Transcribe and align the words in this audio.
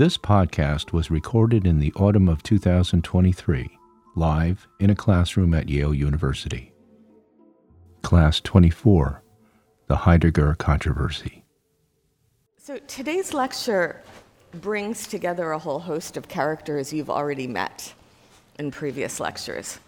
This 0.00 0.16
podcast 0.16 0.92
was 0.94 1.10
recorded 1.10 1.66
in 1.66 1.78
the 1.78 1.92
autumn 1.92 2.26
of 2.26 2.42
2023, 2.42 3.68
live 4.16 4.66
in 4.78 4.88
a 4.88 4.94
classroom 4.94 5.52
at 5.52 5.68
Yale 5.68 5.92
University. 5.92 6.72
Class 8.00 8.40
24 8.40 9.22
The 9.88 9.96
Heidegger 9.96 10.54
Controversy. 10.54 11.44
So 12.56 12.78
today's 12.86 13.34
lecture 13.34 14.00
brings 14.54 15.06
together 15.06 15.52
a 15.52 15.58
whole 15.58 15.80
host 15.80 16.16
of 16.16 16.28
characters 16.28 16.94
you've 16.94 17.10
already 17.10 17.46
met 17.46 17.92
in 18.58 18.70
previous 18.70 19.20
lectures. 19.20 19.80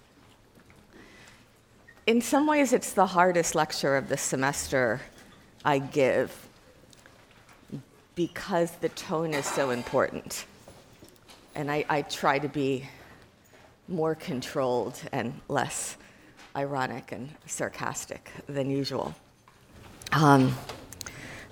In 2.07 2.21
some 2.21 2.47
ways, 2.47 2.75
it's 2.75 2.93
the 2.93 3.07
hardest 3.07 3.55
lecture 3.55 3.97
of 3.97 4.11
the 4.11 4.19
semester 4.19 5.01
I 5.65 5.79
give 5.79 6.42
because 8.15 8.73
the 8.77 8.89
tone 8.91 9.35
is 9.35 9.47
so 9.47 9.71
important. 9.71 10.47
And 11.55 11.71
I, 11.71 11.85
I 11.89 12.03
try 12.03 12.39
to 12.39 12.49
be 12.49 12.89
more 13.89 14.15
controlled 14.15 15.01
and 15.13 15.41
less 15.49 15.97
ironic 16.57 17.13
and 17.13 17.31
sarcastic 17.47 18.31
than 18.47 18.71
usual. 18.71 19.15
Um, 20.13 20.55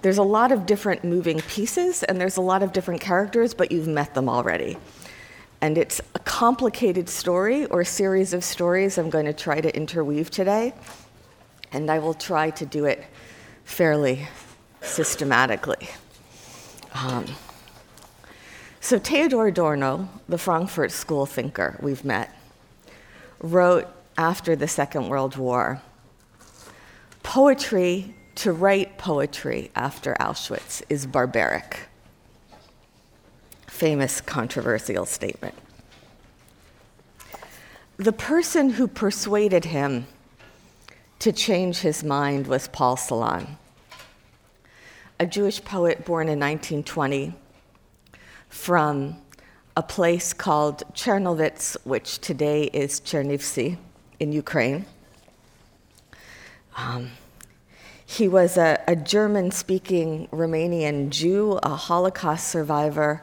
there's 0.03 0.19
a 0.19 0.23
lot 0.23 0.53
of 0.53 0.67
different 0.67 1.05
moving 1.05 1.41
pieces 1.41 2.03
and 2.03 2.21
there's 2.21 2.37
a 2.37 2.43
lot 2.43 2.63
of 2.63 2.73
different 2.73 3.01
characters, 3.01 3.53
but 3.55 3.71
you've 3.71 3.89
met 3.89 4.15
them 4.15 4.29
already. 4.29 4.77
And 5.61 5.77
it's 5.77 6.01
a 6.15 6.19
complicated 6.21 7.09
story 7.09 7.67
or 7.67 7.85
series 7.85 8.33
of 8.33 8.43
stories 8.43 8.97
I'm 8.97 9.11
going 9.11 9.27
to 9.27 9.35
try 9.35 9.61
to 9.61 9.75
interweave 9.77 10.31
today. 10.31 10.73
And 11.73 11.91
I 11.91 11.99
will 11.99 12.15
try 12.15 12.51
to 12.51 12.67
do 12.67 12.87
it 12.87 13.05
fairly 13.65 14.27
systematically. 14.81 15.89
Um, 16.95 17.27
so, 18.81 18.99
Theodor 18.99 19.47
Adorno, 19.47 20.09
the 20.29 20.39
Frankfurt 20.39 20.91
School 20.91 21.27
thinker 21.27 21.79
we've 21.81 22.05
met, 22.05 22.35
wrote 23.41 23.87
after 24.17 24.57
the 24.57 24.69
Second 24.69 25.09
World 25.09 25.37
War 25.37 25.83
Poetry, 27.23 28.15
to 28.37 28.53
write 28.53 28.97
poetry 28.97 29.71
after 29.77 30.15
Auschwitz 30.19 30.83
is 30.89 31.07
barbaric. 31.07 31.89
Famous 33.67 34.21
controversial 34.21 35.05
statement. 35.05 35.55
The 37.99 38.13
person 38.13 38.71
who 38.71 38.89
persuaded 38.89 39.67
him 39.67 40.07
to 41.19 41.33
change 41.33 41.81
his 41.81 42.03
mind 42.03 42.47
was 42.47 42.67
Paul 42.69 42.97
Celan 42.97 43.59
a 45.21 45.27
Jewish 45.27 45.63
poet 45.63 46.07
born 46.07 46.29
in 46.29 46.41
1920 46.41 47.35
from 48.49 49.19
a 49.77 49.83
place 49.83 50.33
called 50.33 50.83
Czernowitz, 50.95 51.77
which 51.85 52.21
today 52.21 52.65
is 52.73 53.03
Chernivtsi 53.03 53.77
in 54.19 54.33
Ukraine. 54.33 54.87
Um, 56.75 57.11
he 58.07 58.29
was 58.29 58.57
a, 58.57 58.83
a 58.89 58.97
German 58.97 59.51
speaking 59.51 60.27
Romanian 60.33 61.11
Jew, 61.11 61.61
a 61.63 61.77
Holocaust 61.77 62.49
survivor, 62.49 63.23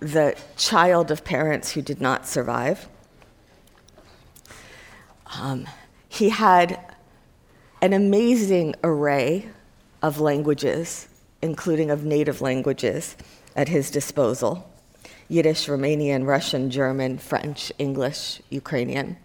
the 0.00 0.36
child 0.56 1.12
of 1.12 1.24
parents 1.24 1.70
who 1.70 1.80
did 1.80 2.00
not 2.00 2.26
survive. 2.26 2.88
Um, 5.40 5.68
he 6.08 6.30
had 6.30 6.80
an 7.80 7.92
amazing 7.92 8.74
array 8.82 9.48
of 10.02 10.18
languages 10.18 11.06
including 11.42 11.90
of 11.90 12.04
native 12.04 12.40
languages, 12.40 13.16
at 13.56 13.68
his 13.68 13.90
disposal 13.90 14.66
Yiddish, 15.28 15.66
Romanian, 15.68 16.26
Russian, 16.26 16.70
German, 16.70 17.16
French, 17.18 17.72
English, 17.78 18.42
Ukrainian. 18.50 19.16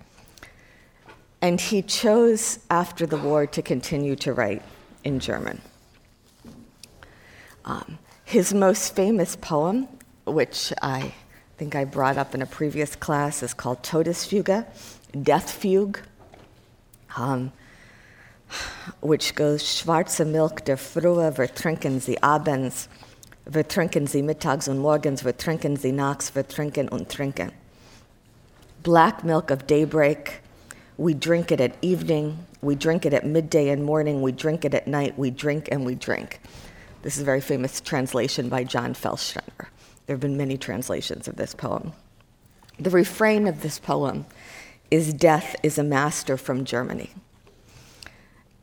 And 1.42 1.60
he 1.60 1.82
chose 1.82 2.60
after 2.70 3.08
the 3.08 3.18
war 3.18 3.48
to 3.48 3.62
continue 3.62 4.16
to 4.18 4.32
write 4.32 4.62
in 5.04 5.20
German. 5.20 5.62
Um, 7.66 7.98
his 8.24 8.54
most 8.54 8.96
famous 8.96 9.36
poem, 9.36 9.88
which 10.26 10.72
I 10.82 11.14
think 11.58 11.76
I 11.76 11.86
brought 11.86 12.18
up 12.18 12.36
in 12.36 12.42
a 12.44 12.46
previous 12.46 12.96
class, 12.96 13.42
is 13.42 13.56
called 13.56 13.82
Todesfuge, 13.82 14.66
Death 15.24 15.52
Fugue. 15.52 16.00
Um, 17.18 17.52
which 19.02 19.36
goes 19.36 19.64
schwarze 19.64 20.26
Milch 20.26 20.64
der 20.66 20.78
Frühe, 20.78 21.38
wir 21.38 21.54
trinken 21.54 22.00
sie 22.00 22.22
abends, 22.22 22.88
wir 23.46 23.68
trinken 23.68 24.08
sie 24.08 24.22
mittags 24.22 24.68
und 24.68 24.80
morgens, 24.80 25.24
wir 25.24 25.38
trinken 25.38 25.78
sie 25.78 25.92
nachts, 25.92 26.34
wir 26.36 26.48
trinken 26.48 26.88
und 26.90 27.10
trinken. 27.10 27.52
Black 28.84 29.24
milk 29.24 29.52
of 29.52 29.68
daybreak, 29.68 30.42
we 30.98 31.14
drink 31.14 31.52
it 31.52 31.60
at 31.60 31.74
evening, 31.82 32.46
we 32.62 32.76
drink 32.76 33.06
it 33.06 33.14
at 33.14 33.26
midday 33.26 33.70
and 33.70 33.84
morning, 33.84 34.22
we 34.22 34.32
drink 34.32 34.66
it 34.66 34.74
at 34.74 34.88
night, 34.88 35.18
we 35.18 35.32
drink 35.32 35.68
and 35.72 35.86
we 35.86 35.96
drink. 35.96 36.40
This 37.02 37.16
is 37.18 37.22
a 37.22 37.26
very 37.26 37.42
famous 37.42 37.82
translation 37.82 38.50
by 38.50 38.64
John 38.64 38.94
Felstiner. 38.94 39.68
There 40.06 40.16
have 40.16 40.20
been 40.20 40.38
many 40.38 40.58
translations 40.58 41.28
of 41.28 41.36
this 41.36 41.54
poem. 41.54 41.94
The 42.80 42.90
refrain 42.90 43.48
of 43.48 43.62
this 43.62 43.80
poem 43.80 44.26
is 44.92 45.14
Death 45.14 45.56
is 45.64 45.78
a 45.78 45.84
master 45.84 46.38
from 46.38 46.66
Germany. 46.66 47.12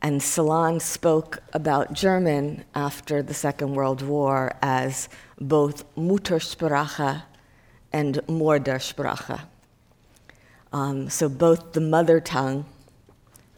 And 0.03 0.19
Celan 0.19 0.81
spoke 0.81 1.39
about 1.53 1.93
German 1.93 2.65
after 2.75 3.23
the 3.23 3.33
Second 3.33 3.73
World 3.73 4.01
War 4.01 4.51
as 4.61 5.07
both 5.39 5.85
Muttersprache 5.95 7.23
and 7.93 8.15
Mördersprache. 8.27 9.43
Um, 10.73 11.09
so 11.09 11.29
both 11.29 11.71
the 11.71 11.79
mother 11.79 12.19
tongue 12.19 12.65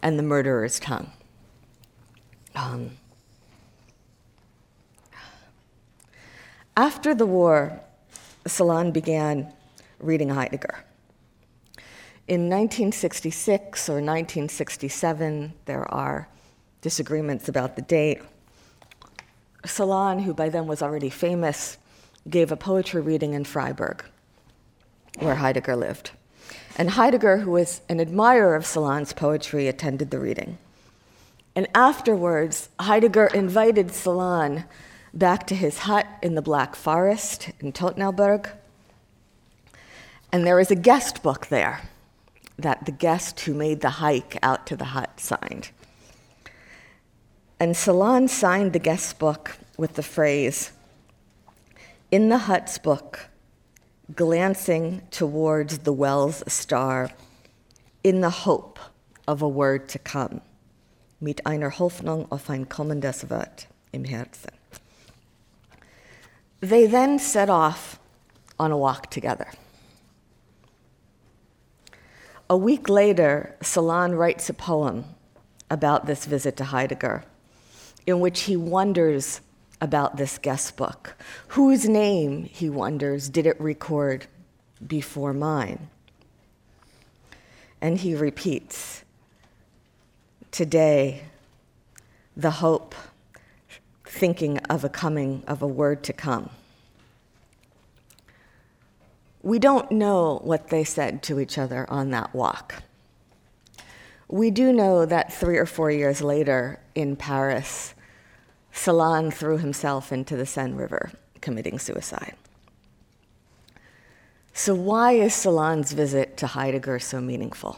and 0.03 0.19
the 0.19 0.23
murderer's 0.23 0.79
tongue. 0.79 1.09
Um, 2.53 2.91
after 6.77 7.15
the 7.15 7.25
war, 7.25 7.81
Celan 8.45 8.93
began 8.93 9.51
reading 9.99 10.29
Heidegger. 10.29 10.85
In 12.27 12.49
1966 12.49 13.89
or 13.89 13.93
1967, 13.93 15.53
there 15.65 15.91
are 15.91 16.27
disagreements 16.85 17.49
about 17.49 17.75
the 17.75 17.81
date. 17.81 18.21
Celan, 19.63 20.21
who 20.21 20.35
by 20.35 20.49
then 20.49 20.67
was 20.67 20.83
already 20.83 21.09
famous, 21.09 21.79
gave 22.29 22.51
a 22.51 22.55
poetry 22.55 23.01
reading 23.01 23.33
in 23.33 23.43
Freiburg, 23.43 24.05
where 25.17 25.33
Heidegger 25.33 25.75
lived. 25.75 26.11
And 26.77 26.91
Heidegger, 26.91 27.37
who 27.37 27.49
was 27.49 27.81
an 27.89 27.99
admirer 27.99 28.53
of 28.53 28.65
Celan's 28.65 29.13
poetry, 29.13 29.67
attended 29.67 30.11
the 30.11 30.19
reading. 30.19 30.59
And 31.55 31.67
afterwards, 31.73 32.69
Heidegger 32.79 33.31
invited 33.33 33.87
Celan 33.87 34.65
back 35.11 35.47
to 35.47 35.55
his 35.55 35.79
hut 35.79 36.05
in 36.21 36.35
the 36.35 36.43
Black 36.43 36.75
Forest 36.75 37.49
in 37.59 37.73
Todtnauberg. 37.73 38.51
And 40.31 40.45
there 40.45 40.59
is 40.59 40.69
a 40.69 40.75
guest 40.75 41.23
book 41.23 41.47
there 41.47 41.81
that 42.59 42.85
the 42.85 42.91
guest 42.91 43.39
who 43.39 43.55
made 43.55 43.81
the 43.81 43.97
hike 44.05 44.37
out 44.43 44.67
to 44.67 44.75
the 44.77 44.91
hut 44.93 45.19
signed. 45.19 45.71
And 47.59 47.73
Celan 47.73 48.29
signed 48.29 48.73
the 48.73 48.79
guest 48.79 49.17
book 49.17 49.57
with 49.77 49.93
the 49.93 50.03
phrase, 50.03 50.71
In 52.11 52.27
the 52.27 52.39
hut's 52.39 52.77
book, 52.77 53.29
glancing 54.13 55.03
towards 55.09 55.79
the 55.79 55.93
well's 55.93 56.43
star, 56.51 57.11
in 58.03 58.19
the 58.19 58.29
hope 58.29 58.77
of 59.25 59.41
a 59.41 59.47
word 59.47 59.87
to 59.89 59.99
come, 59.99 60.41
mit 61.21 61.39
einer 61.45 61.71
Hoffnung 61.71 62.27
auf 62.29 62.49
ein 62.49 62.65
kommendes 62.65 63.29
Wort 63.29 63.67
im 63.93 64.03
Herzen. 64.03 64.51
They 66.59 66.85
then 66.87 67.19
set 67.19 67.49
off 67.49 67.99
on 68.59 68.71
a 68.71 68.77
walk 68.77 69.09
together. 69.09 69.47
A 72.49 72.57
week 72.57 72.89
later, 72.89 73.55
Celan 73.61 74.17
writes 74.17 74.49
a 74.49 74.53
poem 74.53 75.05
about 75.71 76.05
this 76.05 76.25
visit 76.25 76.57
to 76.57 76.65
Heidegger 76.65 77.23
in 78.07 78.19
which 78.19 78.41
he 78.41 78.55
wonders 78.55 79.41
about 79.81 80.17
this 80.17 80.37
guest 80.37 80.77
book. 80.77 81.15
Whose 81.49 81.87
name, 81.87 82.45
he 82.45 82.69
wonders, 82.69 83.29
did 83.29 83.45
it 83.45 83.59
record 83.59 84.27
before 84.85 85.33
mine? 85.33 85.89
And 87.81 87.99
he 87.99 88.15
repeats 88.15 89.03
Today, 90.51 91.23
the 92.37 92.49
hope, 92.49 92.95
thinking 94.05 94.57
of 94.69 94.85
a 94.85 94.89
coming, 94.89 95.43
of 95.47 95.61
a 95.61 95.67
word 95.67 96.01
to 96.05 96.13
come. 96.13 96.49
We 99.43 99.59
don't 99.59 99.91
know 99.91 100.39
what 100.45 100.69
they 100.69 100.85
said 100.85 101.21
to 101.23 101.41
each 101.41 101.57
other 101.57 101.85
on 101.89 102.11
that 102.11 102.33
walk. 102.33 102.83
We 104.29 104.49
do 104.49 104.71
know 104.71 105.05
that 105.05 105.33
three 105.33 105.57
or 105.57 105.65
four 105.65 105.91
years 105.91 106.21
later 106.21 106.79
in 106.95 107.15
Paris, 107.15 107.93
Celan 108.73 109.33
threw 109.33 109.57
himself 109.57 110.11
into 110.11 110.35
the 110.35 110.45
Seine 110.45 110.73
River, 110.73 111.11
committing 111.41 111.77
suicide. 111.77 112.35
So, 114.53 114.73
why 114.73 115.11
is 115.11 115.33
Celan's 115.33 115.91
visit 115.91 116.37
to 116.37 116.47
Heidegger 116.47 116.99
so 116.99 117.19
meaningful? 117.19 117.77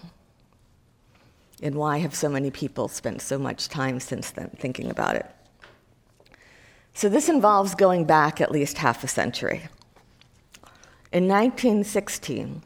And 1.62 1.74
why 1.74 1.98
have 1.98 2.14
so 2.14 2.30
many 2.30 2.52
people 2.52 2.88
spent 2.88 3.22
so 3.22 3.40
much 3.40 3.68
time 3.68 4.00
since 4.00 4.30
then 4.30 4.52
thinking 4.60 4.92
about 4.92 5.16
it? 5.16 5.25
So, 6.94 7.10
this 7.10 7.30
involves 7.30 7.74
going 7.74 8.06
back 8.06 8.40
at 8.40 8.52
least 8.52 8.78
half 8.78 9.04
a 9.04 9.08
century. 9.08 9.68
In 11.12 11.28
1916, 11.28 12.62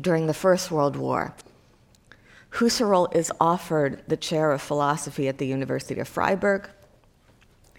during 0.00 0.26
the 0.26 0.34
First 0.34 0.70
World 0.70 0.96
War, 0.96 1.34
Husserl 2.52 3.14
is 3.14 3.32
offered 3.40 4.02
the 4.08 4.16
chair 4.16 4.52
of 4.52 4.60
philosophy 4.60 5.28
at 5.28 5.38
the 5.38 5.46
University 5.46 6.00
of 6.00 6.08
Freiburg. 6.08 6.68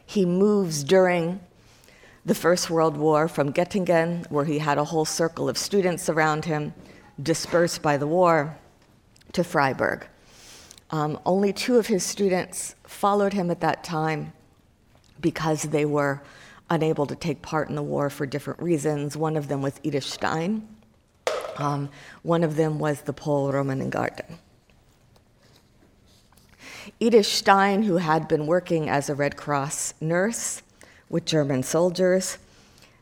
He 0.05 0.25
moves 0.25 0.83
during 0.83 1.41
the 2.25 2.35
First 2.35 2.69
World 2.69 2.97
War 2.97 3.27
from 3.27 3.51
Göttingen, 3.51 4.29
where 4.31 4.45
he 4.45 4.59
had 4.59 4.77
a 4.77 4.83
whole 4.85 5.05
circle 5.05 5.49
of 5.49 5.57
students 5.57 6.09
around 6.09 6.45
him, 6.45 6.73
dispersed 7.21 7.81
by 7.81 7.97
the 7.97 8.07
war, 8.07 8.57
to 9.33 9.43
Freiburg. 9.43 10.07
Um, 10.91 11.19
only 11.25 11.53
two 11.53 11.77
of 11.77 11.87
his 11.87 12.03
students 12.03 12.75
followed 12.83 13.33
him 13.33 13.49
at 13.49 13.61
that 13.61 13.83
time 13.83 14.33
because 15.19 15.63
they 15.63 15.85
were 15.85 16.21
unable 16.69 17.05
to 17.05 17.15
take 17.15 17.41
part 17.41 17.69
in 17.69 17.75
the 17.75 17.83
war 17.83 18.09
for 18.09 18.25
different 18.25 18.61
reasons. 18.61 19.15
One 19.15 19.37
of 19.37 19.47
them 19.47 19.61
was 19.61 19.79
Edith 19.83 20.03
Stein, 20.03 20.67
um, 21.57 21.89
one 22.23 22.43
of 22.43 22.55
them 22.55 22.79
was 22.79 23.01
the 23.01 23.13
Pole 23.13 23.51
Roman 23.51 23.79
Ingarden. 23.81 24.37
Edith 26.99 27.25
Stein, 27.25 27.83
who 27.83 27.97
had 27.97 28.27
been 28.27 28.47
working 28.47 28.89
as 28.89 29.09
a 29.09 29.15
Red 29.15 29.37
Cross 29.37 29.93
nurse 30.01 30.61
with 31.09 31.25
German 31.25 31.63
soldiers, 31.63 32.37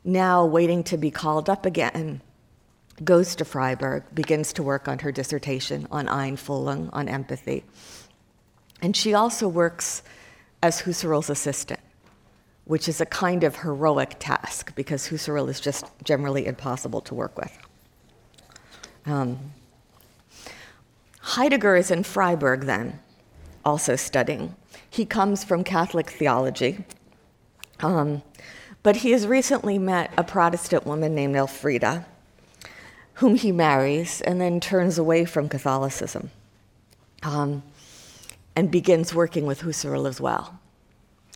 now 0.04 0.46
waiting 0.46 0.84
to 0.86 0.98
be 0.98 1.12
called 1.12 1.50
up 1.50 1.66
again, 1.66 2.22
goes 3.04 3.36
to 3.36 3.46
Freiburg, 3.46 4.04
begins 4.14 4.54
to 4.54 4.64
work 4.64 4.88
on 4.88 5.00
her 5.00 5.12
dissertation 5.12 5.88
on 5.92 6.08
Einfühlung, 6.08 6.90
on 6.92 7.08
empathy. 7.08 7.64
And 8.82 8.96
she 8.96 9.14
also 9.14 9.48
works 9.48 10.04
as 10.62 10.82
Husserl's 10.82 11.30
assistant, 11.30 11.80
which 12.66 12.90
is 12.90 13.00
a 13.00 13.06
kind 13.06 13.44
of 13.44 13.58
heroic 13.58 14.16
task 14.20 14.76
because 14.76 15.08
Husserl 15.08 15.50
is 15.50 15.60
just 15.60 15.86
generally 16.04 16.46
impossible 16.46 17.02
to 17.02 17.16
work 17.16 17.38
with. 17.38 17.58
Um, 19.06 19.54
Heidegger 21.22 21.76
is 21.76 21.92
in 21.92 22.04
Freiburg 22.04 22.62
then, 22.62 23.00
also 23.66 23.96
studying. 23.96 24.56
He 24.90 25.06
comes 25.06 25.44
from 25.44 25.64
Catholic 25.64 26.10
theology, 26.10 26.84
um, 27.82 28.22
but 28.84 28.98
he 28.98 29.12
has 29.12 29.28
recently 29.28 29.78
met 29.78 30.12
a 30.18 30.24
Protestant 30.24 30.86
woman 30.86 31.16
named 31.16 31.36
Elfriede, 31.36 32.06
whom 33.16 33.36
he 33.36 33.52
marries 33.52 34.22
and 34.22 34.40
then 34.40 34.60
turns 34.60 34.98
away 34.98 35.26
from 35.26 35.50
Catholicism 35.50 36.32
um, 37.24 37.64
and 38.56 38.72
begins 38.72 39.14
working 39.14 39.46
with 39.46 39.62
Husserl 39.62 40.08
as 40.08 40.22
well, 40.22 40.60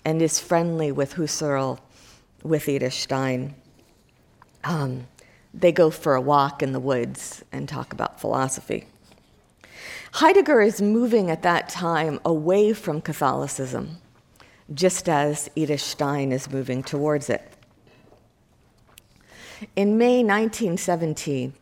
and 0.05 0.21
is 0.21 0.39
friendly 0.39 0.91
with 0.91 1.15
Husserl, 1.15 1.79
with 2.41 2.67
Edith 2.67 2.93
Stein. 2.93 3.55
Um, 4.63 5.07
they 5.53 5.71
go 5.71 5.89
for 5.89 6.15
a 6.15 6.21
walk 6.21 6.63
in 6.63 6.71
the 6.71 6.79
woods 6.79 7.43
and 7.51 7.69
talk 7.69 7.93
about 7.93 8.19
philosophy. 8.19 8.87
Heidegger 10.13 10.61
is 10.61 10.79
moving 10.79 11.31
at 11.31 11.41
that 11.41 11.69
time 11.69 12.19
away 12.23 12.73
from 12.73 13.01
Catholicism, 13.01 13.97
just 14.71 15.09
as 15.09 15.49
Edith 15.55 15.81
Stein 15.81 16.31
is 16.31 16.51
moving 16.51 16.83
towards 16.83 17.31
it. 17.31 17.41
In 19.75 19.97
May 19.97 20.17
1917, 20.17 21.53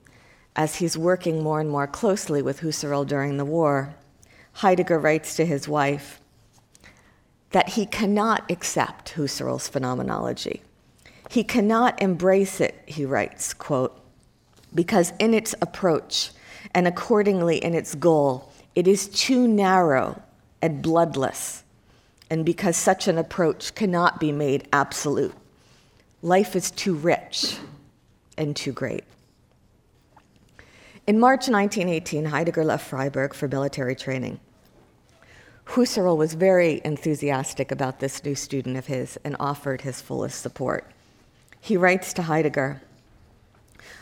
as 0.58 0.76
he's 0.76 0.98
working 0.98 1.42
more 1.42 1.62
and 1.62 1.70
more 1.70 1.88
closely 1.88 2.42
with 2.42 2.60
Husserl 2.60 3.08
during 3.08 3.38
the 3.38 3.46
war, 3.46 3.96
Heidegger 4.56 5.00
writes 5.00 5.38
to 5.38 5.46
his 5.46 5.70
wife 5.70 6.20
that 7.52 7.70
he 7.70 7.86
cannot 7.86 8.52
accept 8.52 9.14
Husserl's 9.14 9.70
phenomenology. 9.70 10.62
He 11.30 11.46
cannot 11.46 12.02
embrace 12.02 12.60
it, 12.60 12.84
he 12.86 13.06
writes, 13.06 13.54
quote, 13.54 13.98
because 14.76 15.14
in 15.20 15.34
its 15.34 15.56
approach 15.62 16.32
and 16.74 16.88
accordingly 16.88 17.58
in 17.58 17.74
its 17.74 17.96
goal, 17.96 18.52
it 18.76 18.88
is 18.88 19.08
too 19.08 19.48
narrow 19.48 20.22
and 20.62 20.82
bloodless, 20.82 21.64
and 22.30 22.46
because 22.46 22.78
such 22.78 23.08
an 23.08 23.18
approach 23.18 23.76
cannot 23.76 24.20
be 24.20 24.32
made 24.32 24.68
absolute. 24.72 25.34
Life 26.22 26.56
is 26.56 26.72
too 26.72 26.96
rich 26.96 27.58
and 28.38 28.56
too 28.56 28.72
great. 28.72 29.04
In 31.08 31.20
March 31.20 31.50
1918, 31.50 32.26
Heidegger 32.26 32.64
left 32.64 32.88
Freiburg 32.88 33.34
for 33.34 33.48
military 33.48 33.96
training. 33.96 34.40
Husserl 35.66 36.16
was 36.16 36.34
very 36.34 36.82
enthusiastic 36.86 37.72
about 37.72 38.00
this 38.00 38.24
new 38.24 38.36
student 38.36 38.78
of 38.78 38.86
his 38.88 39.18
and 39.24 39.36
offered 39.40 39.82
his 39.82 40.02
fullest 40.02 40.42
support 40.42 40.92
he 41.62 41.78
writes 41.78 42.12
to 42.14 42.24
Heidegger 42.24 42.82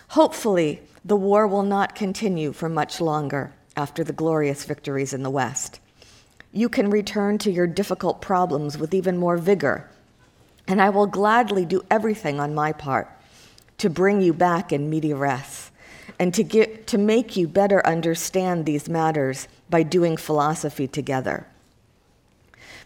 Hopefully, 0.09 0.81
the 1.06 1.15
war 1.15 1.45
will 1.45 1.63
not 1.63 1.94
continue 1.94 2.51
for 2.51 2.67
much 2.67 3.00
longer 3.00 3.53
after 3.77 4.03
the 4.03 4.13
glorious 4.13 4.65
victories 4.65 5.13
in 5.13 5.21
the 5.21 5.29
West. 5.29 5.79
You 6.51 6.67
can 6.67 6.89
return 6.89 7.38
to 7.39 7.51
your 7.51 7.67
difficult 7.67 8.19
problems 8.19 8.75
with 8.75 8.94
even 8.95 9.17
more 9.17 9.38
vigor, 9.38 9.88
and 10.67 10.81
I 10.81 10.89
will 10.89 11.06
gladly 11.06 11.63
do 11.63 11.85
everything 11.91 12.39
on 12.39 12.56
my 12.56 12.71
part 12.73 13.07
to 13.77 13.89
bring 13.89 14.19
you 14.19 14.33
back 14.33 14.73
in 14.73 14.89
media 14.89 15.15
res 15.15 15.69
and 16.17 16.33
to, 16.33 16.44
get, 16.44 16.88
to 16.88 16.97
make 16.97 17.38
you 17.38 17.47
better 17.47 17.85
understand 17.85 18.65
these 18.65 18.89
matters 18.89 19.47
by 19.69 19.83
doing 19.83 20.17
philosophy 20.17 20.88
together. 20.88 21.45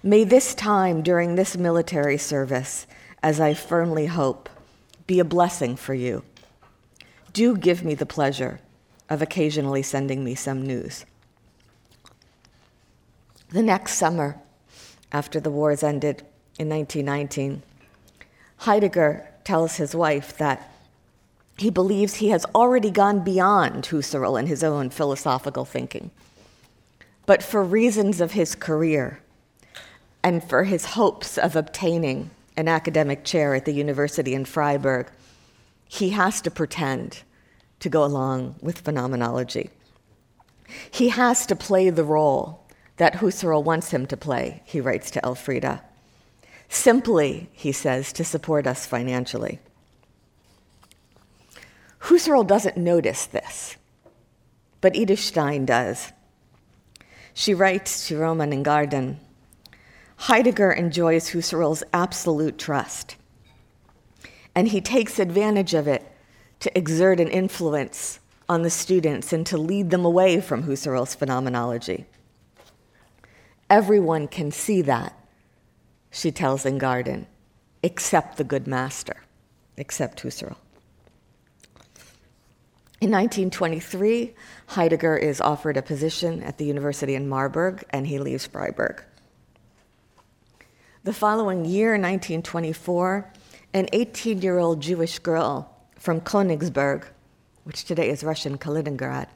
May 0.03 0.25
this 0.25 0.53
time 0.53 1.01
during 1.01 1.35
this 1.35 1.55
military 1.55 2.17
service, 2.17 2.85
as 3.23 3.39
I 3.39 3.53
firmly 3.53 4.07
hope, 4.07 4.49
be 5.07 5.19
a 5.19 5.25
blessing 5.25 5.77
for 5.77 5.93
you. 5.93 6.23
Do 7.33 7.57
give 7.57 7.83
me 7.83 7.95
the 7.95 8.05
pleasure 8.05 8.59
of 9.09 9.21
occasionally 9.21 9.81
sending 9.81 10.23
me 10.23 10.35
some 10.35 10.65
news. 10.65 11.05
The 13.49 13.63
next 13.63 13.95
summer, 13.95 14.39
after 15.11 15.39
the 15.39 15.51
wars 15.51 15.83
ended 15.83 16.23
in 16.57 16.69
1919, 16.69 17.63
Heidegger 18.57 19.27
tells 19.43 19.75
his 19.75 19.95
wife 19.95 20.37
that 20.37 20.71
he 21.57 21.69
believes 21.69 22.15
he 22.15 22.29
has 22.29 22.45
already 22.55 22.89
gone 22.89 23.23
beyond 23.23 23.85
Husserl 23.85 24.39
in 24.39 24.47
his 24.47 24.63
own 24.63 24.89
philosophical 24.89 25.65
thinking. 25.65 26.11
But 27.25 27.43
for 27.43 27.63
reasons 27.63 28.21
of 28.21 28.31
his 28.31 28.55
career 28.55 29.19
and 30.23 30.43
for 30.43 30.63
his 30.63 30.85
hopes 30.85 31.37
of 31.37 31.55
obtaining 31.55 32.31
an 32.57 32.67
academic 32.67 33.23
chair 33.23 33.55
at 33.55 33.65
the 33.65 33.73
university 33.73 34.33
in 34.33 34.45
Freiburg, 34.45 35.11
he 35.93 36.09
has 36.09 36.41
to 36.41 36.49
pretend 36.49 37.21
to 37.79 37.87
go 37.87 38.03
along 38.03 38.55
with 38.61 38.79
phenomenology. 38.79 39.69
He 40.89 41.09
has 41.09 41.45
to 41.45 41.55
play 41.55 41.91
the 41.91 42.03
role 42.03 42.65
that 42.97 43.17
Husserl 43.17 43.63
wants 43.63 43.91
him 43.91 44.07
to 44.07 44.17
play, 44.17 44.63
he 44.65 44.81
writes 44.81 45.11
to 45.11 45.21
Elfriede. 45.23 45.79
Simply, 46.67 47.47
he 47.51 47.71
says, 47.71 48.11
to 48.13 48.23
support 48.23 48.65
us 48.65 48.87
financially. 48.87 49.59
Husserl 51.99 52.47
doesn't 52.47 52.75
notice 52.75 53.27
this, 53.27 53.77
but 54.81 54.95
Edith 54.95 55.19
Stein 55.19 55.63
does. 55.63 56.11
She 57.35 57.53
writes 57.53 58.07
to 58.07 58.17
Roman 58.17 58.51
Ingarden 58.51 59.17
Heidegger 60.15 60.71
enjoys 60.71 61.29
Husserl's 61.29 61.83
absolute 61.93 62.57
trust, 62.57 63.15
and 64.55 64.67
he 64.67 64.81
takes 64.81 65.19
advantage 65.19 65.73
of 65.73 65.87
it 65.87 66.09
to 66.59 66.77
exert 66.77 67.19
an 67.19 67.27
influence 67.27 68.19
on 68.47 68.61
the 68.61 68.69
students 68.69 69.33
and 69.33 69.45
to 69.47 69.57
lead 69.57 69.89
them 69.89 70.05
away 70.05 70.39
from 70.39 70.63
Husserl's 70.63 71.15
phenomenology. 71.15 72.05
Everyone 73.69 74.27
can 74.27 74.51
see 74.51 74.81
that, 74.83 75.17
she 76.11 76.31
tells 76.31 76.63
Ingarden, 76.63 77.25
except 77.81 78.37
the 78.37 78.43
good 78.43 78.67
master, 78.67 79.23
except 79.77 80.21
Husserl. 80.21 80.57
In 83.01 83.11
1923, 83.11 84.33
Heidegger 84.67 85.17
is 85.17 85.41
offered 85.41 85.75
a 85.75 85.81
position 85.81 86.41
at 86.43 86.57
the 86.57 86.65
university 86.65 87.15
in 87.15 87.27
Marburg 87.27 87.83
and 87.89 88.07
he 88.07 88.17
leaves 88.17 88.45
Freiburg. 88.45 89.03
The 91.03 91.11
following 91.11 91.65
year, 91.65 91.89
1924, 91.91 93.33
an 93.73 93.87
18 93.91 94.41
year 94.41 94.59
old 94.59 94.81
Jewish 94.81 95.19
girl 95.19 95.69
from 95.97 96.21
Königsberg, 96.21 97.05
which 97.63 97.85
today 97.85 98.09
is 98.09 98.23
Russian 98.23 98.57
Kaliningrad, 98.57 99.27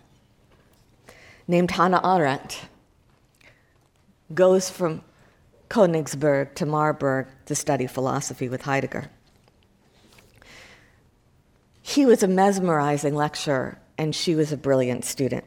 named 1.47 1.71
Hannah 1.71 2.01
Arendt, 2.03 2.65
goes 4.33 4.69
from 4.69 5.01
Königsberg 5.69 6.53
to 6.55 6.65
Marburg 6.65 7.27
to 7.45 7.55
study 7.55 7.87
philosophy 7.87 8.47
with 8.47 8.61
Heidegger. 8.61 9.09
He 11.81 12.05
was 12.05 12.21
a 12.21 12.27
mesmerizing 12.27 13.15
lecturer, 13.15 13.79
and 13.97 14.13
she 14.13 14.35
was 14.35 14.51
a 14.51 14.57
brilliant 14.57 15.05
student. 15.05 15.45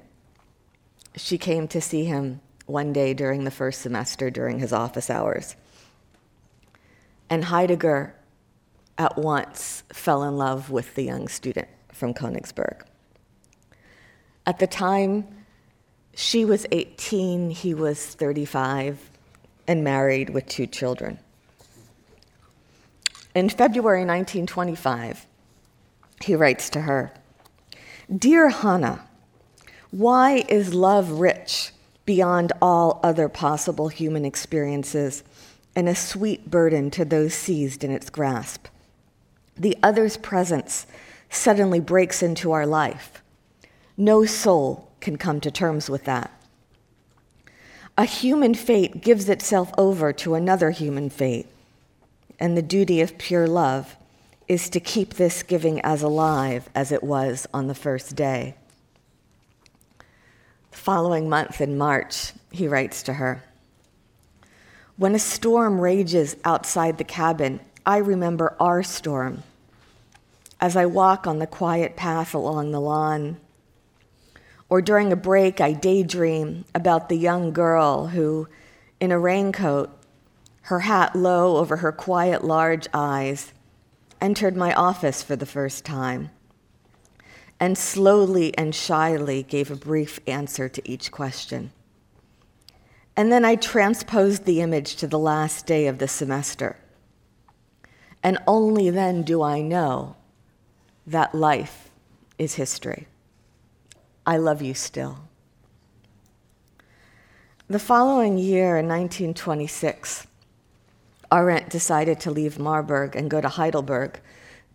She 1.16 1.38
came 1.38 1.68
to 1.68 1.80
see 1.80 2.04
him 2.04 2.40
one 2.66 2.92
day 2.92 3.14
during 3.14 3.44
the 3.44 3.50
first 3.50 3.82
semester 3.82 4.30
during 4.30 4.58
his 4.58 4.72
office 4.72 5.10
hours. 5.10 5.54
And 7.28 7.44
Heidegger 7.44 8.14
at 9.00 9.16
once 9.16 9.82
fell 9.94 10.22
in 10.22 10.36
love 10.36 10.68
with 10.68 10.94
the 10.94 11.02
young 11.02 11.26
student 11.26 11.66
from 11.90 12.12
Königsberg. 12.12 12.82
At 14.46 14.58
the 14.58 14.66
time, 14.66 15.26
she 16.14 16.44
was 16.44 16.66
18, 16.70 17.48
he 17.48 17.72
was 17.72 18.04
35, 18.04 19.08
and 19.66 19.82
married 19.82 20.28
with 20.28 20.44
two 20.46 20.66
children. 20.66 21.18
In 23.34 23.48
February 23.48 24.00
1925, 24.00 25.26
he 26.22 26.34
writes 26.34 26.68
to 26.68 26.82
her 26.82 27.10
Dear 28.14 28.50
Hannah, 28.50 29.08
why 29.90 30.44
is 30.50 30.74
love 30.74 31.12
rich 31.12 31.72
beyond 32.04 32.52
all 32.60 33.00
other 33.02 33.30
possible 33.30 33.88
human 33.88 34.26
experiences 34.26 35.24
and 35.74 35.88
a 35.88 35.94
sweet 35.94 36.50
burden 36.50 36.90
to 36.90 37.06
those 37.06 37.32
seized 37.32 37.82
in 37.82 37.90
its 37.90 38.10
grasp? 38.10 38.66
The 39.56 39.76
other's 39.82 40.16
presence 40.16 40.86
suddenly 41.28 41.80
breaks 41.80 42.22
into 42.22 42.52
our 42.52 42.66
life. 42.66 43.22
No 43.96 44.24
soul 44.24 44.90
can 45.00 45.16
come 45.16 45.40
to 45.40 45.50
terms 45.50 45.88
with 45.88 46.04
that. 46.04 46.30
A 47.96 48.04
human 48.04 48.54
fate 48.54 49.02
gives 49.02 49.28
itself 49.28 49.72
over 49.76 50.12
to 50.14 50.34
another 50.34 50.70
human 50.70 51.10
fate, 51.10 51.46
and 52.38 52.56
the 52.56 52.62
duty 52.62 53.00
of 53.00 53.18
pure 53.18 53.46
love 53.46 53.96
is 54.48 54.68
to 54.70 54.80
keep 54.80 55.14
this 55.14 55.42
giving 55.42 55.80
as 55.82 56.02
alive 56.02 56.68
as 56.74 56.90
it 56.90 57.04
was 57.04 57.46
on 57.52 57.66
the 57.66 57.74
first 57.74 58.16
day. 58.16 58.54
The 60.70 60.76
following 60.76 61.28
month, 61.28 61.60
in 61.60 61.76
March, 61.76 62.32
he 62.50 62.66
writes 62.66 63.02
to 63.04 63.14
her 63.14 63.44
When 64.96 65.14
a 65.14 65.18
storm 65.18 65.80
rages 65.80 66.36
outside 66.44 66.98
the 66.98 67.04
cabin, 67.04 67.60
I 67.84 67.98
remember 67.98 68.56
our 68.60 68.82
storm. 68.82 69.42
As 70.60 70.76
I 70.76 70.86
walk 70.86 71.26
on 71.26 71.38
the 71.38 71.46
quiet 71.46 71.96
path 71.96 72.34
along 72.34 72.70
the 72.70 72.80
lawn, 72.80 73.38
or 74.68 74.80
during 74.80 75.12
a 75.12 75.16
break, 75.16 75.60
I 75.60 75.72
daydream 75.72 76.64
about 76.74 77.08
the 77.08 77.16
young 77.16 77.52
girl 77.52 78.08
who, 78.08 78.48
in 79.00 79.10
a 79.10 79.18
raincoat, 79.18 79.90
her 80.62 80.80
hat 80.80 81.16
low 81.16 81.56
over 81.56 81.78
her 81.78 81.92
quiet 81.92 82.44
large 82.44 82.86
eyes, 82.92 83.52
entered 84.20 84.56
my 84.56 84.72
office 84.74 85.22
for 85.22 85.34
the 85.34 85.46
first 85.46 85.84
time 85.84 86.30
and 87.60 87.76
slowly 87.76 88.56
and 88.56 88.74
shyly 88.74 89.42
gave 89.42 89.70
a 89.70 89.76
brief 89.76 90.18
answer 90.26 90.68
to 90.68 90.90
each 90.90 91.12
question. 91.12 91.70
And 93.14 93.30
then 93.30 93.44
I 93.44 93.56
transposed 93.56 94.46
the 94.46 94.62
image 94.62 94.96
to 94.96 95.06
the 95.06 95.18
last 95.18 95.66
day 95.66 95.86
of 95.86 95.98
the 95.98 96.08
semester. 96.08 96.76
And 98.22 98.38
only 98.46 98.90
then 98.90 99.22
do 99.22 99.42
I 99.42 99.60
know 99.60 100.16
that 101.06 101.34
life 101.34 101.90
is 102.38 102.54
history. 102.54 103.06
I 104.26 104.36
love 104.36 104.62
you 104.62 104.74
still. 104.74 105.18
The 107.68 107.78
following 107.78 108.36
year, 108.36 108.76
in 108.76 108.88
1926, 108.88 110.26
Arendt 111.32 111.70
decided 111.70 112.18
to 112.20 112.30
leave 112.30 112.58
Marburg 112.58 113.14
and 113.14 113.30
go 113.30 113.40
to 113.40 113.48
Heidelberg 113.48 114.20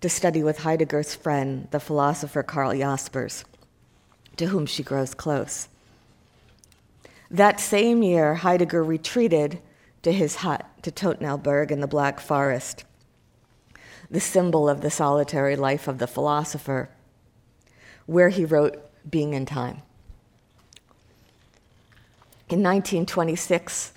to 0.01 0.09
study 0.09 0.41
with 0.41 0.59
Heidegger's 0.59 1.13
friend, 1.13 1.67
the 1.71 1.79
philosopher 1.79 2.41
Karl 2.41 2.73
Jaspers, 2.73 3.43
to 4.37 4.47
whom 4.47 4.65
she 4.65 4.81
grows 4.81 5.13
close. 5.13 5.67
That 7.29 7.59
same 7.59 8.01
year, 8.01 8.35
Heidegger 8.35 8.83
retreated 8.83 9.59
to 10.03 10.11
his 10.11 10.37
hut 10.37 10.65
to 10.83 10.91
Todtnauberg 10.91 11.71
in 11.71 11.81
the 11.81 11.87
Black 11.87 12.19
Forest, 12.19 12.85
the 14.09 14.19
symbol 14.19 14.69
of 14.69 14.81
the 14.81 14.91
solitary 14.91 15.55
life 15.55 15.87
of 15.87 15.97
the 15.97 16.07
philosopher, 16.07 16.89
where 18.05 18.29
he 18.29 18.45
wrote 18.45 18.77
Being 19.09 19.33
and 19.33 19.47
Time. 19.47 19.81
In 22.47 22.61
1926, 22.61 23.93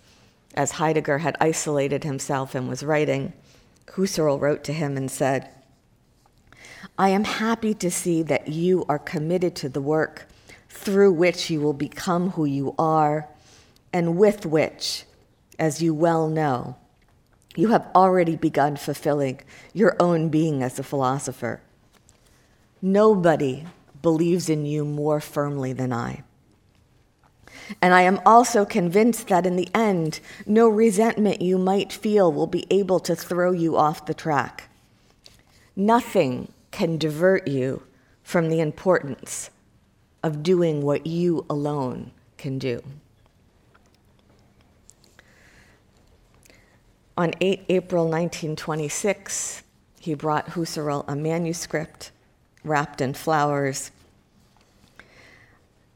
as 0.55 0.73
Heidegger 0.73 1.19
had 1.19 1.37
isolated 1.41 2.05
himself 2.05 2.55
and 2.55 2.69
was 2.69 2.83
writing, 2.83 3.35
Husserl 3.87 4.41
wrote 4.41 4.65
to 4.65 4.73
him 4.73 4.97
and 4.97 5.11
said, 5.11 5.51
I 6.99 7.11
am 7.11 7.25
happy 7.25 7.75
to 7.75 7.91
see 7.91 8.23
that 8.23 8.49
you 8.49 8.85
are 8.89 8.99
committed 8.99 9.55
to 9.57 9.69
the 9.69 9.81
work 9.81 10.27
through 10.69 11.13
which 11.13 11.51
you 11.51 11.61
will 11.61 11.73
become 11.73 12.31
who 12.31 12.45
you 12.45 12.75
are, 12.79 13.29
and 13.93 14.17
with 14.17 14.47
which, 14.47 15.05
as 15.59 15.83
you 15.83 15.95
well 15.95 16.29
know, 16.29 16.77
you 17.59 17.71
have 17.71 17.89
already 17.93 18.37
begun 18.37 18.77
fulfilling 18.77 19.41
your 19.75 19.97
own 19.99 20.29
being 20.29 20.63
as 20.63 20.79
a 20.79 20.83
philosopher. 20.85 21.61
Nobody 22.81 23.65
believes 24.01 24.49
in 24.49 24.65
you 24.65 24.85
more 24.85 25.19
firmly 25.21 25.73
than 25.73 25.93
I. 25.93 26.23
And 27.83 27.93
I 27.93 28.03
am 28.03 28.21
also 28.25 28.65
convinced 28.65 29.27
that 29.27 29.45
in 29.45 29.57
the 29.57 29.69
end, 29.75 30.21
no 30.47 30.69
resentment 30.69 31.43
you 31.43 31.59
might 31.59 31.93
feel 31.93 32.33
will 32.33 32.47
be 32.47 32.65
able 32.71 33.01
to 33.01 33.17
throw 33.17 33.51
you 33.51 33.77
off 33.77 34.07
the 34.07 34.15
track. 34.15 34.71
Nothing 35.75 36.53
can 36.71 36.97
divert 36.97 37.49
you 37.49 37.83
from 38.23 38.51
the 38.51 38.61
importance 38.61 39.51
of 40.23 40.45
doing 40.45 40.81
what 40.81 41.09
you 41.09 41.45
alone 41.51 42.13
can 42.37 42.61
do. 42.61 42.85
On 47.19 47.33
8 47.41 47.65
April 47.69 48.05
1926, 48.05 49.65
he 49.99 50.15
brought 50.15 50.51
Husserl 50.51 51.05
a 51.09 51.17
manuscript 51.17 52.13
wrapped 52.63 53.01
in 53.01 53.13
flowers 53.13 53.91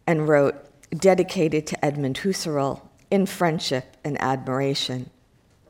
and 0.05 0.26
wrote, 0.26 0.57
dedicated 0.91 1.64
to 1.69 1.85
Edmund 1.85 2.19
Husserl 2.19 2.83
in 3.09 3.26
friendship 3.26 3.97
and 4.02 4.21
admiration. 4.21 5.11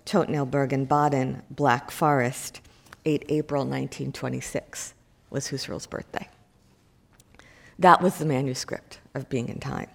Todtnauberg 0.07 0.73
and 0.73 0.89
Baden, 0.89 1.43
Black 1.51 1.91
Forest, 1.91 2.63
8 3.05 3.27
April 3.29 3.65
1926 3.65 4.95
was 5.29 5.49
Husserl's 5.49 5.87
birthday. 5.87 6.31
That 7.79 8.01
was 8.01 8.17
the 8.17 8.25
manuscript 8.25 9.01
of 9.15 9.29
Being 9.29 9.51
and 9.51 9.61
Time. 9.61 9.91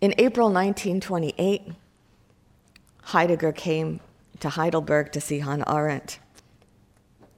In 0.00 0.14
April 0.18 0.46
1928, 0.48 1.72
Heidegger 3.02 3.52
came 3.52 4.00
to 4.38 4.50
Heidelberg 4.50 5.10
to 5.12 5.20
see 5.20 5.40
Hannah 5.40 5.64
Arendt, 5.66 6.20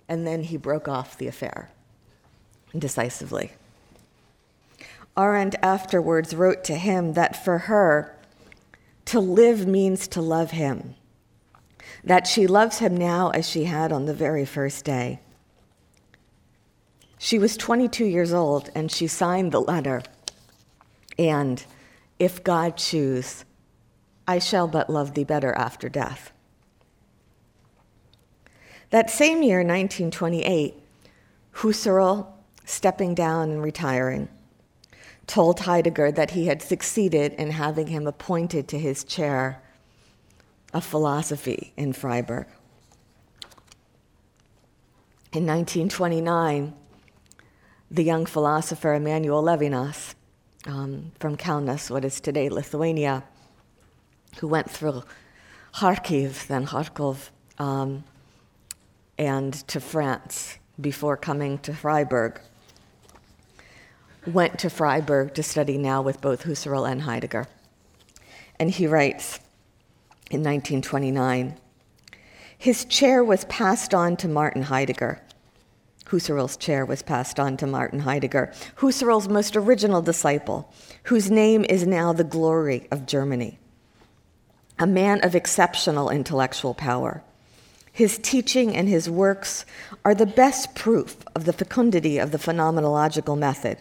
and 0.09 0.27
then 0.27 0.43
he 0.43 0.59
broke 0.59 0.87
off 0.87 1.17
the 1.17 1.27
affair 1.27 1.71
decisively. 2.77 3.53
Arendt 5.17 5.55
afterwards 5.63 6.35
wrote 6.35 6.63
to 6.65 6.75
him 6.75 7.15
that 7.15 7.43
for 7.43 7.59
her, 7.59 8.15
to 9.07 9.21
live 9.21 9.67
means 9.67 10.07
to 10.09 10.21
love 10.21 10.51
him, 10.53 10.95
that 12.05 12.27
she 12.27 12.47
loves 12.47 12.79
him 12.79 12.97
now 12.97 13.31
as 13.31 13.49
she 13.49 13.65
had 13.65 13.91
on 13.91 14.05
the 14.05 14.15
very 14.15 14.45
first 14.45 14.85
day. 14.85 15.19
She 17.19 17.39
was 17.39 17.57
22 17.57 18.05
years 18.05 18.33
old 18.33 18.71
and 18.75 18.91
she 18.91 19.07
signed 19.07 19.53
the 19.53 19.61
letter. 19.61 20.03
And 21.19 21.63
if 22.21 22.45
God 22.45 22.77
choose, 22.77 23.47
I 24.29 24.39
shall 24.39 24.69
but 24.69 24.91
love 24.91 25.15
thee 25.15 25.25
better 25.25 25.53
after 25.55 25.89
death. 25.89 26.33
That 28.91 29.11
same 29.11 29.43
year, 29.43 29.59
1928, 29.59 30.75
Husserl, 31.55 32.27
stepping 32.67 33.15
down 33.15 33.51
and 33.51 33.63
retiring, 33.63 34.29
told 35.27 35.61
Heidegger 35.61 36.13
that 36.13 36.33
he 36.33 36.47
had 36.47 36.61
succeeded 36.61 37.33
in 37.35 37.53
having 37.53 37.87
him 37.87 38.07
appointed 38.07 38.69
to 38.69 38.79
his 38.79 39.03
chair 39.03 39.63
of 40.75 40.85
philosophy 40.85 41.73
in 41.77 41.93
Freiburg. 41.93 42.47
In 45.33 45.47
1929, 45.47 46.75
the 47.91 48.05
young 48.05 48.27
philosopher 48.27 48.95
Emanuel 48.95 49.43
Levinas 49.43 50.15
um, 50.67 51.13
from 51.19 51.37
Kaunas, 51.37 51.91
what 51.91 52.05
is 52.05 52.21
today 52.21 52.49
Lithuania, 52.49 53.25
who 54.39 54.49
went 54.49 54.71
through 54.71 55.03
Kharkiv, 55.75 56.47
then 56.47 56.67
Kharkov, 56.67 57.31
um, 57.59 58.05
and 59.19 59.53
to 59.69 59.81
France 59.81 60.59
before 60.81 61.17
coming 61.17 61.59
to 61.59 61.75
Freiburg, 61.75 62.41
went 64.27 64.59
to 64.59 64.71
Freiburg 64.71 65.35
to 65.35 65.43
study 65.43 65.79
now 65.79 66.03
with 66.03 66.21
both 66.21 66.45
Husserl 66.45 66.91
and 66.91 67.03
Heidegger. 67.03 67.47
And 68.59 68.71
he 68.71 68.87
writes 68.87 69.41
in 70.31 70.41
1929 70.41 71.57
His 72.57 72.85
chair 72.85 73.25
was 73.25 73.45
passed 73.47 73.95
on 73.95 74.17
to 74.19 74.29
Martin 74.29 74.63
Heidegger. 74.63 75.23
Husserl's 76.11 76.57
chair 76.57 76.85
was 76.85 77.03
passed 77.03 77.39
on 77.39 77.57
to 77.59 77.67
Martin 77.67 78.01
Heidegger, 78.01 78.53
Husserl's 78.77 79.29
most 79.29 79.57
original 79.57 80.03
disciple, 80.03 80.73
whose 81.05 81.31
name 81.31 81.65
is 81.69 81.87
now 81.87 82.13
the 82.13 82.25
glory 82.25 82.89
of 82.91 83.07
Germany. 83.07 83.59
A 84.79 84.89
man 84.89 85.25
of 85.25 85.37
exceptional 85.37 86.11
intellectual 86.11 86.75
power. 86.75 87.23
His 87.93 88.19
teaching 88.19 88.75
and 88.75 88.89
his 88.89 89.09
works 89.09 89.65
are 90.05 90.15
the 90.15 90.27
best 90.27 90.75
proof 90.75 91.17
of 91.37 91.45
the 91.45 91.53
fecundity 91.53 92.19
of 92.19 92.33
the 92.33 92.39
phenomenological 92.39 93.39
method. 93.39 93.79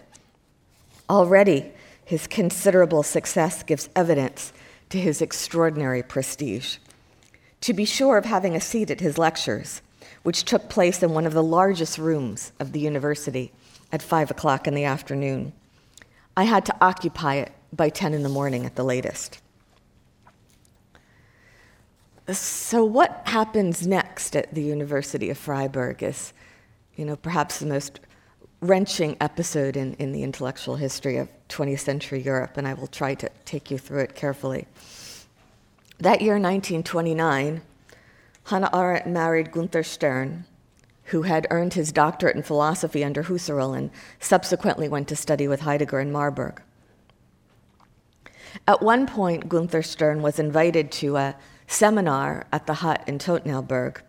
Already, 1.10 1.72
his 2.06 2.28
considerable 2.28 3.02
success 3.02 3.64
gives 3.64 3.90
evidence 3.96 4.54
to 4.90 5.00
his 5.00 5.22
extraordinary 5.22 6.04
prestige. 6.04 6.78
To 7.62 7.74
be 7.74 7.86
sure 7.86 8.18
of 8.18 8.26
having 8.26 8.56
a 8.56 8.62
seat 8.62 8.92
at 8.92 9.00
his 9.00 9.18
lectures, 9.18 9.82
which 10.24 10.44
took 10.44 10.70
place 10.70 11.02
in 11.02 11.14
one 11.14 11.26
of 11.26 11.34
the 11.34 11.44
largest 11.44 11.98
rooms 11.98 12.52
of 12.60 12.72
the 12.72 12.80
university 12.80 13.52
at 13.92 14.02
5 14.02 14.32
o'clock 14.32 14.68
in 14.68 14.74
the 14.74 14.84
afternoon. 14.84 15.54
I 16.36 16.44
had 16.44 16.66
to 16.68 16.76
occupy 16.82 17.36
it 17.36 17.52
by 17.74 17.90
10 17.90 18.14
in 18.14 18.24
the 18.24 18.30
morning 18.30 18.66
at 18.66 18.76
the 18.76 18.84
latest. 18.84 19.42
So, 22.32 22.86
what 22.86 23.24
happens 23.26 23.88
next 23.88 24.36
at 24.36 24.54
the 24.54 24.62
University 24.62 25.32
of 25.32 25.38
Freiburg 25.38 26.04
is, 26.04 26.32
you 26.96 27.04
know, 27.04 27.16
perhaps 27.16 27.60
the 27.60 27.66
most 27.66 28.00
wrenching 28.62 29.18
episode 29.20 29.76
in, 29.76 29.94
in 29.96 30.12
the 30.12 30.22
intellectual 30.22 30.76
history 30.76 31.18
of 31.18 31.28
20th 31.50 31.80
century 31.80 32.22
Europe, 32.22 32.58
and 32.58 32.68
I 32.68 32.74
will 32.76 32.88
try 32.88 33.16
to 33.16 33.30
take 33.46 33.72
you 33.72 33.78
through 33.78 34.02
it 34.02 34.16
carefully. 34.16 34.68
That 35.98 36.22
year, 36.22 36.34
1929, 36.34 37.62
Hannah 38.50 38.72
Arendt 38.74 39.06
married 39.06 39.52
Gunther 39.52 39.84
Stern, 39.84 40.46
who 41.06 41.22
had 41.22 41.46
earned 41.52 41.76
his 41.76 41.92
doctorate 41.92 42.36
in 42.36 42.42
philosophy 42.42 43.04
under 43.04 43.22
Husserl 43.22 43.78
and 43.78 43.92
subsequently 44.20 44.90
went 44.90 45.08
to 45.10 45.16
study 45.16 45.48
with 45.48 45.62
Heidegger 45.62 46.00
in 46.00 46.12
Marburg. 46.12 46.60
At 48.68 48.82
one 48.82 49.06
point, 49.06 49.50
Gunther 49.50 49.84
Stern 49.84 50.24
was 50.24 50.40
invited 50.40 50.92
to 50.94 51.18
a 51.18 51.36
seminar 51.68 52.48
at 52.52 52.66
the 52.66 52.74
hut 52.76 53.04
in 53.06 53.20
Todtnauberg. 53.20 54.02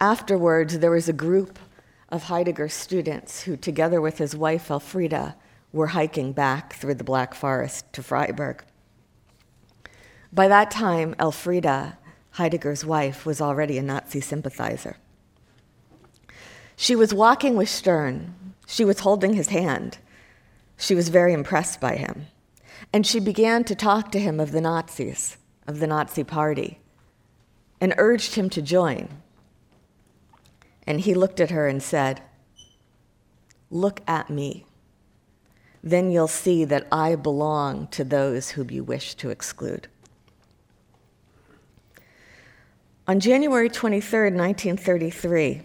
Afterwards, 0.00 0.80
there 0.80 0.90
was 0.90 1.08
a 1.08 1.12
group 1.12 1.60
of 2.08 2.24
Heidegger 2.24 2.68
students 2.68 3.42
who, 3.42 3.56
together 3.56 4.00
with 4.00 4.18
his 4.18 4.34
wife 4.34 4.68
Elfriede, 4.68 5.34
were 5.72 5.88
hiking 5.88 6.32
back 6.32 6.72
through 6.72 6.94
the 6.94 7.04
Black 7.04 7.34
Forest 7.34 7.92
to 7.92 8.02
Freiburg. 8.02 8.64
By 10.32 10.48
that 10.48 10.72
time, 10.72 11.14
Elfriede 11.20 11.96
Heidegger's 12.34 12.84
wife, 12.84 13.24
was 13.24 13.40
already 13.40 13.78
a 13.78 13.82
Nazi 13.82 14.20
sympathizer. 14.20 14.96
She 16.74 16.96
was 16.96 17.14
walking 17.14 17.54
with 17.54 17.68
Stern. 17.68 18.34
She 18.66 18.84
was 18.84 19.00
holding 19.00 19.34
his 19.34 19.48
hand. 19.48 19.98
She 20.76 20.96
was 20.96 21.10
very 21.10 21.32
impressed 21.32 21.80
by 21.80 21.94
him. 21.94 22.26
And 22.92 23.06
she 23.06 23.20
began 23.20 23.62
to 23.64 23.76
talk 23.76 24.10
to 24.10 24.18
him 24.18 24.40
of 24.40 24.50
the 24.50 24.60
Nazis, 24.60 25.36
of 25.68 25.78
the 25.78 25.86
Nazi 25.86 26.24
Party, 26.24 26.80
and 27.80 27.94
urged 27.98 28.34
him 28.34 28.50
to 28.50 28.60
join. 28.60 29.08
And 30.88 31.00
he 31.00 31.14
looked 31.14 31.38
at 31.38 31.50
her 31.50 31.68
and 31.68 31.80
said, 31.80 32.20
Look 33.70 34.00
at 34.08 34.28
me. 34.28 34.66
Then 35.84 36.10
you'll 36.10 36.26
see 36.26 36.64
that 36.64 36.88
I 36.90 37.14
belong 37.14 37.86
to 37.88 38.02
those 38.02 38.50
whom 38.50 38.70
you 38.70 38.82
wish 38.82 39.14
to 39.16 39.30
exclude. 39.30 39.86
On 43.06 43.20
January 43.20 43.68
23, 43.68 44.30
1933, 44.30 45.60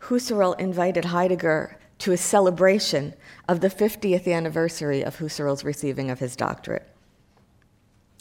Husserl 0.00 0.58
invited 0.58 1.06
Heidegger 1.06 1.76
to 1.98 2.12
a 2.12 2.16
celebration 2.16 3.12
of 3.48 3.60
the 3.60 3.68
50th 3.68 4.26
anniversary 4.26 5.02
of 5.02 5.18
Husserl's 5.18 5.62
receiving 5.62 6.10
of 6.10 6.18
his 6.18 6.34
doctorate. 6.34 6.88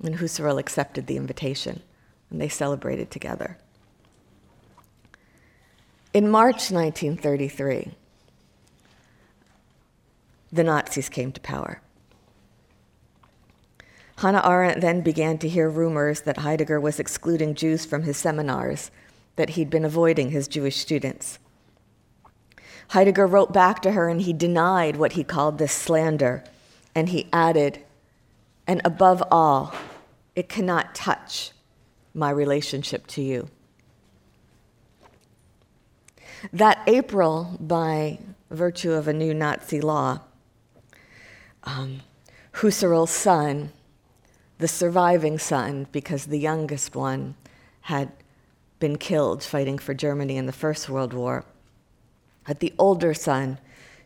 And 0.03 0.15
Husserl 0.15 0.59
accepted 0.59 1.07
the 1.07 1.15
invitation, 1.15 1.81
and 2.29 2.41
they 2.41 2.49
celebrated 2.49 3.11
together. 3.11 3.57
In 6.13 6.29
March 6.29 6.71
1933, 6.71 7.93
the 10.51 10.63
Nazis 10.65 11.07
came 11.07 11.31
to 11.31 11.39
power. 11.39 11.81
Hannah 14.17 14.41
Arendt 14.45 14.81
then 14.81 15.01
began 15.01 15.37
to 15.39 15.49
hear 15.49 15.69
rumors 15.69 16.21
that 16.21 16.37
Heidegger 16.37 16.79
was 16.79 16.99
excluding 16.99 17.53
Jews 17.53 17.85
from 17.85 18.03
his 18.03 18.17
seminars, 18.17 18.89
that 19.35 19.51
he'd 19.51 19.69
been 19.69 19.83
avoiding 19.83 20.31
his 20.31 20.47
Jewish 20.47 20.77
students. 20.77 21.37
Heidegger 22.89 23.27
wrote 23.27 23.51
back 23.51 23.81
to 23.81 23.91
her 23.91 24.07
and 24.07 24.21
he 24.21 24.31
denied 24.31 24.95
what 24.95 25.13
he 25.13 25.23
called 25.23 25.57
this 25.57 25.73
slander, 25.73 26.43
and 26.93 27.09
he 27.09 27.27
added, 27.33 27.83
and 28.65 28.81
above 28.85 29.21
all, 29.31 29.73
it 30.35 30.47
cannot 30.47 30.95
touch 30.95 31.51
my 32.13 32.29
relationship 32.29 33.07
to 33.07 33.21
you. 33.21 33.49
That 36.53 36.81
April, 36.87 37.57
by 37.59 38.19
virtue 38.49 38.91
of 38.91 39.07
a 39.07 39.13
new 39.13 39.33
Nazi 39.33 39.81
law, 39.81 40.21
um, 41.63 42.01
Husserl's 42.53 43.11
son, 43.11 43.71
the 44.57 44.67
surviving 44.67 45.37
son, 45.37 45.87
because 45.91 46.25
the 46.25 46.39
youngest 46.39 46.95
one 46.95 47.35
had 47.81 48.11
been 48.79 48.97
killed 48.97 49.43
fighting 49.43 49.77
for 49.77 49.93
Germany 49.93 50.37
in 50.37 50.45
the 50.45 50.51
First 50.51 50.89
World 50.89 51.13
War. 51.13 51.45
But 52.47 52.59
the 52.59 52.73
older 52.77 53.13
son, 53.13 53.57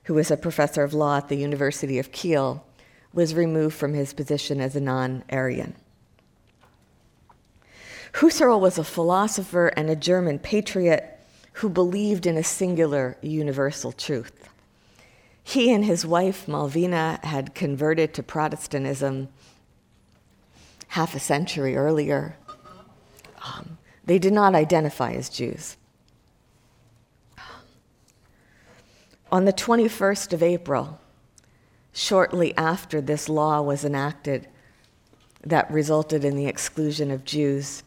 who 0.03 0.13
was 0.13 0.31
a 0.31 0.37
professor 0.37 0.83
of 0.83 0.93
law 0.93 1.17
at 1.17 1.27
the 1.27 1.37
University 1.37 1.99
of 1.99 2.11
Kiel, 2.11 2.65
was 3.13 3.33
removed 3.33 3.75
from 3.75 3.93
his 3.93 4.13
position 4.13 4.61
as 4.61 4.75
a 4.75 4.81
non 4.81 5.23
Aryan. 5.29 5.75
Husserl 8.13 8.59
was 8.59 8.77
a 8.77 8.83
philosopher 8.83 9.67
and 9.67 9.89
a 9.89 9.95
German 9.95 10.39
patriot 10.39 11.19
who 11.53 11.69
believed 11.69 12.25
in 12.25 12.37
a 12.37 12.43
singular 12.43 13.17
universal 13.21 13.91
truth. 13.91 14.49
He 15.43 15.71
and 15.73 15.83
his 15.85 16.05
wife, 16.05 16.47
Malvina, 16.47 17.23
had 17.23 17.55
converted 17.55 18.13
to 18.13 18.23
Protestantism 18.23 19.29
half 20.89 21.15
a 21.15 21.19
century 21.19 21.75
earlier. 21.75 22.35
Um, 23.43 23.77
they 24.05 24.19
did 24.19 24.33
not 24.33 24.55
identify 24.55 25.13
as 25.13 25.29
Jews. 25.29 25.77
On 29.31 29.45
the 29.45 29.53
21st 29.53 30.33
of 30.33 30.41
April, 30.41 30.99
shortly 31.93 32.55
after 32.57 32.99
this 33.01 33.29
law 33.29 33.61
was 33.61 33.85
enacted 33.85 34.47
that 35.43 35.69
resulted 35.71 36.25
in 36.25 36.35
the 36.35 36.47
exclusion 36.47 37.11
of 37.11 37.23
Jews 37.23 37.83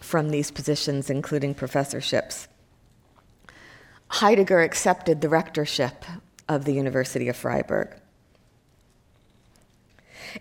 from 0.00 0.28
these 0.28 0.50
positions, 0.50 1.10
including 1.10 1.54
professorships, 1.54 2.46
Heidegger 4.08 4.60
accepted 4.60 5.20
the 5.20 5.28
rectorship 5.28 6.04
of 6.48 6.64
the 6.64 6.72
University 6.72 7.28
of 7.28 7.36
Freiburg. 7.36 7.94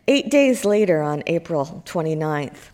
Eight 0.08 0.30
days 0.30 0.65
later, 0.65 1.02
on 1.02 1.23
April 1.28 1.84
29th, 1.86 2.69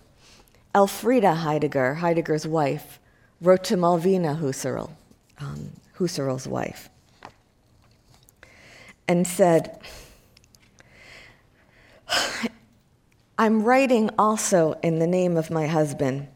Elfriede 0.74 1.36
Heidegger, 1.36 1.96
Heidegger's 1.96 2.48
wife, 2.48 3.00
wrote 3.42 3.64
to 3.66 3.76
Malvina 3.76 4.40
Husserl, 4.40 4.92
um, 5.40 5.70
Husserl's 5.98 6.48
wife, 6.48 6.90
and 9.08 9.28
said, 9.28 9.80
I'm 13.38 13.64
writing 13.64 14.10
also 14.18 14.74
in 14.84 15.00
the 15.00 15.08
name 15.08 15.38
of 15.38 15.52
my 15.52 15.68
husband. 15.68 16.28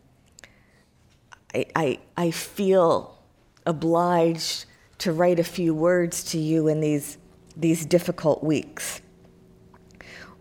I, 1.54 1.66
I, 1.76 2.00
I 2.18 2.32
feel 2.32 3.18
obliged 3.66 4.66
to 5.00 5.12
write 5.12 5.40
a 5.40 5.44
few 5.44 5.74
words 5.74 6.24
to 6.32 6.38
you 6.38 6.68
in 6.68 6.82
these, 6.82 7.18
these 7.56 7.86
difficult 7.86 8.44
weeks 8.44 9.02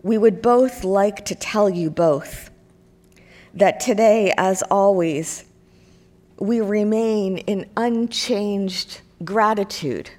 we 0.03 0.17
would 0.17 0.41
both 0.41 0.83
like 0.83 1.25
to 1.25 1.35
tell 1.35 1.69
you 1.69 1.89
both 1.89 2.49
that 3.53 3.79
today, 3.79 4.33
as 4.37 4.61
always, 4.63 5.43
we 6.39 6.61
remain 6.61 7.39
in 7.39 7.69
unchanged 7.75 9.01
gratitude 9.23 10.11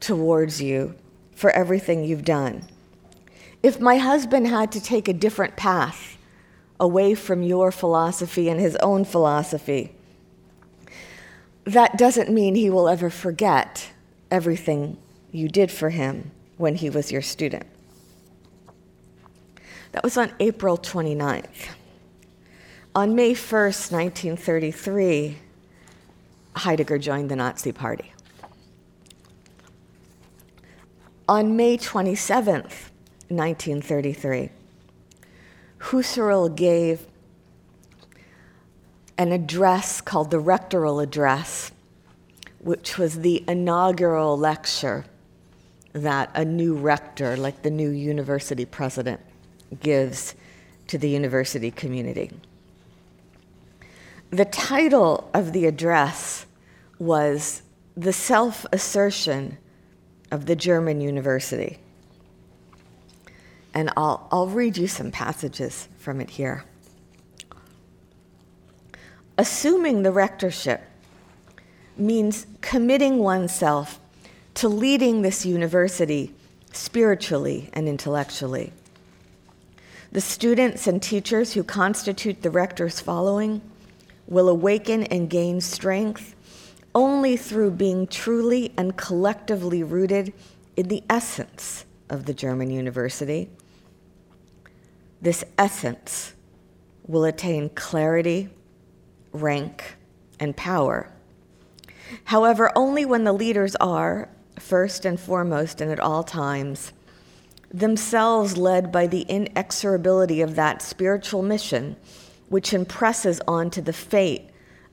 towards 0.00 0.60
you 0.60 0.94
for 1.34 1.50
everything 1.50 2.04
you've 2.04 2.24
done. 2.24 2.68
If 3.62 3.80
my 3.80 3.96
husband 3.96 4.46
had 4.46 4.70
to 4.72 4.80
take 4.80 5.08
a 5.08 5.14
different 5.14 5.56
path 5.56 6.18
away 6.78 7.14
from 7.14 7.42
your 7.42 7.72
philosophy 7.72 8.50
and 8.50 8.60
his 8.60 8.76
own 8.76 9.04
philosophy, 9.04 9.94
that 11.64 11.96
doesn't 11.96 12.30
mean 12.30 12.54
he 12.54 12.68
will 12.68 12.88
ever 12.88 13.08
forget 13.08 13.90
everything 14.30 14.98
you 15.32 15.48
did 15.48 15.70
for 15.70 15.88
him 15.88 16.30
when 16.58 16.74
he 16.74 16.90
was 16.90 17.10
your 17.10 17.22
student. 17.22 17.64
That 19.94 20.02
was 20.02 20.16
on 20.16 20.32
April 20.40 20.76
29th. 20.76 21.68
On 22.96 23.14
May 23.14 23.32
1st, 23.32 23.92
1933, 23.92 25.38
Heidegger 26.56 26.98
joined 26.98 27.30
the 27.30 27.36
Nazi 27.36 27.70
Party. 27.70 28.12
On 31.28 31.54
May 31.56 31.78
27th, 31.78 32.90
1933, 33.28 34.50
Husserl 35.78 36.56
gave 36.56 37.06
an 39.16 39.30
address 39.30 40.00
called 40.00 40.32
the 40.32 40.42
Rectoral 40.42 41.00
Address, 41.00 41.70
which 42.58 42.98
was 42.98 43.20
the 43.20 43.44
inaugural 43.46 44.36
lecture 44.36 45.04
that 45.92 46.32
a 46.34 46.44
new 46.44 46.74
rector, 46.74 47.36
like 47.36 47.62
the 47.62 47.70
new 47.70 47.90
university 47.90 48.64
president, 48.64 49.20
gives 49.80 50.34
to 50.88 50.98
the 50.98 51.08
university 51.08 51.70
community. 51.70 52.30
The 54.30 54.44
title 54.44 55.30
of 55.32 55.52
the 55.52 55.66
address 55.66 56.46
was 56.98 57.62
The 57.96 58.12
Self 58.12 58.66
Assertion 58.72 59.58
of 60.30 60.46
the 60.46 60.56
German 60.56 61.00
University. 61.00 61.78
And 63.72 63.90
I'll, 63.96 64.28
I'll 64.30 64.48
read 64.48 64.76
you 64.76 64.86
some 64.86 65.10
passages 65.10 65.88
from 65.98 66.20
it 66.20 66.30
here. 66.30 66.64
Assuming 69.36 70.02
the 70.02 70.12
rectorship 70.12 70.82
means 71.96 72.46
committing 72.60 73.18
oneself 73.18 73.98
to 74.54 74.68
leading 74.68 75.22
this 75.22 75.44
university 75.44 76.32
spiritually 76.72 77.70
and 77.72 77.88
intellectually. 77.88 78.72
The 80.14 80.20
students 80.20 80.86
and 80.86 81.02
teachers 81.02 81.54
who 81.54 81.64
constitute 81.64 82.42
the 82.42 82.50
rector's 82.50 83.00
following 83.00 83.60
will 84.28 84.48
awaken 84.48 85.02
and 85.02 85.28
gain 85.28 85.60
strength 85.60 86.36
only 86.94 87.36
through 87.36 87.72
being 87.72 88.06
truly 88.06 88.72
and 88.76 88.96
collectively 88.96 89.82
rooted 89.82 90.32
in 90.76 90.86
the 90.86 91.02
essence 91.10 91.84
of 92.08 92.26
the 92.26 92.32
German 92.32 92.70
university. 92.70 93.50
This 95.20 95.42
essence 95.58 96.34
will 97.08 97.24
attain 97.24 97.70
clarity, 97.70 98.50
rank, 99.32 99.96
and 100.38 100.56
power. 100.56 101.10
However, 102.26 102.70
only 102.76 103.04
when 103.04 103.24
the 103.24 103.32
leaders 103.32 103.74
are, 103.80 104.28
first 104.60 105.04
and 105.04 105.18
foremost 105.18 105.80
and 105.80 105.90
at 105.90 105.98
all 105.98 106.22
times, 106.22 106.92
themselves 107.74 108.56
led 108.56 108.92
by 108.92 109.04
the 109.04 109.26
inexorability 109.28 110.42
of 110.44 110.54
that 110.54 110.80
spiritual 110.80 111.42
mission 111.42 111.96
which 112.48 112.72
impresses 112.72 113.40
onto 113.48 113.82
the 113.82 113.92
fate 113.92 114.48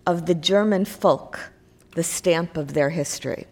of 0.07 0.25
the 0.25 0.33
German 0.33 0.83
folk 0.83 1.51
the 1.93 2.01
stamp 2.01 2.57
of 2.57 2.73
their 2.73 2.89
history. 2.89 3.45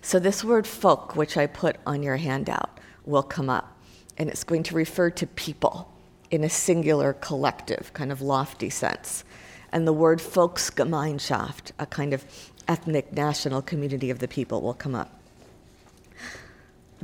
So, 0.00 0.18
this 0.18 0.42
word 0.42 0.66
folk, 0.66 1.16
which 1.16 1.36
I 1.36 1.46
put 1.46 1.76
on 1.86 2.02
your 2.02 2.16
handout, 2.16 2.80
will 3.04 3.22
come 3.22 3.50
up, 3.50 3.76
and 4.16 4.30
it's 4.30 4.44
going 4.44 4.62
to 4.64 4.74
refer 4.74 5.10
to 5.10 5.26
people 5.26 5.92
in 6.30 6.44
a 6.44 6.48
singular 6.48 7.12
collective, 7.12 7.92
kind 7.92 8.10
of 8.10 8.22
lofty 8.22 8.70
sense. 8.70 9.24
And 9.72 9.86
the 9.86 9.92
word 9.92 10.20
Volksgemeinschaft, 10.20 11.72
a 11.78 11.86
kind 11.86 12.14
of 12.14 12.24
ethnic 12.68 13.12
national 13.12 13.60
community 13.60 14.08
of 14.10 14.20
the 14.20 14.28
people, 14.28 14.62
will 14.62 14.74
come 14.74 14.94
up. 14.94 15.23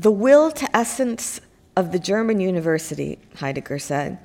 The 0.01 0.11
will 0.11 0.51
to 0.53 0.75
essence 0.75 1.43
of 1.77 1.93
the 1.93 1.99
German 1.99 2.41
university, 2.41 3.19
Heidegger 3.37 3.79
said, 3.79 4.17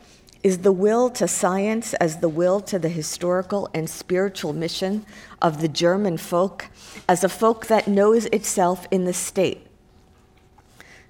is 0.41 0.59
the 0.59 0.71
will 0.71 1.09
to 1.09 1.27
science 1.27 1.93
as 1.95 2.19
the 2.19 2.29
will 2.29 2.61
to 2.61 2.79
the 2.79 2.87
historical 2.87 3.69
and 3.73 3.89
spiritual 3.89 4.53
mission 4.53 5.05
of 5.41 5.59
the 5.59 5.67
German 5.67 6.15
folk 6.15 6.67
as 7.09 7.25
a 7.25 7.29
folk 7.29 7.65
that 7.65 7.89
knows 7.89 8.25
itself 8.27 8.87
in 8.89 9.03
the 9.03 9.11
state. 9.11 9.67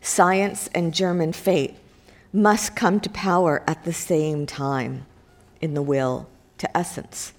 Science 0.02 0.68
and 0.74 0.96
German 0.96 1.32
fate 1.32 1.76
must 2.34 2.76
come 2.76 3.00
to 3.02 3.10
power 3.12 3.64
at 3.68 3.84
the 3.84 3.94
same 3.94 4.48
time 4.48 5.06
in 5.62 5.76
the 5.76 5.84
will 5.84 6.28
to 6.58 6.76
essence. 6.76 7.35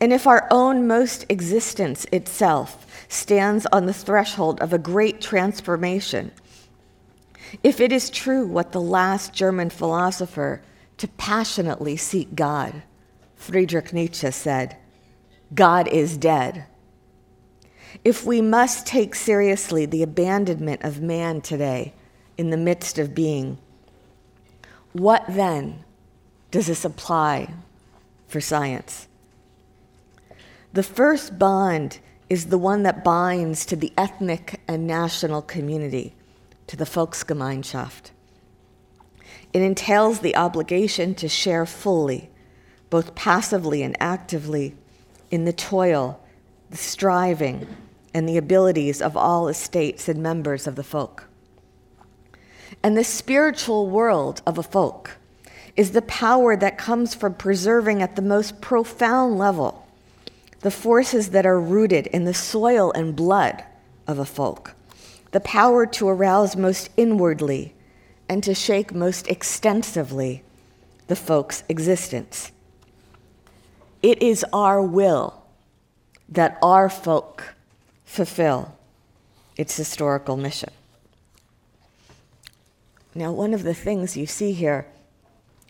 And 0.00 0.12
if 0.12 0.26
our 0.26 0.46
own 0.50 0.86
most 0.86 1.24
existence 1.28 2.06
itself 2.12 2.86
stands 3.08 3.66
on 3.72 3.86
the 3.86 3.94
threshold 3.94 4.60
of 4.60 4.72
a 4.72 4.78
great 4.78 5.20
transformation, 5.20 6.32
if 7.62 7.80
it 7.80 7.92
is 7.92 8.10
true 8.10 8.46
what 8.46 8.72
the 8.72 8.80
last 8.80 9.32
German 9.32 9.70
philosopher 9.70 10.62
to 10.98 11.08
passionately 11.08 11.96
seek 11.96 12.34
God, 12.34 12.82
Friedrich 13.36 13.92
Nietzsche 13.92 14.30
said, 14.30 14.76
God 15.54 15.88
is 15.88 16.16
dead. 16.16 16.66
If 18.04 18.24
we 18.24 18.40
must 18.42 18.86
take 18.86 19.14
seriously 19.14 19.86
the 19.86 20.02
abandonment 20.02 20.82
of 20.82 21.00
man 21.00 21.40
today 21.40 21.94
in 22.36 22.50
the 22.50 22.56
midst 22.56 22.98
of 22.98 23.14
being, 23.14 23.58
what 24.92 25.24
then 25.28 25.84
does 26.50 26.66
this 26.66 26.84
apply 26.84 27.54
for 28.26 28.40
science? 28.40 29.08
The 30.76 30.82
first 30.82 31.38
bond 31.38 32.00
is 32.28 32.48
the 32.48 32.58
one 32.58 32.82
that 32.82 33.02
binds 33.02 33.64
to 33.64 33.76
the 33.76 33.94
ethnic 33.96 34.60
and 34.68 34.86
national 34.86 35.40
community, 35.40 36.14
to 36.66 36.76
the 36.76 36.84
Volksgemeinschaft. 36.84 38.10
It 39.54 39.62
entails 39.62 40.20
the 40.20 40.36
obligation 40.36 41.14
to 41.14 41.30
share 41.30 41.64
fully, 41.64 42.28
both 42.90 43.14
passively 43.14 43.82
and 43.82 43.96
actively, 44.00 44.76
in 45.30 45.46
the 45.46 45.52
toil, 45.54 46.20
the 46.68 46.76
striving, 46.76 47.66
and 48.12 48.28
the 48.28 48.36
abilities 48.36 49.00
of 49.00 49.16
all 49.16 49.48
estates 49.48 50.10
and 50.10 50.22
members 50.22 50.66
of 50.66 50.76
the 50.76 50.84
folk. 50.84 51.26
And 52.82 52.98
the 52.98 53.02
spiritual 53.02 53.88
world 53.88 54.42
of 54.46 54.58
a 54.58 54.62
folk 54.62 55.16
is 55.74 55.92
the 55.92 56.02
power 56.02 56.54
that 56.54 56.76
comes 56.76 57.14
from 57.14 57.32
preserving 57.32 58.02
at 58.02 58.14
the 58.14 58.20
most 58.20 58.60
profound 58.60 59.38
level 59.38 59.85
the 60.66 60.70
forces 60.72 61.30
that 61.30 61.46
are 61.46 61.60
rooted 61.60 62.08
in 62.08 62.24
the 62.24 62.34
soil 62.34 62.90
and 62.90 63.14
blood 63.14 63.62
of 64.08 64.18
a 64.18 64.24
folk, 64.24 64.74
the 65.30 65.38
power 65.38 65.86
to 65.86 66.08
arouse 66.08 66.56
most 66.56 66.90
inwardly 66.96 67.72
and 68.28 68.42
to 68.42 68.52
shake 68.52 68.92
most 68.92 69.28
extensively 69.28 70.42
the 71.06 71.14
folk's 71.14 71.62
existence. 71.68 72.50
It 74.02 74.20
is 74.20 74.44
our 74.52 74.82
will 74.82 75.40
that 76.28 76.58
our 76.60 76.88
folk 76.90 77.54
fulfill 78.04 78.76
its 79.56 79.76
historical 79.76 80.36
mission. 80.36 80.70
Now, 83.14 83.30
one 83.30 83.54
of 83.54 83.62
the 83.62 83.72
things 83.72 84.16
you 84.16 84.26
see 84.26 84.50
here 84.50 84.84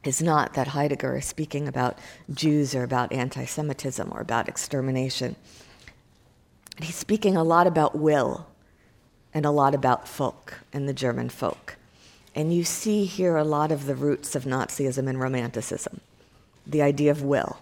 is 0.06 0.22
not 0.22 0.54
that 0.54 0.68
Heidegger 0.68 1.16
is 1.16 1.24
speaking 1.24 1.68
about 1.68 1.98
Jews 2.32 2.74
or 2.74 2.82
about 2.82 3.12
anti 3.12 3.44
Semitism 3.44 4.10
or 4.12 4.20
about 4.20 4.48
extermination. 4.48 5.36
He's 6.80 6.94
speaking 6.94 7.36
a 7.36 7.44
lot 7.44 7.66
about 7.66 7.96
will 7.96 8.46
and 9.32 9.46
a 9.46 9.50
lot 9.50 9.74
about 9.74 10.06
folk 10.08 10.60
and 10.72 10.88
the 10.88 10.92
German 10.92 11.28
folk. 11.28 11.76
And 12.34 12.52
you 12.52 12.64
see 12.64 13.04
here 13.06 13.36
a 13.36 13.44
lot 13.44 13.72
of 13.72 13.86
the 13.86 13.94
roots 13.94 14.34
of 14.34 14.44
Nazism 14.44 15.08
and 15.08 15.18
Romanticism 15.18 16.00
the 16.66 16.82
idea 16.82 17.10
of 17.10 17.22
will. 17.22 17.58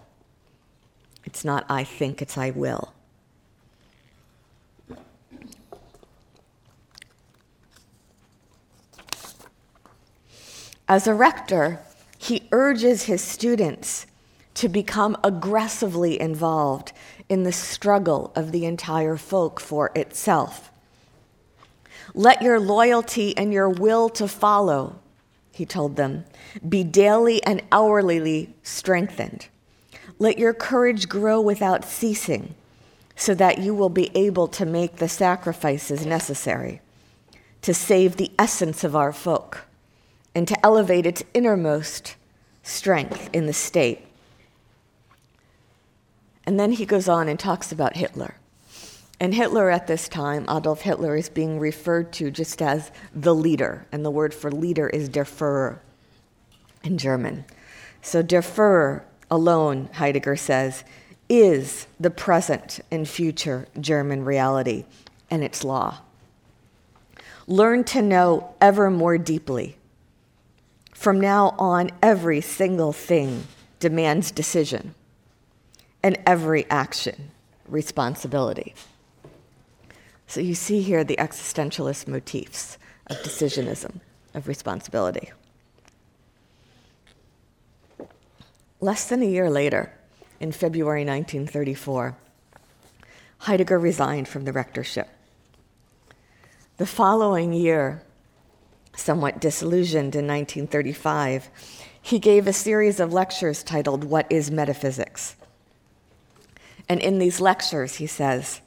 It's 1.23 1.45
not 1.45 1.65
I 1.69 1.83
think, 1.83 2.21
it's 2.21 2.37
I 2.37 2.49
will. 2.49 2.91
As 10.87 11.07
a 11.07 11.13
rector, 11.13 11.79
he 12.25 12.47
urges 12.51 13.03
his 13.03 13.21
students 13.21 14.07
to 14.55 14.67
become 14.67 15.15
aggressively 15.23 16.19
involved 16.19 16.91
in 17.29 17.43
the 17.43 17.51
struggle 17.51 18.31
of 18.35 18.51
the 18.51 18.65
entire 18.65 19.15
folk 19.15 19.59
for 19.59 19.91
itself. 19.95 20.71
Let 22.15 22.41
your 22.41 22.59
loyalty 22.59 23.37
and 23.37 23.53
your 23.53 23.69
will 23.69 24.09
to 24.09 24.27
follow, 24.27 24.97
he 25.51 25.67
told 25.67 25.97
them, 25.97 26.25
be 26.67 26.83
daily 26.83 27.43
and 27.43 27.61
hourly 27.71 28.55
strengthened. 28.63 29.47
Let 30.17 30.39
your 30.39 30.53
courage 30.53 31.07
grow 31.07 31.39
without 31.39 31.85
ceasing, 31.85 32.55
so 33.15 33.35
that 33.35 33.59
you 33.59 33.75
will 33.75 33.89
be 33.89 34.09
able 34.15 34.47
to 34.47 34.65
make 34.65 34.95
the 34.95 35.09
sacrifices 35.09 36.07
necessary 36.07 36.81
to 37.61 37.73
save 37.73 38.17
the 38.17 38.31
essence 38.39 38.83
of 38.83 38.95
our 38.95 39.13
folk 39.13 39.65
and 40.35 40.47
to 40.47 40.65
elevate 40.65 41.05
its 41.05 41.23
innermost 41.33 42.15
strength 42.61 43.29
in 43.31 43.47
the 43.47 43.53
state. 43.53 44.05
And 46.45 46.59
then 46.59 46.73
he 46.73 46.85
goes 46.85 47.07
on 47.07 47.27
and 47.27 47.39
talks 47.39 47.71
about 47.71 47.95
Hitler. 47.95 48.35
And 49.19 49.33
Hitler 49.33 49.69
at 49.69 49.87
this 49.87 50.09
time, 50.09 50.45
Adolf 50.49 50.81
Hitler, 50.81 51.15
is 51.15 51.29
being 51.29 51.57
referred 51.57 52.11
to 52.13 52.29
just 52.29 52.61
as 52.61 52.91
the 53.13 53.33
leader. 53.33 53.87
And 53.91 54.03
the 54.03 54.11
word 54.11 54.33
for 54.33 54.51
leader 54.51 54.89
is 54.89 55.07
der 55.07 55.23
Führer 55.23 55.79
in 56.83 56.97
German. 56.97 57.45
So, 58.01 58.21
der 58.21 58.41
Führer 58.41 59.03
alone, 59.31 59.89
Heidegger 59.93 60.35
says, 60.35 60.83
is 61.29 61.87
the 61.99 62.11
present 62.11 62.81
and 62.91 63.07
future 63.07 63.67
German 63.79 64.25
reality 64.25 64.85
and 65.31 65.43
its 65.43 65.63
law. 65.63 65.99
Learn 67.47 67.83
to 67.85 68.01
know 68.01 68.53
ever 68.59 68.91
more 68.91 69.17
deeply. 69.17 69.77
From 70.95 71.19
now 71.19 71.53
on, 71.59 71.91
every 72.01 72.41
single 72.41 72.91
thing 72.91 73.45
demands 73.79 74.31
decision, 74.31 74.95
and 76.01 76.17
every 76.25 76.65
action, 76.71 77.29
responsibility. 77.67 78.73
So 80.25 80.39
you 80.39 80.55
see 80.55 80.81
here 80.81 81.03
the 81.03 81.17
existentialist 81.17 82.07
motifs 82.07 82.79
of 83.05 83.17
decisionism, 83.17 83.99
of 84.33 84.47
responsibility. 84.47 85.31
Less 88.79 89.07
than 89.07 89.21
a 89.21 89.25
year 89.25 89.49
later, 89.49 89.93
in 90.39 90.51
February 90.53 91.01
1934, 91.01 92.15
Heidegger 93.39 93.77
resigned 93.77 94.27
from 94.27 94.45
the 94.45 94.53
rectorship. 94.53 95.09
The 96.77 96.87
following 96.87 97.53
year, 97.53 98.01
somewhat 98.95 99.39
disillusioned 99.39 100.15
in 100.15 100.27
1935, 100.27 101.49
he 102.01 102.19
gave 102.19 102.47
a 102.47 102.53
series 102.53 102.99
of 102.99 103.13
lectures 103.13 103.63
titled 103.63 104.03
What 104.03 104.31
is 104.31 104.51
Metaphysics? 104.51 105.35
And 106.87 107.01
in 107.01 107.19
these 107.19 107.41
lectures, 107.41 107.95
he 107.95 108.07
says, 108.07 108.61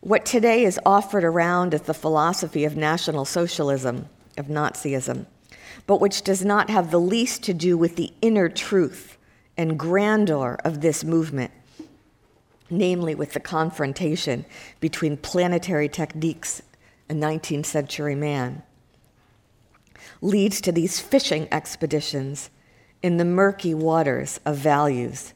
What 0.00 0.24
today 0.24 0.64
is 0.64 0.78
offered 0.86 1.24
around 1.24 1.74
is 1.74 1.82
the 1.82 1.94
philosophy 1.94 2.64
of 2.64 2.76
National 2.76 3.24
Socialism, 3.24 4.08
of 4.36 4.46
Nazism, 4.46 5.26
but 5.86 6.00
which 6.00 6.22
does 6.22 6.44
not 6.44 6.70
have 6.70 6.90
the 6.90 7.00
least 7.00 7.42
to 7.44 7.54
do 7.54 7.76
with 7.76 7.96
the 7.96 8.12
inner 8.22 8.48
truth 8.48 9.18
and 9.56 9.78
grandeur 9.78 10.58
of 10.64 10.80
this 10.80 11.02
movement, 11.02 11.50
namely 12.70 13.14
with 13.14 13.32
the 13.32 13.40
confrontation 13.40 14.44
between 14.78 15.16
planetary 15.16 15.88
techniques 15.88 16.62
and 17.08 17.20
19th 17.20 17.66
century 17.66 18.14
man, 18.14 18.62
leads 20.20 20.60
to 20.60 20.72
these 20.72 21.00
fishing 21.00 21.48
expeditions 21.52 22.50
in 23.02 23.16
the 23.16 23.24
murky 23.24 23.74
waters 23.74 24.40
of 24.44 24.56
values 24.56 25.32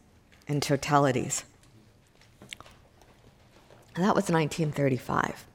and 0.48 0.62
totalities. 0.62 1.44
And 3.94 4.05
that 4.05 4.14
was 4.14 4.31
1935. 4.31 5.46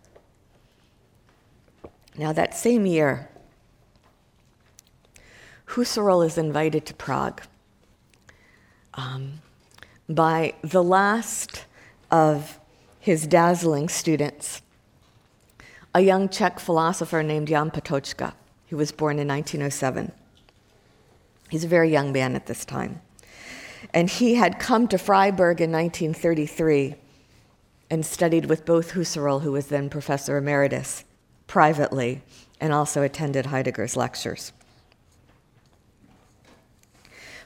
Now, 2.18 2.34
that 2.34 2.56
same 2.56 2.86
year, 2.86 3.30
Husserl 5.68 6.26
is 6.26 6.38
invited 6.38 6.86
to 6.88 6.94
Prague 6.94 7.42
um, 8.94 9.42
by 10.10 10.56
the 10.64 10.84
last 10.84 11.66
of 12.10 12.60
his 13.00 13.28
dazzling 13.28 13.90
students, 13.90 14.62
a 15.94 16.02
young 16.02 16.30
Czech 16.30 16.60
philosopher 16.60 17.22
named 17.22 17.48
Jan 17.48 17.70
Patočka, 17.70 18.34
who 18.68 18.78
was 18.78 18.92
born 18.92 19.20
in 19.20 19.28
1907. 19.28 20.12
He's 21.50 21.64
a 21.64 21.68
very 21.68 21.90
young 21.90 22.12
man 22.12 22.36
at 22.36 22.46
this 22.46 22.66
time. 22.66 23.02
And 23.94 24.10
he 24.10 24.36
had 24.36 24.60
come 24.60 24.88
to 24.90 24.98
Freiburg 24.98 25.62
in 25.62 25.72
1933 25.72 26.96
and 27.90 28.06
studied 28.06 28.46
with 28.48 28.66
both 28.66 28.92
Husserl, 28.92 29.42
who 29.42 29.54
was 29.54 29.68
then 29.68 29.90
professor 29.90 30.38
emeritus, 30.38 31.06
privately, 31.48 32.22
and 32.60 32.74
also 32.74 33.02
attended 33.02 33.46
Heidegger's 33.46 33.96
lectures. 33.96 34.52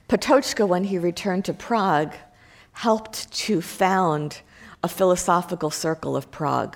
Patočka, 0.09 0.67
when 0.67 0.85
he 0.85 0.97
returned 0.97 1.45
to 1.45 1.53
Prague, 1.53 2.13
helped 2.73 3.31
to 3.31 3.61
found 3.61 4.41
a 4.83 4.87
philosophical 4.87 5.69
circle 5.69 6.15
of 6.15 6.31
Prague, 6.31 6.75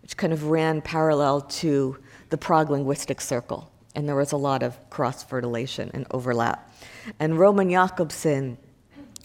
which 0.00 0.16
kind 0.16 0.32
of 0.32 0.44
ran 0.44 0.80
parallel 0.80 1.42
to 1.42 1.98
the 2.30 2.38
Prague 2.38 2.70
Linguistic 2.70 3.20
Circle. 3.20 3.70
And 3.94 4.08
there 4.08 4.16
was 4.16 4.32
a 4.32 4.36
lot 4.36 4.62
of 4.62 4.78
cross 4.90 5.22
fertilization 5.22 5.90
and 5.92 6.06
overlap. 6.10 6.70
And 7.18 7.38
Roman 7.38 7.70
Jakobson, 7.70 8.56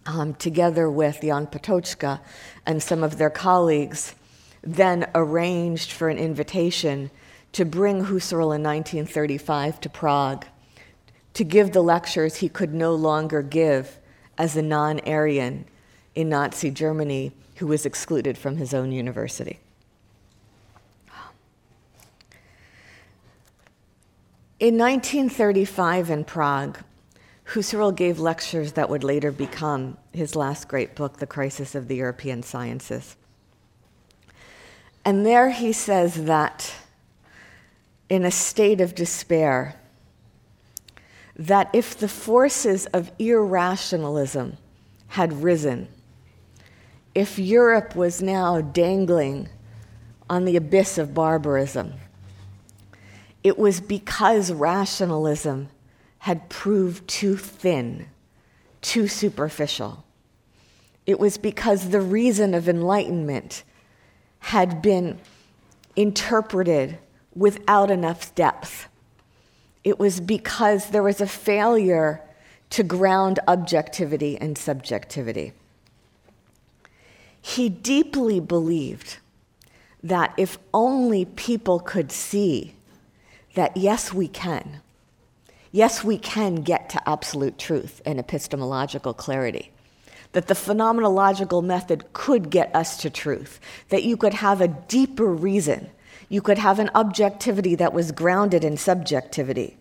um, 0.06 0.34
together 0.36 0.90
with 0.90 1.22
Jan 1.22 1.48
Patočka 1.48 2.20
and 2.66 2.82
some 2.82 3.04
of 3.04 3.18
their 3.18 3.30
colleagues, 3.30 4.16
then 4.62 5.10
arranged 5.16 5.92
for 5.92 6.10
an 6.10 6.18
invitation 6.18 7.12
to 7.54 7.66
bring 7.66 8.06
Husserl 8.06 8.56
in 8.56 8.64
1935 8.64 9.82
to 9.82 9.90
Prague 9.90 10.46
to 11.34 11.44
give 11.44 11.72
the 11.72 11.84
lectures 11.84 12.38
he 12.38 12.50
could 12.50 12.74
no 12.74 12.96
longer 12.96 13.42
give 13.42 14.00
as 14.38 14.58
a 14.58 14.62
non 14.62 15.00
Aryan 15.02 15.66
in 16.16 16.30
Nazi 16.30 16.72
Germany 16.72 17.32
who 17.58 17.68
was 17.68 17.86
excluded 17.86 18.38
from 18.38 18.58
his 18.58 18.74
own 18.74 18.92
university. 18.92 19.60
In 24.60 24.76
1935 24.80 26.10
in 26.10 26.24
Prague, 26.24 26.80
Husserl 27.50 27.96
gave 27.96 28.20
lectures 28.20 28.72
that 28.72 28.90
would 28.90 29.04
later 29.04 29.32
become 29.32 29.98
his 30.12 30.36
last 30.36 30.68
great 30.68 30.96
book, 30.96 31.18
The 31.18 31.28
Crisis 31.28 31.76
of 31.76 31.88
the 31.88 31.98
European 31.98 32.42
Sciences. 32.42 33.16
And 35.06 35.24
there 35.24 35.52
he 35.52 35.72
says 35.72 36.26
that 36.26 36.74
in 38.10 38.26
a 38.26 38.32
state 38.32 38.82
of 38.82 38.96
despair, 38.96 39.76
that 41.36 41.70
if 41.72 41.96
the 41.96 42.08
forces 42.08 42.88
of 42.88 43.12
irrationalism 43.20 44.58
had 45.10 45.44
risen, 45.44 45.88
if 47.14 47.38
Europe 47.38 47.96
was 47.96 48.24
now 48.24 48.62
dangling 48.62 49.50
on 50.28 50.46
the 50.46 50.58
abyss 50.58 50.98
of 50.98 51.14
barbarism, 51.14 51.94
it 53.44 53.58
was 53.58 53.80
because 53.80 54.52
rationalism 54.52 55.70
had 56.20 56.50
proved 56.50 57.08
too 57.08 57.38
thin, 57.38 58.08
too 58.82 59.08
superficial. 59.08 60.04
It 61.06 61.20
was 61.20 61.38
because 61.38 61.90
the 61.90 62.02
reason 62.02 62.54
of 62.54 62.68
enlightenment 62.68 63.64
had 64.40 64.82
been 64.82 65.20
interpreted 65.96 66.98
without 67.34 67.90
enough 67.90 68.34
depth 68.36 68.88
it 69.88 69.98
was 69.98 70.20
because 70.20 70.90
there 70.90 71.02
was 71.02 71.22
a 71.22 71.26
failure 71.26 72.22
to 72.72 72.84
ground 72.84 73.40
objectivity 73.48 74.38
and 74.38 74.58
subjectivity. 74.58 75.54
He 77.42 77.70
deeply 77.70 78.42
believed 78.42 79.20
that 80.04 80.34
if 80.36 80.58
only 80.74 81.24
people 81.24 81.80
could 81.80 82.12
see 82.12 82.76
that, 83.58 83.78
yes, 83.78 84.14
we 84.14 84.28
can. 84.28 84.82
Yes, 85.72 86.04
we 86.04 86.18
can 86.18 86.64
get 86.64 86.90
to 86.92 87.10
absolute 87.10 87.60
truth 87.60 88.02
and 88.06 88.20
epistemological 88.20 89.14
clarity. 89.14 89.72
That 90.32 90.48
the 90.48 90.54
phenomenological 90.54 91.64
method 91.64 92.14
could 92.14 92.50
get 92.50 92.74
us 92.76 92.98
to 92.98 93.10
truth. 93.10 93.60
That 93.90 94.04
you 94.04 94.18
could 94.18 94.34
have 94.36 94.62
a 94.62 94.68
deeper 94.68 95.28
reason 95.28 95.90
you 96.30 96.42
could 96.42 96.58
have 96.58 96.80
an 96.80 96.90
objectivity 96.94 97.76
that 97.76 97.94
was 97.94 98.12
grounded 98.12 98.64
in 98.64 98.78
subjectivity. 98.78 99.78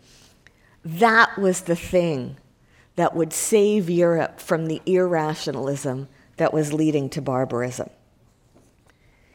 That 0.85 1.37
was 1.39 1.63
the 1.63 1.77
thing 1.77 2.37
that 2.95 3.15
would 3.15 3.33
save 3.33 3.91
Europe 3.91 4.41
from 4.41 4.67
the 4.67 4.81
irrationalism 4.87 6.09
that 6.37 6.53
was 6.53 6.73
leading 6.73 7.11
to 7.11 7.21
barbarism. 7.21 7.91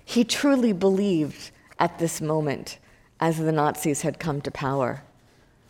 He 0.06 0.24
truly 0.24 0.74
believed 0.74 1.52
at 1.80 2.00
this 2.00 2.22
moment, 2.22 2.78
as 3.22 3.38
the 3.38 3.52
Nazis 3.52 4.02
had 4.02 4.20
come 4.20 4.42
to 4.42 4.52
power, 4.52 5.04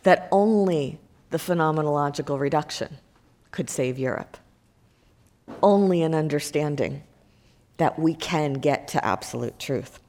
that 0.02 0.26
only 0.32 0.98
the 1.30 1.38
phenomenological 1.38 2.40
reduction 2.40 2.98
could 3.50 3.68
save 3.68 3.98
Europe. 3.98 4.38
Only 5.62 6.02
an 6.02 6.14
understanding 6.14 7.02
that 7.76 7.98
we 7.98 8.14
can 8.14 8.54
get 8.54 8.88
to 8.88 9.04
absolute 9.04 9.58
truth. 9.58 10.00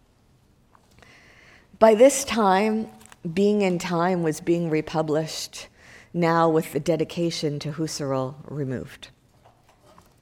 By 1.80 1.96
this 1.96 2.24
time, 2.24 2.88
Being 3.34 3.64
and 3.64 3.80
Time 3.80 4.24
was 4.24 4.40
being 4.40 4.70
republished, 4.70 5.68
now 6.14 6.48
with 6.48 6.72
the 6.72 6.80
dedication 6.80 7.60
to 7.60 7.74
Husserl 7.74 8.36
removed. 8.46 9.10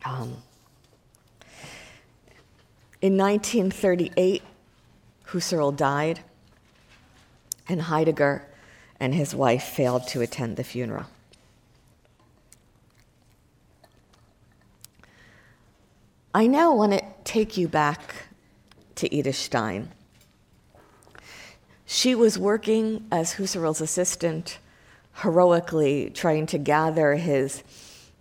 Um, 0.05 0.37
in 3.01 3.17
1938, 3.17 4.41
Husserl 5.27 5.75
died, 5.75 6.21
and 7.71 7.83
Heidegger 7.83 8.45
and 8.99 9.15
his 9.15 9.33
wife 9.33 9.63
failed 9.63 10.07
to 10.09 10.21
attend 10.21 10.57
the 10.57 10.63
funeral. 10.63 11.05
I 16.33 16.47
now 16.47 16.73
want 16.73 16.93
to 16.93 17.03
take 17.23 17.57
you 17.57 17.67
back 17.67 18.13
to 18.95 19.13
Edith 19.13 19.35
Stein. 19.35 19.89
She 21.85 22.15
was 22.15 22.37
working 22.37 23.05
as 23.11 23.33
Husserl's 23.33 23.81
assistant, 23.81 24.59
heroically 25.15 26.09
trying 26.13 26.45
to 26.47 26.57
gather 26.57 27.15
his 27.15 27.63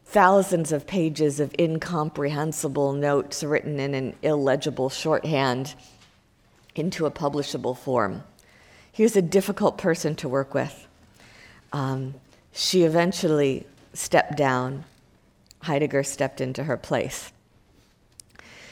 thousands 0.06 0.72
of 0.72 0.88
pages 0.88 1.38
of 1.38 1.54
incomprehensible 1.58 2.92
notes 2.92 3.44
written 3.44 3.78
in 3.78 3.94
an 3.94 4.16
illegible 4.22 4.88
shorthand 4.88 5.74
into 6.74 7.06
a 7.06 7.10
publishable 7.10 7.76
form. 7.76 8.24
He 9.00 9.04
was 9.04 9.16
a 9.16 9.22
difficult 9.22 9.78
person 9.78 10.14
to 10.16 10.28
work 10.28 10.52
with. 10.52 10.86
Um, 11.72 12.16
she 12.52 12.82
eventually 12.82 13.66
stepped 13.94 14.36
down. 14.36 14.84
Heidegger 15.62 16.02
stepped 16.02 16.42
into 16.42 16.64
her 16.64 16.76
place. 16.76 17.32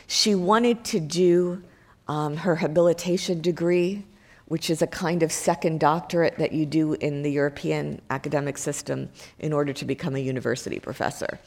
She 0.06 0.34
wanted 0.34 0.84
to 0.84 1.00
do 1.00 1.62
um, 2.08 2.36
her 2.36 2.56
habilitation 2.56 3.40
degree 3.40 4.04
which 4.48 4.70
is 4.70 4.80
a 4.80 4.86
kind 4.86 5.22
of 5.22 5.30
second 5.30 5.78
doctorate 5.78 6.38
that 6.38 6.52
you 6.52 6.64
do 6.64 6.94
in 6.94 7.22
the 7.22 7.30
European 7.30 8.00
academic 8.08 8.56
system 8.56 9.10
in 9.38 9.52
order 9.52 9.74
to 9.74 9.84
become 9.84 10.16
a 10.16 10.18
university 10.18 10.80
professor. 10.80 11.38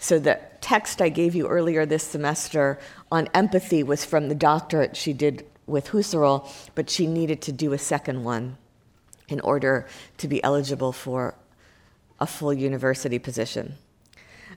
So 0.00 0.18
the 0.18 0.40
text 0.60 1.00
I 1.00 1.08
gave 1.08 1.36
you 1.36 1.46
earlier 1.46 1.86
this 1.86 2.02
semester 2.02 2.78
on 3.12 3.28
empathy 3.32 3.84
was 3.84 4.04
from 4.04 4.28
the 4.28 4.34
doctorate 4.34 4.96
she 4.96 5.12
did 5.12 5.46
with 5.68 5.88
Husserl, 5.88 6.48
but 6.74 6.90
she 6.90 7.06
needed 7.06 7.42
to 7.42 7.52
do 7.52 7.72
a 7.72 7.78
second 7.78 8.24
one 8.24 8.56
in 9.28 9.40
order 9.40 9.86
to 10.16 10.28
be 10.28 10.42
eligible 10.42 10.92
for 10.92 11.34
a 12.18 12.26
full 12.26 12.52
university 12.52 13.18
position. 13.18 13.74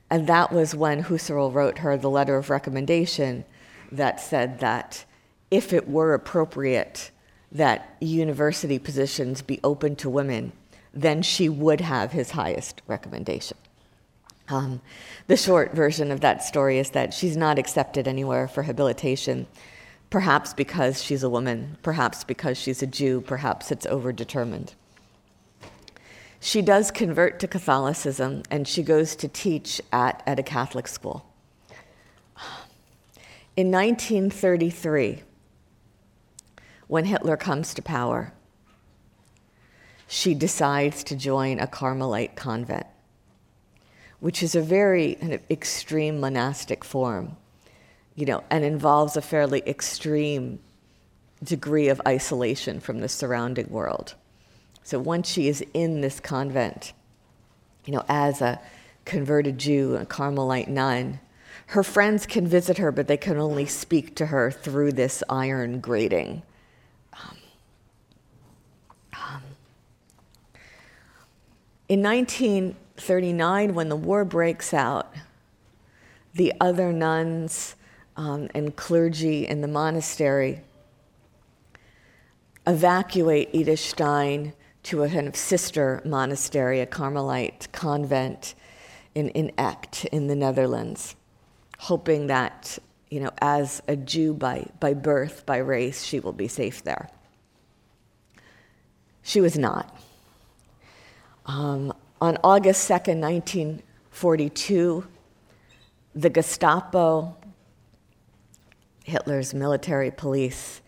And 0.09 0.27
that 0.27 0.51
was 0.51 0.75
when 0.75 1.03
Husserl 1.03 1.53
wrote 1.53 1.79
her 1.79 1.97
the 1.97 2.09
letter 2.09 2.37
of 2.37 2.49
recommendation 2.49 3.45
that 3.91 4.19
said 4.19 4.59
that 4.59 5.05
if 5.49 5.73
it 5.73 5.87
were 5.87 6.13
appropriate, 6.13 7.11
that 7.51 7.95
university 7.99 8.79
positions 8.79 9.41
be 9.41 9.59
open 9.63 9.95
to 9.97 10.09
women, 10.09 10.53
then 10.93 11.21
she 11.21 11.49
would 11.49 11.81
have 11.81 12.11
his 12.11 12.31
highest 12.31 12.81
recommendation. 12.87 13.57
Um, 14.47 14.81
the 15.27 15.37
short 15.37 15.73
version 15.73 16.11
of 16.11 16.21
that 16.21 16.43
story 16.43 16.77
is 16.77 16.91
that 16.91 17.13
she's 17.13 17.37
not 17.37 17.57
accepted 17.57 18.07
anywhere 18.07 18.47
for 18.47 18.63
habilitation, 18.63 19.47
perhaps 20.11 20.53
because 20.53 21.01
she's 21.01 21.23
a 21.23 21.29
woman, 21.29 21.77
perhaps 21.81 22.23
because 22.23 22.57
she's 22.57 22.83
a 22.83 22.87
Jew, 22.87 23.21
perhaps 23.21 23.71
it's 23.71 23.87
overdetermined. 23.87 24.73
She 26.39 26.61
does 26.61 26.91
convert 26.91 27.39
to 27.39 27.47
Catholicism 27.47 28.43
and 28.51 28.67
she 28.67 28.83
goes 28.83 29.15
to 29.15 29.27
teach 29.27 29.81
at, 29.91 30.21
at 30.27 30.37
a 30.37 30.43
Catholic 30.43 30.87
school. 30.87 31.25
In 33.55 33.71
1933, 33.71 35.23
when 36.87 37.05
Hitler 37.05 37.37
comes 37.37 37.73
to 37.73 37.81
power, 37.81 38.33
she 40.07 40.33
decides 40.33 41.05
to 41.05 41.15
join 41.15 41.59
a 41.59 41.67
Carmelite 41.67 42.35
convent, 42.35 42.87
which 44.19 44.43
is 44.43 44.55
a 44.55 44.61
very 44.61 45.15
kind 45.15 45.31
of 45.31 45.41
extreme 45.49 46.19
monastic 46.19 46.83
form, 46.83 47.37
you 48.15 48.25
know, 48.25 48.43
and 48.49 48.63
involves 48.63 49.15
a 49.15 49.21
fairly 49.21 49.63
extreme 49.65 50.59
degree 51.43 51.87
of 51.87 52.01
isolation 52.07 52.79
from 52.79 52.99
the 52.99 53.09
surrounding 53.09 53.69
world. 53.69 54.15
So 54.83 54.99
once 54.99 55.29
she 55.29 55.47
is 55.47 55.63
in 55.73 56.01
this 56.01 56.19
convent, 56.19 56.93
you 57.85 57.93
know, 57.93 58.03
as 58.07 58.41
a 58.41 58.59
converted 59.05 59.57
Jew, 59.57 59.95
a 59.95 60.05
Carmelite 60.05 60.67
nun, 60.67 61.19
her 61.67 61.83
friends 61.83 62.25
can 62.25 62.45
visit 62.47 62.77
her, 62.77 62.91
but 62.91 63.07
they 63.07 63.17
can 63.17 63.37
only 63.37 63.65
speak 63.65 64.15
to 64.15 64.27
her 64.27 64.51
through 64.51 64.91
this 64.91 65.23
iron 65.29 65.79
grating 65.79 66.43
um, 67.13 67.37
um, 69.13 69.41
In 71.87 72.01
1939, 72.01 73.73
when 73.73 73.89
the 73.89 73.95
war 73.95 74.25
breaks 74.25 74.73
out, 74.73 75.13
the 76.33 76.53
other 76.59 76.93
nuns 76.93 77.75
um, 78.21 78.47
and 78.53 78.75
clergy 78.75 79.47
in 79.47 79.61
the 79.61 79.67
monastery 79.67 80.61
evacuate 82.67 83.49
Edith 83.51 83.79
Stein 83.79 84.53
to 84.83 85.01
a 85.01 85.09
kind 85.09 85.27
of 85.27 85.35
sister 85.35 86.03
monastery, 86.05 86.81
a 86.81 86.85
Carmelite 86.85 87.67
convent 87.71 88.53
in, 89.15 89.29
in 89.29 89.51
Echt 89.57 90.05
in 90.05 90.27
the 90.27 90.35
Netherlands, 90.35 91.15
hoping 91.79 92.27
that, 92.27 92.77
you 93.09 93.19
know, 93.19 93.31
as 93.41 93.81
a 93.87 93.95
Jew 93.95 94.35
by, 94.35 94.67
by 94.79 94.93
birth, 94.93 95.43
by 95.47 95.57
race, 95.57 96.03
she 96.03 96.19
will 96.19 96.31
be 96.31 96.47
safe 96.47 96.83
there. 96.83 97.09
She 99.23 99.41
was 99.41 99.57
not. 99.57 99.99
Um, 101.47 101.91
on 102.21 102.37
August 102.43 102.87
2nd, 102.87 103.19
1942, 103.19 105.07
the 106.13 106.29
Gestapo, 106.29 107.35
Hitler's 109.03 109.53
military 109.53 110.11
police, 110.11 110.81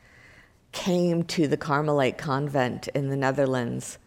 came 0.71 1.23
to 1.23 1.47
the 1.47 1.57
Carmelite 1.57 2.17
convent 2.17 2.87
in 2.89 3.09
the 3.09 3.15
Netherlands 3.15 3.97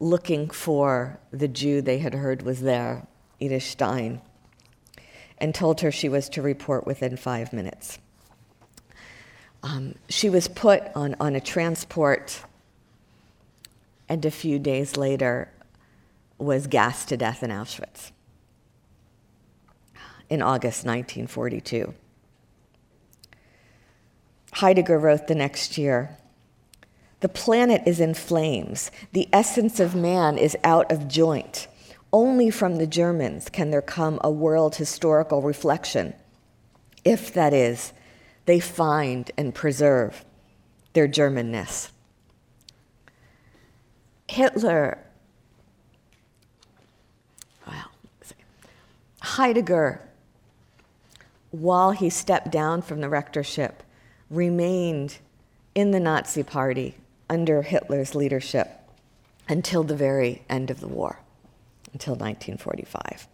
looking 0.00 0.50
for 0.50 1.20
the 1.30 1.48
Jew 1.48 1.80
they 1.80 1.98
had 1.98 2.14
heard 2.14 2.42
was 2.42 2.62
there, 2.62 3.06
Edith 3.38 3.62
Stein, 3.62 4.20
and 5.38 5.54
told 5.54 5.80
her 5.80 5.92
she 5.92 6.08
was 6.08 6.28
to 6.30 6.42
report 6.42 6.86
within 6.86 7.16
five 7.16 7.52
minutes. 7.52 7.98
Um, 9.62 9.94
she 10.08 10.30
was 10.30 10.48
put 10.48 10.82
on, 10.94 11.14
on 11.20 11.36
a 11.36 11.40
transport, 11.40 12.42
and 14.08 14.24
a 14.24 14.30
few 14.30 14.58
days 14.58 14.96
later, 14.96 15.50
was 16.38 16.66
gassed 16.66 17.08
to 17.10 17.16
death 17.16 17.42
in 17.42 17.50
Auschwitz 17.50 18.10
in 20.30 20.40
August 20.40 20.86
1942. 20.86 21.92
Heidegger 24.52 24.98
wrote 24.98 25.26
the 25.26 25.34
next 25.34 25.78
year 25.78 26.16
The 27.20 27.28
planet 27.28 27.82
is 27.86 28.00
in 28.00 28.14
flames. 28.14 28.90
The 29.12 29.28
essence 29.32 29.80
of 29.80 29.94
man 29.94 30.38
is 30.38 30.56
out 30.64 30.90
of 30.90 31.08
joint. 31.08 31.68
Only 32.12 32.50
from 32.50 32.76
the 32.76 32.86
Germans 32.86 33.48
can 33.48 33.70
there 33.70 33.82
come 33.82 34.18
a 34.24 34.30
world 34.30 34.76
historical 34.76 35.42
reflection, 35.42 36.14
if 37.04 37.32
that 37.34 37.52
is, 37.52 37.92
they 38.46 38.58
find 38.58 39.30
and 39.38 39.54
preserve 39.54 40.24
their 40.92 41.06
Germanness. 41.06 41.90
Hitler 44.26 44.98
well, 47.66 47.90
Heidegger, 49.20 50.00
while 51.50 51.92
he 51.92 52.10
stepped 52.10 52.50
down 52.50 52.82
from 52.82 53.00
the 53.00 53.08
rectorship, 53.08 53.82
remained 54.30 55.18
in 55.74 55.90
the 55.90 56.00
Nazi 56.00 56.42
Party 56.42 56.94
under 57.28 57.62
Hitler's 57.62 58.14
leadership 58.14 58.70
until 59.48 59.82
the 59.82 59.96
very 59.96 60.42
end 60.48 60.70
of 60.70 60.80
the 60.80 60.88
war, 60.88 61.18
until 61.92 62.14
1945. 62.14 63.26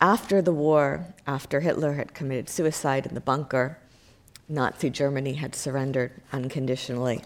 After 0.00 0.42
the 0.42 0.52
war, 0.52 1.14
after 1.26 1.60
Hitler 1.60 1.94
had 1.94 2.14
committed 2.14 2.48
suicide 2.48 3.06
in 3.06 3.14
the 3.14 3.20
bunker, 3.20 3.78
Nazi 4.48 4.90
Germany 4.90 5.34
had 5.34 5.54
surrendered 5.54 6.12
unconditionally. 6.32 7.22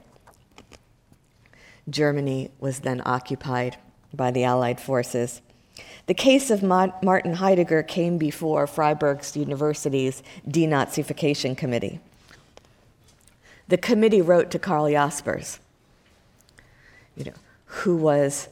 Germany 1.89 2.51
was 2.59 2.81
then 2.81 3.01
occupied 3.07 3.79
by 4.13 4.31
the 4.31 4.45
Allied 4.45 4.81
forces. 4.81 5.41
The 6.07 6.15
case 6.15 6.51
of 6.51 6.63
Martin 6.63 7.35
Heidegger 7.35 7.83
came 7.83 8.17
before 8.17 8.69
Freiburg 8.69 9.25
University's 9.35 10.23
denazification 10.49 11.57
committee. 11.57 11.99
The 13.69 13.77
committee 13.77 14.23
wrote 14.23 14.53
to 14.53 14.61
Karl 14.61 14.89
Jaspers, 14.89 15.59
you 17.17 17.25
know, 17.25 17.33
who 17.65 17.97
was 17.97 18.49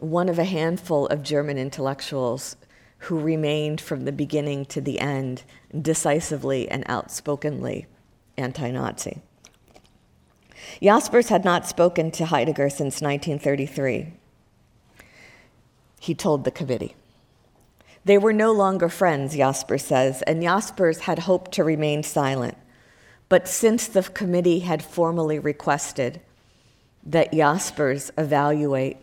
one 0.00 0.28
of 0.28 0.40
a 0.40 0.44
handful 0.44 1.06
of 1.06 1.22
German 1.22 1.58
intellectuals 1.58 2.56
who 2.98 3.20
remained 3.20 3.80
from 3.80 4.04
the 4.04 4.12
beginning 4.12 4.64
to 4.66 4.80
the 4.80 4.98
end 4.98 5.44
decisively 5.80 6.68
and 6.68 6.82
outspokenly 6.88 7.86
anti 8.36 8.72
Nazi. 8.72 9.20
Jaspers 10.82 11.28
had 11.28 11.44
not 11.44 11.68
spoken 11.68 12.10
to 12.10 12.26
Heidegger 12.26 12.68
since 12.68 13.00
1933 13.00 14.12
he 16.00 16.14
told 16.14 16.44
the 16.44 16.50
committee. 16.50 16.94
They 18.04 18.18
were 18.18 18.32
no 18.32 18.52
longer 18.52 18.88
friends, 18.88 19.34
Jaspers 19.34 19.84
says, 19.84 20.22
and 20.22 20.42
Jaspers 20.42 21.00
had 21.00 21.20
hoped 21.20 21.50
to 21.52 21.64
remain 21.64 22.02
silent. 22.02 22.56
But 23.28 23.48
since 23.48 23.88
the 23.88 24.04
committee 24.04 24.60
had 24.60 24.84
formally 24.84 25.40
requested 25.40 26.20
that 27.04 27.32
Jaspers 27.32 28.12
evaluate 28.16 28.98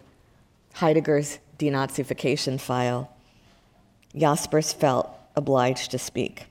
Heidegger's 0.76 1.40
denazification 1.60 2.60
file, 2.60 3.12
Jaspers 4.16 4.72
felt 4.72 5.10
obliged 5.36 5.92
to 5.92 6.00
speak. 6.00 6.46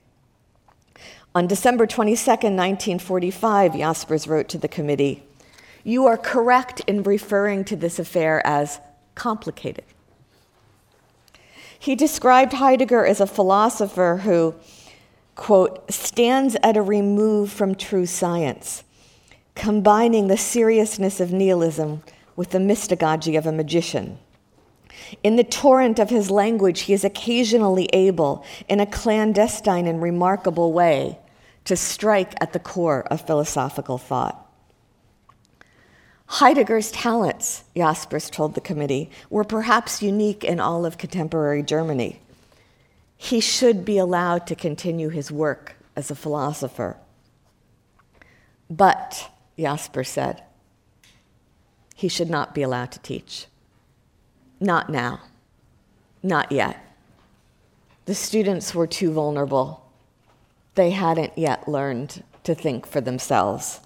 On 1.35 1.47
December 1.47 1.87
22, 1.87 2.31
1945, 2.31 3.77
Jaspers 3.79 4.29
wrote 4.29 4.49
to 4.51 4.59
the 4.59 4.69
committee 4.69 5.23
You 5.85 6.05
are 6.07 6.19
correct 6.19 6.81
in 6.87 7.03
referring 7.03 7.65
to 7.65 7.77
this 7.77 7.99
affair 7.99 8.47
as 8.47 8.81
complicated. 9.15 9.85
He 11.83 11.97
described 11.97 12.53
Heidegger 12.53 13.05
as 13.05 13.21
a 13.21 13.27
philosopher 13.27 14.21
who, 14.23 14.55
quote, 15.35 15.91
stands 15.91 16.57
at 16.63 16.77
a 16.77 16.81
remove 16.81 17.51
from 17.51 17.75
true 17.75 18.07
science, 18.07 18.85
combining 19.57 20.29
the 20.29 20.37
seriousness 20.37 21.19
of 21.19 21.33
nihilism 21.33 22.05
with 22.37 22.51
the 22.51 22.61
mystagogy 22.61 23.37
of 23.37 23.49
a 23.49 23.53
magician. 23.53 24.21
In 25.25 25.35
the 25.35 25.43
torrent 25.43 25.99
of 25.99 26.09
his 26.09 26.31
language, 26.31 26.83
he 26.83 26.93
is 26.93 27.03
occasionally 27.03 27.89
able, 27.93 28.45
in 28.69 28.79
a 28.79 28.87
clandestine 28.87 29.89
and 29.89 30.01
remarkable 30.01 30.73
way, 30.73 31.19
to 31.65 31.75
strike 31.75 32.35
at 32.41 32.53
the 32.53 32.61
core 32.61 33.03
of 33.11 33.27
philosophical 33.27 33.99
thought. 33.99 34.42
Heidegger's 36.37 36.91
talents, 36.91 37.63
Jaspers 37.77 38.31
told 38.31 38.55
the 38.55 38.63
committee, 38.63 39.11
were 39.29 39.45
perhaps 39.45 40.03
unique 40.03 40.43
in 40.45 40.61
all 40.61 40.87
of 40.87 40.97
contemporary 40.97 41.63
Germany. 41.63 42.21
He 43.19 43.39
should 43.39 43.85
be 43.85 43.99
allowed 43.99 44.47
to 44.47 44.55
continue 44.55 45.11
his 45.11 45.31
work 45.31 45.77
as 45.95 46.11
a 46.11 46.15
philosopher. 46.15 46.97
But, 48.71 49.31
Jaspers 49.59 50.09
said, 50.09 50.43
he 51.95 52.09
should 52.09 52.31
not 52.31 52.55
be 52.55 52.63
allowed 52.63 52.93
to 52.93 52.99
teach. 53.01 53.47
Not 54.59 54.89
now. 54.89 55.21
Not 56.23 56.51
yet. 56.51 56.79
The 58.07 58.15
students 58.15 58.75
were 58.75 58.87
too 58.87 59.13
vulnerable. 59.13 59.85
They 60.77 60.93
hadn't 60.93 61.37
yet 61.37 61.69
learned 61.69 62.25
to 62.45 62.55
think 62.55 62.87
for 62.87 63.03
themselves. 63.03 63.81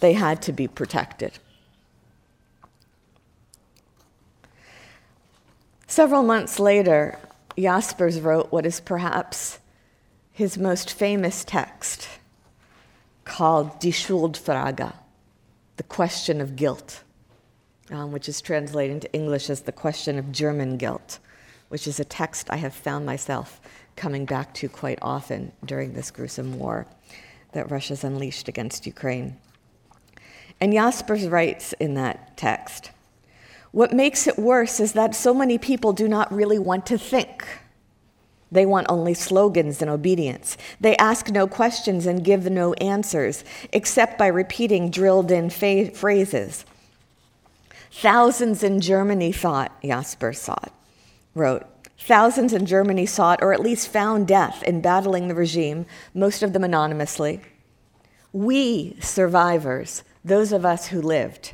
They 0.00 0.14
had 0.14 0.40
to 0.42 0.52
be 0.52 0.66
protected. 0.66 1.38
Several 5.88 6.24
months 6.24 6.58
later, 6.58 7.18
Jaspers 7.56 8.20
wrote 8.20 8.50
what 8.50 8.66
is 8.66 8.80
perhaps 8.80 9.60
his 10.32 10.58
most 10.58 10.92
famous 10.92 11.44
text 11.44 12.08
called 13.24 13.78
Die 13.80 13.90
Schuldfrage, 13.90 14.92
the 15.76 15.82
question 15.84 16.40
of 16.40 16.56
guilt, 16.56 17.02
um, 17.90 18.10
which 18.10 18.28
is 18.28 18.40
translated 18.40 18.94
into 18.94 19.12
English 19.12 19.48
as 19.48 19.62
the 19.62 19.72
question 19.72 20.18
of 20.18 20.32
German 20.32 20.76
guilt, 20.76 21.20
which 21.68 21.86
is 21.86 22.00
a 22.00 22.04
text 22.04 22.50
I 22.50 22.56
have 22.56 22.74
found 22.74 23.06
myself 23.06 23.60
coming 23.94 24.26
back 24.26 24.54
to 24.54 24.68
quite 24.68 24.98
often 25.00 25.52
during 25.64 25.94
this 25.94 26.10
gruesome 26.10 26.58
war 26.58 26.86
that 27.52 27.70
Russia's 27.70 28.04
unleashed 28.04 28.48
against 28.48 28.86
Ukraine. 28.86 29.38
And 30.60 30.72
Jaspers 30.72 31.28
writes 31.28 31.74
in 31.74 31.94
that 31.94 32.36
text 32.36 32.90
what 33.76 33.92
makes 33.92 34.26
it 34.26 34.38
worse 34.38 34.80
is 34.80 34.94
that 34.94 35.14
so 35.14 35.34
many 35.34 35.58
people 35.58 35.92
do 35.92 36.08
not 36.08 36.32
really 36.32 36.58
want 36.58 36.86
to 36.86 36.96
think. 36.96 37.46
They 38.50 38.64
want 38.64 38.86
only 38.88 39.12
slogans 39.12 39.82
and 39.82 39.90
obedience. 39.90 40.56
They 40.80 40.96
ask 40.96 41.28
no 41.28 41.46
questions 41.46 42.06
and 42.06 42.24
give 42.24 42.50
no 42.50 42.72
answers, 42.74 43.44
except 43.74 44.16
by 44.16 44.28
repeating 44.28 44.88
drilled 44.88 45.30
in 45.30 45.50
fa- 45.50 45.90
phrases. 45.90 46.64
Thousands 47.92 48.62
in 48.62 48.80
Germany 48.80 49.30
thought, 49.30 49.78
Jaspers 49.82 50.40
thought, 50.40 50.72
wrote, 51.34 51.66
thousands 51.98 52.54
in 52.54 52.64
Germany 52.64 53.04
sought 53.04 53.42
or 53.42 53.52
at 53.52 53.60
least 53.60 53.88
found 53.88 54.26
death 54.26 54.62
in 54.62 54.80
battling 54.80 55.28
the 55.28 55.34
regime, 55.34 55.84
most 56.14 56.42
of 56.42 56.54
them 56.54 56.64
anonymously. 56.64 57.42
We 58.32 58.96
survivors, 59.00 60.02
those 60.24 60.50
of 60.50 60.64
us 60.64 60.86
who 60.86 61.02
lived, 61.02 61.52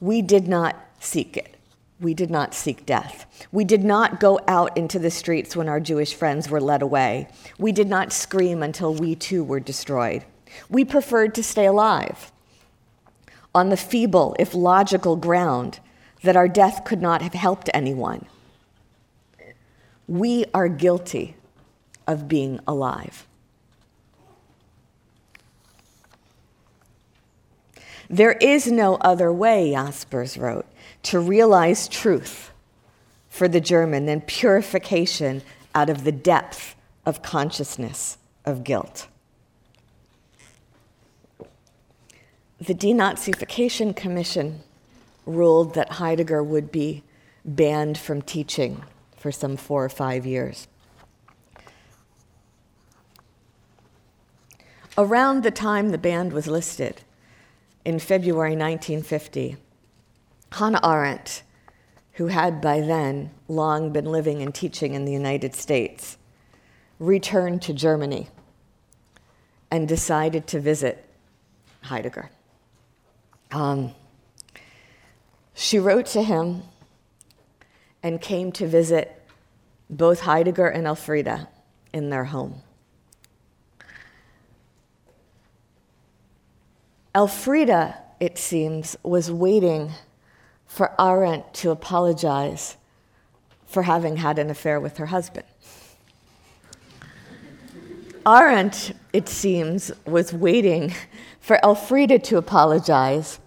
we 0.00 0.22
did 0.22 0.48
not 0.48 0.76
seek 0.98 1.36
it. 1.36 1.56
We 2.00 2.14
did 2.14 2.30
not 2.30 2.54
seek 2.54 2.86
death. 2.86 3.46
We 3.52 3.64
did 3.64 3.84
not 3.84 4.20
go 4.20 4.40
out 4.48 4.76
into 4.76 4.98
the 4.98 5.10
streets 5.10 5.54
when 5.54 5.68
our 5.68 5.80
Jewish 5.80 6.14
friends 6.14 6.48
were 6.48 6.60
led 6.60 6.80
away. 6.80 7.28
We 7.58 7.72
did 7.72 7.88
not 7.88 8.12
scream 8.12 8.62
until 8.62 8.94
we 8.94 9.14
too 9.14 9.44
were 9.44 9.60
destroyed. 9.60 10.24
We 10.70 10.84
preferred 10.84 11.34
to 11.34 11.42
stay 11.42 11.66
alive 11.66 12.32
on 13.54 13.68
the 13.68 13.76
feeble, 13.76 14.34
if 14.38 14.54
logical 14.54 15.16
ground 15.16 15.80
that 16.22 16.36
our 16.36 16.48
death 16.48 16.84
could 16.84 17.02
not 17.02 17.20
have 17.22 17.34
helped 17.34 17.68
anyone. 17.74 18.26
We 20.06 20.44
are 20.54 20.68
guilty 20.68 21.36
of 22.06 22.28
being 22.28 22.60
alive. 22.66 23.26
There 28.10 28.32
is 28.32 28.66
no 28.66 28.96
other 28.96 29.32
way, 29.32 29.70
Jaspers 29.70 30.36
wrote, 30.36 30.66
to 31.04 31.20
realize 31.20 31.86
truth 31.86 32.50
for 33.28 33.46
the 33.46 33.60
German 33.60 34.06
than 34.06 34.20
purification 34.22 35.42
out 35.76 35.88
of 35.88 36.02
the 36.02 36.10
depth 36.10 36.74
of 37.06 37.22
consciousness 37.22 38.18
of 38.44 38.64
guilt. 38.64 39.06
The 42.60 42.74
Denazification 42.74 43.94
Commission 43.94 44.64
ruled 45.24 45.74
that 45.74 45.92
Heidegger 45.92 46.42
would 46.42 46.72
be 46.72 47.04
banned 47.44 47.96
from 47.96 48.22
teaching 48.22 48.82
for 49.16 49.30
some 49.30 49.56
four 49.56 49.84
or 49.84 49.88
five 49.88 50.26
years. 50.26 50.66
Around 54.98 55.44
the 55.44 55.52
time 55.52 55.90
the 55.90 55.96
ban 55.96 56.30
was 56.30 56.48
listed, 56.48 57.02
in 57.90 57.98
February 57.98 58.52
1950. 58.52 59.56
Hannah 60.52 60.78
Arendt, 60.84 61.42
who 62.12 62.28
had 62.28 62.60
by 62.60 62.80
then 62.80 63.32
long 63.48 63.90
been 63.90 64.04
living 64.04 64.40
and 64.42 64.54
teaching 64.54 64.94
in 64.94 65.04
the 65.04 65.12
United 65.12 65.56
States, 65.56 66.16
returned 67.00 67.62
to 67.62 67.72
Germany 67.72 68.28
and 69.72 69.88
decided 69.88 70.46
to 70.46 70.60
visit 70.60 71.04
Heidegger. 71.82 72.30
Um, 73.50 73.92
she 75.52 75.80
wrote 75.80 76.06
to 76.14 76.22
him 76.22 76.62
and 78.04 78.20
came 78.20 78.52
to 78.52 78.68
visit 78.68 79.20
both 79.90 80.20
Heidegger 80.20 80.68
and 80.68 80.86
Elfriede 80.86 81.48
in 81.92 82.10
their 82.10 82.26
home. 82.26 82.62
Elfriede, 87.14 87.94
it 88.20 88.38
seems, 88.38 88.96
was 89.02 89.30
waiting 89.32 89.90
for 90.66 90.92
Arendt 91.00 91.52
to 91.54 91.70
apologize 91.70 92.76
for 93.66 93.82
having 93.82 94.16
had 94.16 94.38
an 94.38 94.50
affair 94.50 94.78
with 94.78 94.98
her 94.98 95.06
husband. 95.06 95.46
Arendt, 98.24 98.92
it 99.12 99.28
seems, 99.28 99.90
was 100.06 100.32
waiting 100.32 100.94
for 101.40 101.58
Elfriede 101.64 102.22
to 102.24 102.36
apologize 102.36 103.40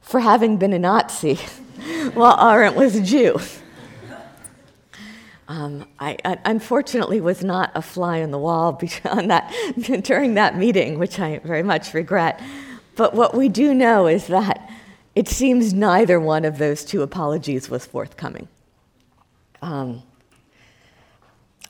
for 0.00 0.20
having 0.20 0.56
been 0.56 0.72
a 0.72 0.78
Nazi 0.78 1.34
while 2.14 2.38
Arendt 2.40 2.76
was 2.76 2.96
a 2.96 3.02
Jew. 3.02 3.38
Um, 5.48 5.86
I, 5.98 6.16
I, 6.24 6.38
unfortunately 6.44 7.20
was 7.20 7.42
not 7.42 7.70
a 7.74 7.82
fly 7.82 8.22
on 8.22 8.30
the 8.30 8.38
wall 8.38 8.80
on 9.04 9.28
that, 9.28 9.52
during 10.04 10.34
that 10.34 10.56
meeting, 10.56 10.98
which 10.98 11.18
I 11.18 11.38
very 11.40 11.62
much 11.62 11.92
regret. 11.92 12.40
But 12.98 13.14
what 13.14 13.32
we 13.32 13.48
do 13.48 13.74
know 13.74 14.08
is 14.08 14.26
that 14.26 14.68
it 15.14 15.28
seems 15.28 15.72
neither 15.72 16.18
one 16.18 16.44
of 16.44 16.58
those 16.58 16.84
two 16.84 17.02
apologies 17.02 17.70
was 17.70 17.86
forthcoming. 17.86 18.48
Um, 19.62 20.02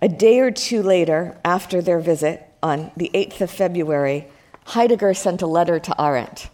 a 0.01 0.09
day 0.09 0.39
or 0.41 0.51
two 0.51 0.83
later, 0.83 1.37
after 1.45 1.83
their 1.83 2.01
visit, 2.01 2.47
on 2.62 2.91
the 2.97 3.11
8th 3.12 3.43
of 3.43 3.51
February, 3.51 4.26
Heidegger 4.68 5.12
sent 5.12 5.43
a 5.43 5.47
letter 5.47 5.79
to 5.79 6.03
Arendt. 6.03 6.49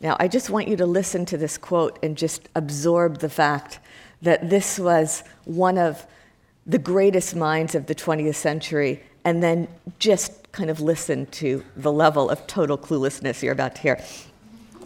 Now, 0.00 0.16
I 0.18 0.26
just 0.26 0.50
want 0.50 0.66
you 0.66 0.76
to 0.76 0.86
listen 0.86 1.24
to 1.26 1.36
this 1.36 1.56
quote 1.56 1.96
and 2.02 2.16
just 2.16 2.48
absorb 2.56 3.20
the 3.20 3.28
fact 3.28 3.78
that 4.22 4.50
this 4.50 4.76
was 4.76 5.22
one 5.44 5.78
of 5.78 6.04
the 6.66 6.78
greatest 6.78 7.36
minds 7.36 7.76
of 7.76 7.86
the 7.86 7.94
20th 7.94 8.34
century, 8.34 9.04
and 9.24 9.40
then 9.40 9.68
just 10.00 10.43
kind 10.54 10.70
of 10.70 10.80
listen 10.80 11.26
to 11.26 11.64
the 11.76 11.90
level 11.90 12.30
of 12.30 12.46
total 12.46 12.78
cluelessness 12.78 13.42
you're 13.42 13.52
about 13.52 13.74
to 13.74 13.82
hear. 13.82 14.04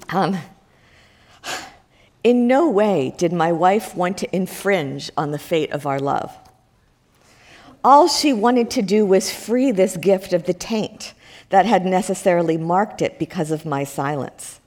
Um, 0.09 0.39
in 2.25 2.47
no 2.47 2.71
way 2.71 3.15
did 3.19 3.35
my 3.35 3.53
wife 3.53 3.95
want 3.95 4.17
to 4.19 4.35
infringe 4.35 5.11
on 5.15 5.31
the 5.31 5.39
fate 5.39 5.71
of 5.71 5.87
our 5.87 6.01
love. 6.01 6.35
All 7.85 8.09
she 8.09 8.33
wanted 8.33 8.71
to 8.73 8.83
do 8.83 9.05
was 9.05 9.31
free 9.31 9.71
this 9.71 9.99
gift 9.99 10.33
of 10.33 10.45
the 10.45 10.55
taint 10.55 11.13
that 11.51 11.67
had 11.67 11.85
necessarily 11.85 12.57
marked 12.57 13.03
it 13.03 13.19
because 13.19 13.51
of 13.51 13.67
my 13.67 13.85
silence. 13.85 14.61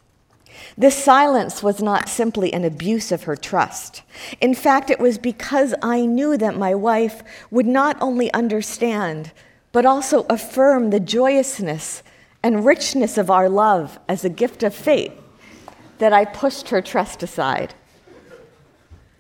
This 0.78 0.96
silence 0.96 1.64
was 1.64 1.82
not 1.82 2.10
simply 2.10 2.54
an 2.54 2.64
abuse 2.64 3.12
of 3.12 3.24
her 3.24 3.36
trust. 3.36 4.04
In 4.40 4.54
fact, 4.54 4.92
it 4.92 5.00
was 5.00 5.18
because 5.18 5.74
I 5.82 6.06
knew 6.06 6.38
that 6.38 6.58
my 6.58 6.76
wife 6.76 7.24
would 7.50 7.66
not 7.66 7.98
only 8.00 8.32
understand, 8.34 9.32
but 9.72 9.86
also 9.86 10.26
affirm 10.30 10.90
the 10.90 11.00
joyousness 11.00 12.04
and 12.44 12.66
richness 12.66 13.18
of 13.18 13.30
our 13.30 13.48
love 13.48 14.00
as 14.08 14.26
a 14.26 14.30
gift 14.30 14.64
of 14.64 14.74
fate 14.74 15.14
that 16.00 16.12
I 16.12 16.26
pushed 16.26 16.70
her 16.70 16.82
trust 16.82 17.24
aside. 17.24 17.74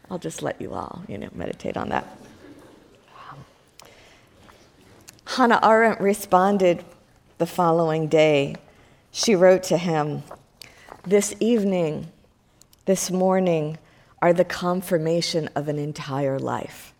I'll 0.10 0.20
just 0.20 0.42
let 0.42 0.60
you 0.60 0.74
all, 0.74 1.04
you 1.08 1.18
know, 1.18 1.30
meditate 1.34 1.78
on 1.78 1.90
that. 1.90 2.06
Hannah 5.26 5.60
Arendt 5.64 6.02
responded 6.02 6.84
the 7.38 7.46
following 7.46 8.08
day. 8.08 8.56
She 9.12 9.36
wrote 9.36 9.64
to 9.64 9.78
him, 9.78 10.24
This 11.04 11.34
evening, 11.40 12.12
this 12.86 13.10
morning, 13.10 13.78
are 14.22 14.34
the 14.34 14.44
confirmation 14.44 15.50
of 15.56 15.70
an 15.70 15.80
entire 15.80 16.38
life. 16.38 16.91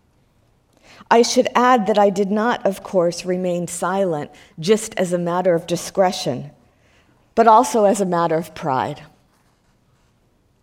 I 1.12 1.20
should 1.20 1.46
add 1.54 1.88
that 1.88 1.98
I 1.98 2.08
did 2.08 2.30
not, 2.30 2.64
of 2.64 2.82
course, 2.82 3.26
remain 3.26 3.68
silent 3.68 4.30
just 4.58 4.94
as 4.94 5.12
a 5.12 5.18
matter 5.18 5.54
of 5.54 5.66
discretion, 5.66 6.50
but 7.34 7.46
also 7.46 7.84
as 7.84 8.00
a 8.00 8.06
matter 8.06 8.36
of 8.36 8.54
pride, 8.54 9.02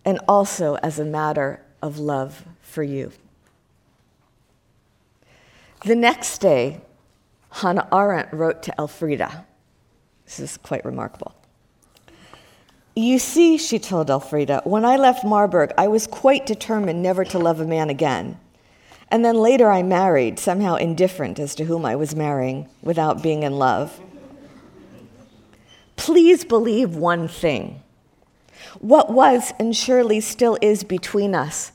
and 0.03 0.19
also 0.27 0.73
as 0.77 0.97
a 0.97 1.05
matter 1.05 1.61
of 1.83 1.99
love 1.99 2.45
for 2.63 2.81
you. 2.81 3.11
The 5.85 5.95
next 5.95 6.39
day, 6.39 6.81
Hannah 7.51 7.87
Arendt 7.91 8.33
wrote 8.33 8.63
to 8.63 8.73
Elfriede. 8.79 9.45
This 10.25 10.39
is 10.39 10.57
quite 10.57 10.83
remarkable. 10.83 11.35
You 12.95 13.19
see, 13.19 13.59
she 13.59 13.77
told 13.77 14.09
Elfriede, 14.09 14.65
when 14.65 14.83
I 14.83 14.95
left 14.95 15.23
Marburg, 15.23 15.73
I 15.77 15.87
was 15.87 16.07
quite 16.07 16.47
determined 16.47 17.03
never 17.03 17.23
to 17.25 17.37
love 17.37 17.59
a 17.59 17.65
man 17.65 17.91
again. 17.91 18.39
And 19.11 19.25
then 19.25 19.35
later 19.35 19.69
I 19.71 19.81
married, 19.81 20.39
somehow 20.39 20.75
indifferent 20.75 21.39
as 21.39 21.55
to 21.55 21.65
whom 21.65 21.85
I 21.85 21.95
was 21.95 22.15
marrying, 22.15 22.69
without 22.81 23.23
being 23.23 23.43
in 23.43 23.57
love. 23.57 23.99
Please 25.95 26.45
believe 26.45 26.95
one 26.95 27.27
thing. 27.27 27.81
What 28.79 29.11
was 29.11 29.51
and 29.59 29.75
surely 29.75 30.21
still 30.21 30.57
is 30.61 30.83
between 30.83 31.33
us 31.33 31.71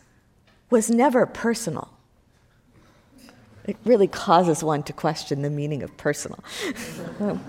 was 0.71 0.91
never 0.91 1.27
personal. 1.27 1.91
It 3.67 3.77
really 3.85 4.09
causes 4.09 4.63
one 4.63 4.83
to 4.85 4.93
question 4.93 5.43
the 5.43 5.51
meaning 5.51 5.83
of 5.83 5.97
personal. 5.97 6.39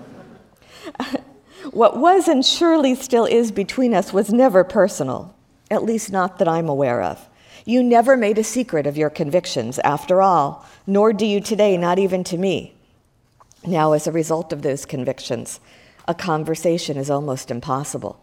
what 1.70 1.96
was 1.98 2.26
and 2.26 2.44
surely 2.44 2.94
still 2.94 3.26
is 3.26 3.52
between 3.52 3.94
us 3.94 4.12
was 4.12 4.32
never 4.32 4.64
personal, 4.64 5.34
at 5.70 5.84
least 5.84 6.10
not 6.10 6.38
that 6.38 6.48
I'm 6.48 6.68
aware 6.68 7.02
of. 7.02 7.25
You 7.68 7.82
never 7.82 8.16
made 8.16 8.38
a 8.38 8.44
secret 8.44 8.86
of 8.86 8.96
your 8.96 9.10
convictions, 9.10 9.80
after 9.80 10.22
all, 10.22 10.64
nor 10.86 11.12
do 11.12 11.26
you 11.26 11.40
today, 11.40 11.76
not 11.76 11.98
even 11.98 12.22
to 12.24 12.38
me. 12.38 12.74
Now, 13.66 13.92
as 13.92 14.06
a 14.06 14.12
result 14.12 14.52
of 14.52 14.62
those 14.62 14.86
convictions, 14.86 15.58
a 16.06 16.14
conversation 16.14 16.96
is 16.96 17.10
almost 17.10 17.50
impossible. 17.50 18.20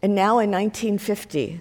And 0.00 0.14
now 0.14 0.38
in 0.38 0.52
1950, 0.52 1.60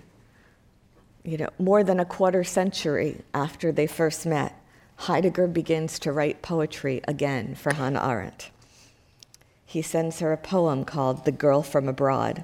you 1.23 1.37
know, 1.37 1.49
more 1.57 1.83
than 1.83 1.99
a 1.99 2.05
quarter 2.05 2.43
century 2.43 3.21
after 3.33 3.71
they 3.71 3.87
first 3.87 4.27
met, 4.27 4.53
Heidegger 4.97 5.47
begins 5.47 5.97
to 5.99 6.11
write 6.11 6.43
poetry 6.43 7.01
again 7.07 7.55
for 7.55 7.73
Hannah 7.73 8.07
Arendt. 8.07 8.51
He 9.65 9.81
sends 9.81 10.19
her 10.19 10.31
a 10.31 10.37
poem 10.37 10.85
called 10.85 11.25
The 11.25 11.31
Girl 11.31 11.63
from 11.63 11.87
Abroad. 11.87 12.43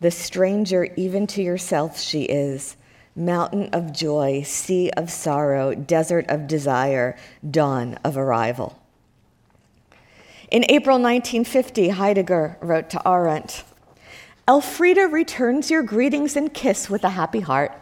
The 0.00 0.10
stranger 0.10 0.88
even 0.96 1.26
to 1.28 1.42
yourself 1.42 1.98
she 1.98 2.22
is, 2.22 2.76
mountain 3.14 3.70
of 3.72 3.92
joy, 3.92 4.42
sea 4.42 4.90
of 4.90 5.10
sorrow, 5.10 5.74
desert 5.74 6.26
of 6.28 6.46
desire, 6.46 7.16
dawn 7.50 7.98
of 8.04 8.16
arrival. 8.16 8.78
In 10.50 10.64
April 10.68 10.96
1950, 10.98 11.88
Heidegger 11.88 12.58
wrote 12.60 12.90
to 12.90 13.08
Arendt 13.08 13.64
Elfriede 14.46 15.10
returns 15.10 15.72
your 15.72 15.82
greetings 15.82 16.36
and 16.36 16.54
kiss 16.54 16.88
with 16.88 17.02
a 17.02 17.10
happy 17.10 17.40
heart 17.40 17.72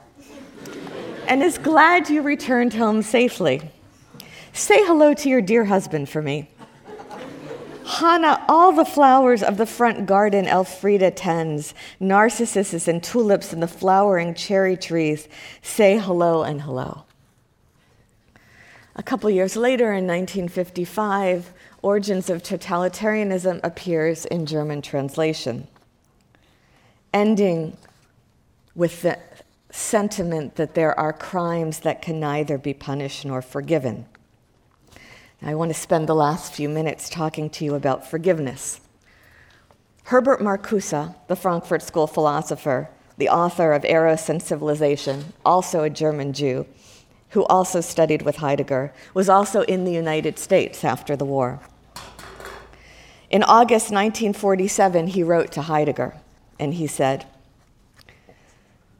and 1.28 1.42
is 1.42 1.58
glad 1.58 2.08
you 2.08 2.22
returned 2.22 2.72
home 2.72 3.02
safely. 3.02 3.60
Say 4.54 4.78
hello 4.86 5.12
to 5.14 5.28
your 5.28 5.42
dear 5.42 5.64
husband 5.64 6.08
for 6.08 6.22
me. 6.22 6.48
Hannah, 7.86 8.44
all 8.48 8.72
the 8.72 8.84
flowers 8.84 9.42
of 9.42 9.56
the 9.56 9.66
front 9.66 10.06
garden 10.06 10.46
Elfriede 10.46 11.14
tends, 11.16 11.74
narcissuses 12.00 12.88
and 12.88 13.02
tulips 13.02 13.52
and 13.52 13.62
the 13.62 13.68
flowering 13.68 14.34
cherry 14.34 14.76
trees, 14.76 15.28
say 15.62 15.98
hello 15.98 16.42
and 16.42 16.62
hello. 16.62 17.04
A 18.96 19.02
couple 19.02 19.28
years 19.28 19.56
later, 19.56 19.86
in 19.92 20.06
1955, 20.06 21.52
Origins 21.82 22.30
of 22.30 22.42
Totalitarianism 22.42 23.60
appears 23.62 24.24
in 24.24 24.46
German 24.46 24.80
translation 24.80 25.68
ending 27.14 27.76
with 28.74 29.02
the 29.02 29.18
sentiment 29.70 30.56
that 30.56 30.74
there 30.74 30.98
are 30.98 31.12
crimes 31.12 31.80
that 31.80 32.02
can 32.02 32.20
neither 32.20 32.58
be 32.58 32.74
punished 32.74 33.24
nor 33.24 33.40
forgiven. 33.40 34.04
I 35.46 35.54
want 35.54 35.68
to 35.68 35.78
spend 35.78 36.08
the 36.08 36.14
last 36.14 36.54
few 36.54 36.70
minutes 36.70 37.10
talking 37.10 37.50
to 37.50 37.66
you 37.66 37.74
about 37.74 38.08
forgiveness. 38.08 38.80
Herbert 40.04 40.40
Marcuse, 40.40 41.14
the 41.28 41.36
Frankfurt 41.36 41.82
School 41.82 42.06
philosopher, 42.06 42.88
the 43.18 43.28
author 43.28 43.72
of 43.72 43.84
Eros 43.84 44.30
and 44.30 44.42
Civilization, 44.42 45.34
also 45.44 45.82
a 45.82 45.90
German 45.90 46.32
Jew, 46.32 46.64
who 47.30 47.44
also 47.44 47.82
studied 47.82 48.22
with 48.22 48.36
Heidegger, 48.36 48.94
was 49.12 49.28
also 49.28 49.62
in 49.64 49.84
the 49.84 49.92
United 49.92 50.38
States 50.38 50.82
after 50.82 51.14
the 51.14 51.26
war. 51.26 51.60
In 53.28 53.42
August 53.42 53.90
1947, 53.90 55.08
he 55.08 55.22
wrote 55.22 55.52
to 55.52 55.62
Heidegger 55.62 56.14
and 56.58 56.72
he 56.72 56.86
said, 56.86 57.26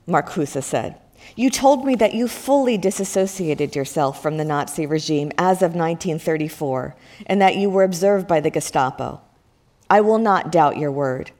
Marcuse 0.07 0.62
said, 0.62 1.01
You 1.37 1.51
told 1.51 1.85
me 1.85 1.97
that 1.97 2.14
you 2.14 2.28
fully 2.28 2.78
disassociated 2.78 3.74
yourself 3.74 4.22
from 4.22 4.37
the 4.37 4.45
Nazi 4.45 4.87
regime 4.87 5.32
as 5.37 5.62
of 5.62 5.74
1934 5.74 6.95
and 7.26 7.41
that 7.43 7.57
you 7.57 7.68
were 7.68 7.82
observed 7.82 8.28
by 8.28 8.41
the 8.41 8.51
Gestapo. 8.51 9.20
I 9.91 10.01
will 10.01 10.18
not 10.18 10.53
doubt 10.53 10.78
your 10.78 10.93
word. 10.93 11.32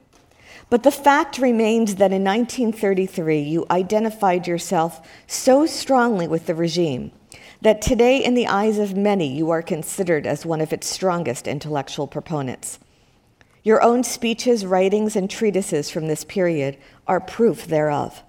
But 0.69 0.83
the 0.83 0.91
fact 0.91 1.37
remains 1.37 1.95
that 1.95 2.11
in 2.11 2.23
1933 2.23 3.39
you 3.39 3.65
identified 3.71 4.47
yourself 4.47 5.07
so 5.27 5.65
strongly 5.65 6.27
with 6.27 6.45
the 6.47 6.55
regime 6.55 7.11
that 7.61 7.81
today, 7.81 8.23
in 8.23 8.35
the 8.35 8.47
eyes 8.47 8.77
of 8.77 8.95
many, 8.97 9.27
you 9.27 9.49
are 9.49 9.61
considered 9.61 10.27
as 10.27 10.45
one 10.45 10.61
of 10.61 10.73
its 10.73 10.87
strongest 10.87 11.47
intellectual 11.47 12.05
proponents. 12.05 12.79
Your 13.63 13.81
own 13.81 14.03
speeches, 14.03 14.65
writings, 14.65 15.15
and 15.15 15.29
treatises 15.29 15.89
from 15.89 16.07
this 16.07 16.23
period 16.23 16.77
are 17.07 17.19
proof 17.19 17.65
thereof. 17.65 18.21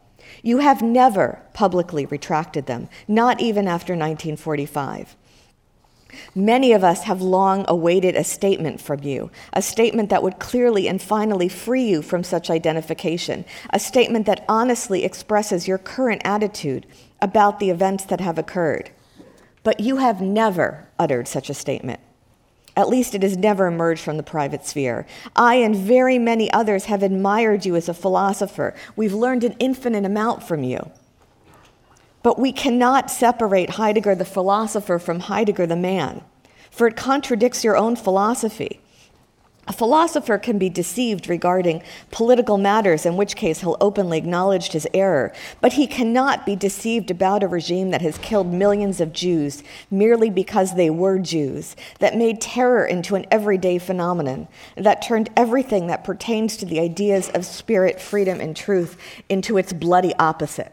You 0.47 0.59
have 0.59 0.81
never 0.81 1.41
publicly 1.55 2.07
retracted 2.07 2.67
them, 2.67 2.89
not 3.09 3.41
even 3.41 3.67
after 3.67 3.95
1945. 3.95 5.17
Many 6.37 6.73
of 6.73 6.85
us 6.85 7.03
have 7.03 7.21
long 7.21 7.65
awaited 7.67 8.15
a 8.15 8.23
statement 8.23 8.81
from 8.81 9.03
you, 9.03 9.33
a 9.53 9.61
statement 9.61 10.09
that 10.11 10.23
would 10.23 10.39
clearly 10.39 10.87
and 10.87 11.03
finally 11.03 11.49
free 11.49 11.83
you 11.91 12.01
from 12.01 12.23
such 12.23 12.49
identification, 12.49 13.45
a 13.71 13.81
statement 13.81 14.27
that 14.27 14.45
honestly 14.49 15.03
expresses 15.03 15.67
your 15.67 15.79
current 15.79 16.23
attitude 16.25 16.87
about 17.21 17.59
the 17.59 17.71
events 17.71 18.05
that 18.05 18.21
have 18.21 18.39
occurred. 18.39 18.93
But 19.65 19.81
you 19.81 19.97
have 19.97 20.21
never 20.21 20.87
uttered 20.97 21.27
such 21.27 21.51
a 21.51 21.55
statement. 21.55 21.99
At 22.77 22.91
least 22.91 23.15
it 23.15 23.23
has 23.23 23.39
never 23.39 23.67
emerged 23.67 24.03
from 24.03 24.19
the 24.19 24.23
private 24.23 24.67
sphere. 24.67 25.07
I 25.35 25.55
and 25.57 25.75
very 25.75 26.19
many 26.19 26.53
others 26.53 26.85
have 26.85 27.03
admired 27.03 27.65
you 27.65 27.75
as 27.75 27.89
a 27.89 27.95
philosopher. 27.95 28.75
We've 28.95 29.15
learned 29.15 29.45
an 29.45 29.57
infinite 29.59 30.05
amount 30.05 30.43
from 30.43 30.63
you. 30.63 30.91
But 32.23 32.39
we 32.39 32.53
cannot 32.53 33.11
separate 33.11 33.71
Heidegger 33.71 34.15
the 34.15 34.25
philosopher 34.25 34.99
from 34.99 35.21
Heidegger 35.21 35.67
the 35.67 35.77
man, 35.77 36.23
for 36.71 36.87
it 36.87 36.97
contradicts 36.97 37.65
your 37.65 37.77
own 37.77 37.97
philosophy. 37.97 38.81
A 39.69 39.73
philosopher 39.73 40.39
can 40.39 40.59
be 40.59 40.69
deceived 40.69 41.29
regarding 41.29 41.83
political 42.13 42.57
matters, 42.57 43.05
in 43.05 43.17
which 43.17 43.35
case 43.35 43.61
he'll 43.61 43.77
openly 43.81 44.17
acknowledge 44.17 44.71
his 44.71 44.87
error, 44.95 45.33
but 45.61 45.73
he 45.73 45.89
cannot 45.89 46.47
be 46.47 46.55
deceived 46.55 47.11
about 47.11 47.43
a 47.43 47.49
regime 47.49 47.91
that 47.91 48.01
has 48.01 48.17
killed 48.19 48.53
millions 48.53 49.01
of 49.01 49.13
Jews 49.13 49.65
merely 49.91 50.31
because 50.31 50.77
they 50.77 50.89
were 50.89 51.19
Jews, 51.19 51.75
that 51.99 52.17
made 52.17 52.41
terror 52.41 52.87
into 52.87 53.17
an 53.17 53.27
everyday 53.29 53.79
phenomenon, 53.79 54.47
that 54.77 55.03
turned 55.03 55.31
everything 55.37 55.89
that 55.89 56.05
pertains 56.05 56.57
to 56.59 56.65
the 56.65 56.79
ideas 56.79 57.29
of 57.31 57.45
spirit, 57.45 58.01
freedom, 58.01 58.41
and 58.41 58.57
truth 58.57 58.97
into 59.29 59.59
its 59.59 59.73
bloody 59.73 60.15
opposite. 60.15 60.73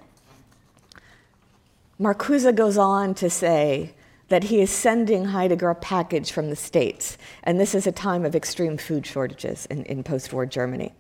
Marcuse 1.99 2.55
goes 2.55 2.77
on 2.77 3.15
to 3.15 3.29
say, 3.29 3.93
that 4.29 4.45
he 4.45 4.61
is 4.61 4.69
sending 4.71 5.25
Heidegger 5.25 5.69
a 5.69 5.75
package 5.75 6.31
from 6.31 6.49
the 6.49 6.55
States. 6.55 7.17
And 7.43 7.59
this 7.59 7.75
is 7.75 7.85
a 7.85 7.91
time 7.91 8.25
of 8.25 8.35
extreme 8.35 8.77
food 8.77 9.05
shortages 9.05 9.65
in, 9.67 9.83
in 9.83 10.03
post 10.03 10.33
war 10.33 10.45
Germany. 10.45 10.93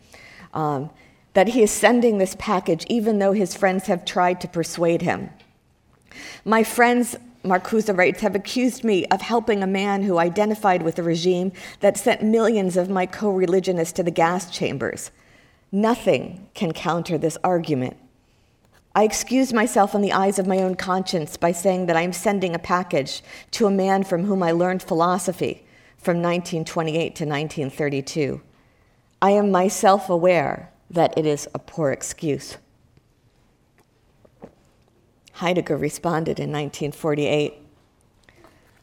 Um, 0.53 0.89
that 1.33 1.49
he 1.49 1.63
is 1.63 1.71
sending 1.71 2.17
this 2.17 2.35
package 2.37 2.85
even 2.87 3.19
though 3.19 3.31
his 3.31 3.55
friends 3.55 3.87
have 3.87 4.05
tried 4.05 4.39
to 4.41 4.47
persuade 4.47 5.01
him. 5.01 5.29
My 6.45 6.63
friends, 6.63 7.15
Marcuse 7.43 7.95
writes, 7.95 8.21
have 8.21 8.35
accused 8.35 8.83
me 8.83 9.05
of 9.07 9.21
helping 9.21 9.63
a 9.63 9.67
man 9.67 10.03
who 10.03 10.19
identified 10.19 10.83
with 10.83 10.95
the 10.95 11.03
regime 11.03 11.51
that 11.79 11.97
sent 11.97 12.21
millions 12.21 12.77
of 12.77 12.89
my 12.89 13.05
co 13.05 13.31
religionists 13.31 13.93
to 13.93 14.03
the 14.03 14.11
gas 14.11 14.55
chambers. 14.55 15.11
Nothing 15.71 16.47
can 16.53 16.71
counter 16.71 17.17
this 17.17 17.37
argument. 17.43 17.97
I 18.95 19.03
excuse 19.03 19.53
myself 19.53 19.95
in 19.95 20.01
the 20.01 20.13
eyes 20.13 20.37
of 20.37 20.45
my 20.45 20.59
own 20.59 20.75
conscience 20.75 21.35
by 21.35 21.51
saying 21.51 21.87
that 21.87 21.97
I 21.97 22.01
am 22.01 22.13
sending 22.13 22.53
a 22.53 22.59
package 22.59 23.23
to 23.51 23.65
a 23.65 23.71
man 23.71 24.03
from 24.03 24.25
whom 24.25 24.43
I 24.43 24.51
learned 24.51 24.83
philosophy 24.83 25.65
from 25.97 26.17
1928 26.17 27.15
to 27.15 27.25
1932. 27.25 28.41
I 29.21 29.31
am 29.31 29.49
myself 29.49 30.09
aware 30.09 30.71
that 30.89 31.17
it 31.17 31.25
is 31.25 31.47
a 31.55 31.59
poor 31.59 31.91
excuse. 31.91 32.57
Heidegger 35.33 35.77
responded 35.77 36.39
in 36.39 36.51
1948 36.51 37.63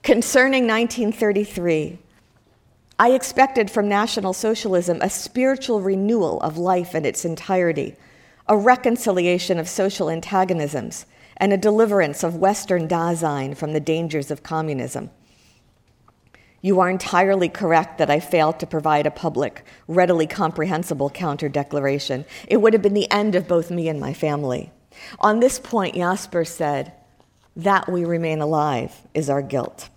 Concerning 0.03 0.67
1933, 0.67 1.99
I 2.99 3.11
expected 3.11 3.71
from 3.71 3.87
National 3.87 4.33
Socialism 4.33 4.99
a 5.03 5.11
spiritual 5.11 5.83
renewal 5.83 6.41
of 6.41 6.57
life 6.57 6.95
in 6.95 7.05
its 7.05 7.27
entirety, 7.27 7.97
a 8.51 8.57
reconciliation 8.57 9.61
of 9.61 9.69
social 9.69 10.11
antagonisms, 10.11 11.07
and 11.37 11.53
a 11.53 11.57
deliverance 11.57 12.25
of 12.25 12.35
Western 12.35 12.89
Dasein 12.89 13.57
from 13.57 13.73
the 13.73 13.79
dangers 13.79 14.29
of 14.29 14.43
communism. 14.43 15.09
You 16.61 16.81
are 16.81 16.91
entirely 16.91 17.49
correct 17.49 17.99
that 17.99 18.11
I 18.11 18.19
failed 18.19 18.59
to 18.59 18.67
provide 18.67 19.07
a 19.07 19.11
public, 19.13 19.65
readily 19.87 20.27
comprehensible 20.27 21.11
counter 21.11 21.49
declaration. 21.49 22.25
It 22.49 22.57
would 22.57 22.73
have 22.73 22.83
been 22.83 22.93
the 22.93 23.11
end 23.13 23.37
of 23.37 23.47
both 23.47 23.71
me 23.71 23.89
and 23.89 24.01
my 24.01 24.13
family. 24.13 24.73
On 25.21 25.39
this 25.39 25.61
point, 25.61 25.95
Jaspers 25.95 26.51
said, 26.51 26.93
That 27.55 27.89
we 27.89 28.05
remain 28.05 28.41
alive 28.41 29.01
is 29.15 29.31
our 29.31 29.43
guilt. 29.43 29.89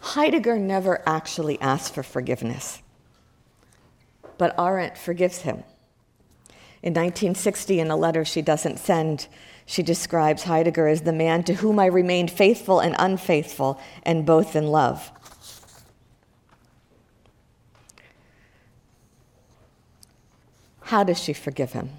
Heidegger 0.00 0.56
never 0.56 1.02
actually 1.04 1.60
asked 1.60 1.92
for 1.94 2.04
forgiveness, 2.04 2.80
but 4.38 4.56
Arendt 4.56 4.96
forgives 4.96 5.38
him. 5.38 5.64
In 6.82 6.94
1960, 6.94 7.78
in 7.78 7.90
a 7.90 7.96
letter 7.96 8.24
she 8.24 8.40
doesn't 8.40 8.78
send, 8.78 9.26
she 9.66 9.82
describes 9.82 10.44
Heidegger 10.44 10.88
as 10.88 11.02
the 11.02 11.12
man 11.12 11.42
to 11.44 11.54
whom 11.54 11.78
I 11.78 11.86
remained 11.86 12.30
faithful 12.30 12.80
and 12.80 12.96
unfaithful, 12.98 13.78
and 14.02 14.24
both 14.24 14.56
in 14.56 14.66
love. 14.66 15.10
How 20.80 21.04
does 21.04 21.22
she 21.22 21.34
forgive 21.34 21.72
him? 21.72 21.90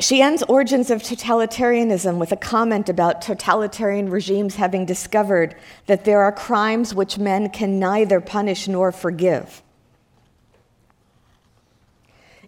She 0.00 0.22
ends 0.22 0.42
Origins 0.44 0.90
of 0.90 1.02
Totalitarianism 1.02 2.16
with 2.16 2.32
a 2.32 2.36
comment 2.36 2.88
about 2.88 3.22
totalitarian 3.22 4.08
regimes 4.08 4.56
having 4.56 4.86
discovered 4.86 5.54
that 5.86 6.04
there 6.04 6.22
are 6.22 6.32
crimes 6.32 6.94
which 6.94 7.18
men 7.18 7.50
can 7.50 7.78
neither 7.78 8.20
punish 8.20 8.66
nor 8.66 8.90
forgive. 8.90 9.62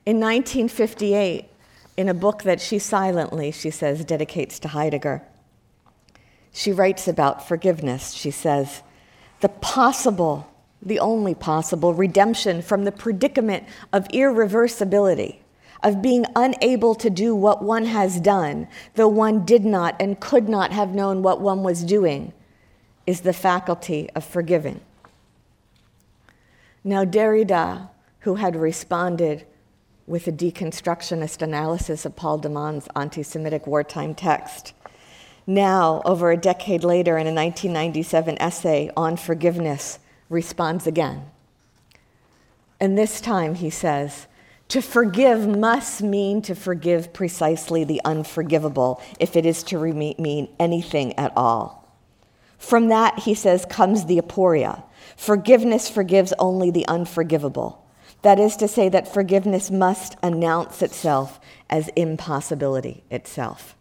In 0.07 0.21
1958, 0.21 1.47
in 1.97 2.09
a 2.09 2.15
book 2.15 2.43
that 2.43 2.61
she 2.61 2.79
silently, 2.79 3.51
she 3.51 3.71
says, 3.71 4.05
dedicates 4.05 4.59
to 4.61 4.69
Heidegger, 4.69 5.23
she 6.53 6.73
writes 6.73 7.09
about 7.09 7.49
forgiveness. 7.49 8.13
She 8.13 8.31
says, 8.31 8.83
the 9.41 9.49
possible, 9.49 10.51
the 10.83 11.01
only 11.01 11.35
possible 11.35 11.95
redemption 11.95 12.61
from 12.61 12.85
the 12.85 12.93
predicament 12.93 13.65
of 13.93 14.07
irreversibility 14.09 15.39
of 15.83 16.01
being 16.01 16.25
unable 16.35 16.95
to 16.95 17.11
do 17.11 17.35
what 17.35 17.63
one 17.63 17.85
has 17.85 18.21
done, 18.21 18.67
though 18.95 19.09
one 19.09 19.45
did 19.45 19.65
not 19.65 19.95
and 20.01 20.19
could 20.19 20.49
not 20.49 20.73
have 20.73 20.95
known 20.95 21.23
what 21.23 21.41
one 21.41 21.63
was 21.63 21.85
doing, 21.85 22.33
is 23.07 23.21
the 23.21 23.33
faculty 23.35 24.09
of 24.15 24.25
forgiving. 24.25 24.81
Now, 26.83 27.05
Derrida, 27.05 27.91
who 28.21 28.37
had 28.37 28.57
responded 28.57 29.45
with 30.07 30.27
a 30.27 30.33
deconstructionist 30.33 31.43
analysis 31.43 32.05
of 32.05 32.17
Paul 32.17 32.39
de 32.39 32.49
Man's 32.49 32.89
anti 32.95 33.23
Semitic 33.23 33.67
wartime 33.67 34.15
text, 34.15 34.75
now, 35.47 36.01
over 36.07 36.31
a 36.31 36.39
decade 36.39 36.85
later, 36.85 37.19
in 37.19 37.27
a 37.27 37.35
1997 37.35 38.41
essay 38.41 38.91
on 38.97 39.17
forgiveness, 39.17 39.99
responds 40.31 40.87
again. 40.87 41.27
And 42.81 42.97
this 42.97 43.21
time 43.21 43.55
he 43.57 43.69
says, 43.69 44.27
to 44.69 44.81
forgive 44.81 45.47
must 45.47 46.03
mean 46.03 46.41
to 46.43 46.55
forgive 46.55 47.13
precisely 47.13 47.85
the 47.85 48.01
unforgivable, 48.07 49.03
if 49.21 49.37
it 49.37 49.45
is 49.45 49.63
to 49.65 49.79
mean 49.79 50.49
anything 50.59 51.13
at 51.19 51.33
all. 51.37 51.87
From 52.57 52.89
that, 52.89 53.21
he 53.21 53.35
says, 53.35 53.67
comes 53.67 54.07
the 54.07 54.19
aporia. 54.19 54.83
Forgiveness 55.17 55.91
forgives 55.91 56.33
only 56.39 56.71
the 56.71 56.87
unforgivable. 56.89 57.84
That 58.25 58.41
is 58.41 58.57
to 58.57 58.69
say, 58.69 58.89
that 58.89 59.13
forgiveness 59.13 59.71
must 59.71 60.17
announce 60.23 60.81
itself 60.81 61.39
as 61.69 61.89
impossibility 61.89 63.05
itself. 63.11 63.77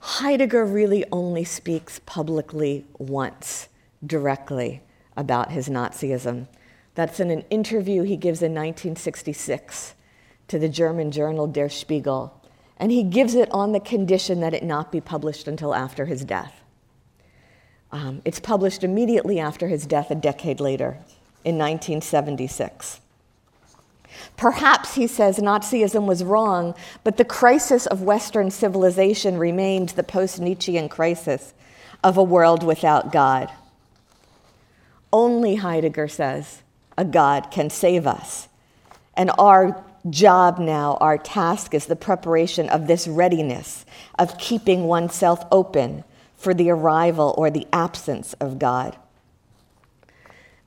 Heidegger 0.00 0.64
really 0.64 1.04
only 1.12 1.44
speaks 1.44 2.00
publicly 2.00 2.84
once, 2.98 3.68
directly, 4.04 4.82
about 5.16 5.52
his 5.52 5.68
Nazism 5.68 6.48
that's 6.96 7.20
in 7.20 7.30
an 7.30 7.44
interview 7.48 8.02
he 8.02 8.16
gives 8.16 8.42
in 8.42 8.50
1966 8.50 9.94
to 10.48 10.58
the 10.58 10.68
German 10.68 11.12
journal 11.12 11.46
Der 11.46 11.68
Spiegel, 11.68 12.42
and 12.76 12.90
he 12.90 13.04
gives 13.04 13.36
it 13.36 13.52
on 13.52 13.70
the 13.70 13.78
condition 13.78 14.40
that 14.40 14.52
it 14.52 14.64
not 14.64 14.90
be 14.90 15.00
published 15.00 15.46
until 15.46 15.76
after 15.76 16.06
his 16.06 16.24
death. 16.24 16.60
Um, 17.92 18.20
it's 18.24 18.40
published 18.40 18.82
immediately 18.82 19.38
after 19.38 19.68
his 19.68 19.86
death, 19.86 20.10
a 20.10 20.16
decade 20.16 20.58
later, 20.58 20.98
in 21.44 21.58
1976. 21.58 23.00
Perhaps, 24.36 24.94
he 24.94 25.06
says, 25.06 25.38
Nazism 25.38 26.06
was 26.06 26.24
wrong, 26.24 26.74
but 27.04 27.16
the 27.16 27.24
crisis 27.24 27.86
of 27.86 28.02
Western 28.02 28.50
civilization 28.50 29.38
remained 29.38 29.90
the 29.90 30.02
post 30.02 30.40
Nietzschean 30.40 30.88
crisis 30.88 31.54
of 32.02 32.16
a 32.16 32.22
world 32.22 32.62
without 32.62 33.12
God. 33.12 33.50
Only, 35.12 35.56
Heidegger 35.56 36.08
says, 36.08 36.62
a 36.96 37.04
God 37.04 37.50
can 37.50 37.70
save 37.70 38.06
us. 38.06 38.48
And 39.14 39.30
our 39.38 39.84
job 40.08 40.58
now, 40.58 40.96
our 41.00 41.18
task 41.18 41.74
is 41.74 41.86
the 41.86 41.96
preparation 41.96 42.68
of 42.68 42.86
this 42.86 43.06
readiness 43.06 43.84
of 44.18 44.38
keeping 44.38 44.84
oneself 44.84 45.44
open 45.52 46.04
for 46.36 46.54
the 46.54 46.70
arrival 46.70 47.34
or 47.38 47.50
the 47.50 47.66
absence 47.72 48.32
of 48.34 48.58
God. 48.58 48.96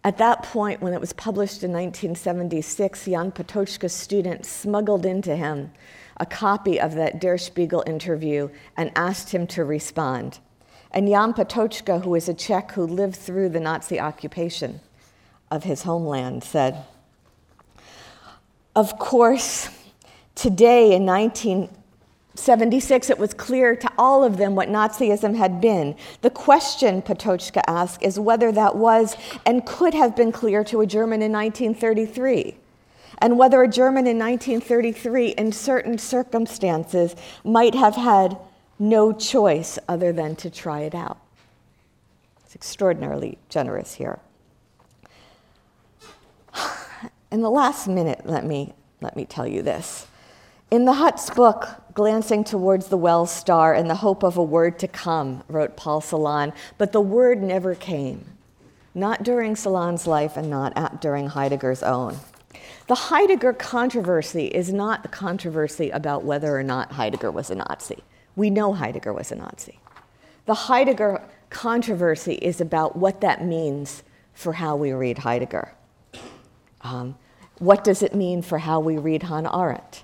At 0.06 0.20
that 0.20 0.43
point, 0.43 0.84
when 0.84 0.93
it 0.93 1.01
was 1.01 1.14
published 1.14 1.64
in 1.64 1.72
1976, 1.72 3.06
Jan 3.06 3.32
Patočka's 3.32 3.91
student 3.91 4.45
smuggled 4.45 5.03
into 5.03 5.36
him 5.36 5.72
a 6.18 6.28
copy 6.28 6.80
of 6.80 6.93
that 6.93 7.20
Der 7.20 7.39
Spiegel 7.39 7.84
interview 7.88 8.49
and 8.78 8.91
asked 8.95 9.32
him 9.32 9.47
to 9.47 9.66
respond. 9.66 10.38
And 10.91 11.08
Jan 11.08 11.34
Patočka, 11.34 12.03
who 12.03 12.12
was 12.12 12.30
a 12.30 12.36
Czech 12.36 12.74
who 12.74 12.86
lived 12.86 13.16
through 13.16 13.49
the 13.49 13.60
Nazi 13.60 13.99
occupation, 13.99 14.80
of 15.49 15.64
his 15.64 15.82
homeland 15.82 16.43
said, 16.43 16.86
Of 18.76 18.99
course, 18.99 19.70
today 20.36 20.93
in 20.93 21.06
1976, 22.36 23.09
it 23.09 23.17
was 23.17 23.33
clear 23.33 23.77
to 23.77 23.89
all 23.97 24.21
of 24.21 24.36
them 24.36 24.55
what 24.55 24.67
Nazism 24.67 25.38
had 25.38 25.61
been. 25.61 25.95
The 26.21 26.29
question, 26.29 27.01
Patočka 27.01 27.61
asked, 27.65 28.03
is 28.03 28.19
whether 28.19 28.51
that 28.51 28.75
was 28.75 29.15
and 29.45 29.65
could 29.65 29.93
have 29.93 30.17
been 30.17 30.33
clear 30.33 30.61
to 30.65 30.81
a 30.81 30.86
German 30.86 31.21
in 31.21 31.31
1933 31.31 32.57
and 33.19 33.38
whether 33.38 33.61
a 33.61 33.69
German 33.69 34.05
in 34.05 34.19
1933, 34.19 35.29
in 35.29 35.53
certain 35.53 35.97
circumstances, 35.97 37.15
might 37.45 37.73
have 37.73 37.95
had 37.95 38.38
no 38.77 39.13
choice 39.13 39.79
other 39.88 40.11
than 40.11 40.36
to 40.36 40.49
try 40.49 40.81
it 40.81 40.93
out. 40.93 41.17
It's 42.43 42.53
extraordinarily 42.53 43.38
generous 43.47 43.93
here. 43.93 44.19
In 47.31 47.41
the 47.41 47.49
last 47.49 47.88
minute, 47.88 48.23
let 48.25 48.43
me, 48.45 48.73
let 48.99 49.15
me 49.15 49.23
tell 49.23 49.47
you 49.47 49.61
this. 49.61 50.07
In 50.69 50.83
the 50.83 50.93
Hut's 50.93 51.29
book, 51.29 51.84
Glancing 51.96 52.43
Towards 52.43 52.89
the 52.89 52.98
Well 52.98 53.26
Star 53.26 53.74
in 53.74 53.88
the 53.88 53.96
Hope 53.96 54.22
of 54.22 54.36
a 54.36 54.43
Word 54.43 54.78
to 54.80 54.88
Come, 54.88 55.43
wrote 55.48 55.78
Paul 55.78 56.02
Celan, 56.02 56.54
but 56.78 56.91
the 56.91 57.00
word 57.00 57.41
never 57.41 57.74
came. 57.74 58.26
Not 58.93 59.24
during 59.24 59.56
Celan's 59.56 60.06
life 60.06 60.36
and 60.36 60.50
not 60.50 60.74
at, 60.76 61.00
during 61.00 61.28
Heidegger's 61.28 61.82
own. 61.82 62.18
The 62.88 62.96
Heidegger 62.96 63.54
controversy 63.54 64.48
is 64.48 64.74
not 64.74 65.04
the 65.04 65.10
controversy 65.10 65.89
about 65.89 66.26
whether 66.26 66.58
or 66.58 66.64
not 66.64 66.91
Heidegger 66.91 67.32
was 67.32 67.50
a 67.50 67.56
Nazi. 67.56 68.04
We 68.36 68.50
know 68.50 68.74
Heidegger 68.74 69.14
was 69.14 69.32
a 69.32 69.36
Nazi. 69.36 69.80
The 70.48 70.54
Heidegger 70.54 71.22
controversy 71.50 72.34
is 72.34 72.60
about 72.60 72.98
what 72.98 73.22
that 73.22 73.46
means 73.46 74.04
for 74.34 74.52
how 74.52 74.76
we 74.76 74.91
read 74.91 75.20
Heidegger. 75.20 75.72
Um, 76.82 77.16
what 77.60 77.86
does 77.86 78.04
it 78.04 78.14
mean 78.14 78.41
for 78.41 78.58
how 78.58 78.82
we 78.82 78.98
read 78.98 79.24
Hannah 79.24 79.58
Arendt? 79.58 80.04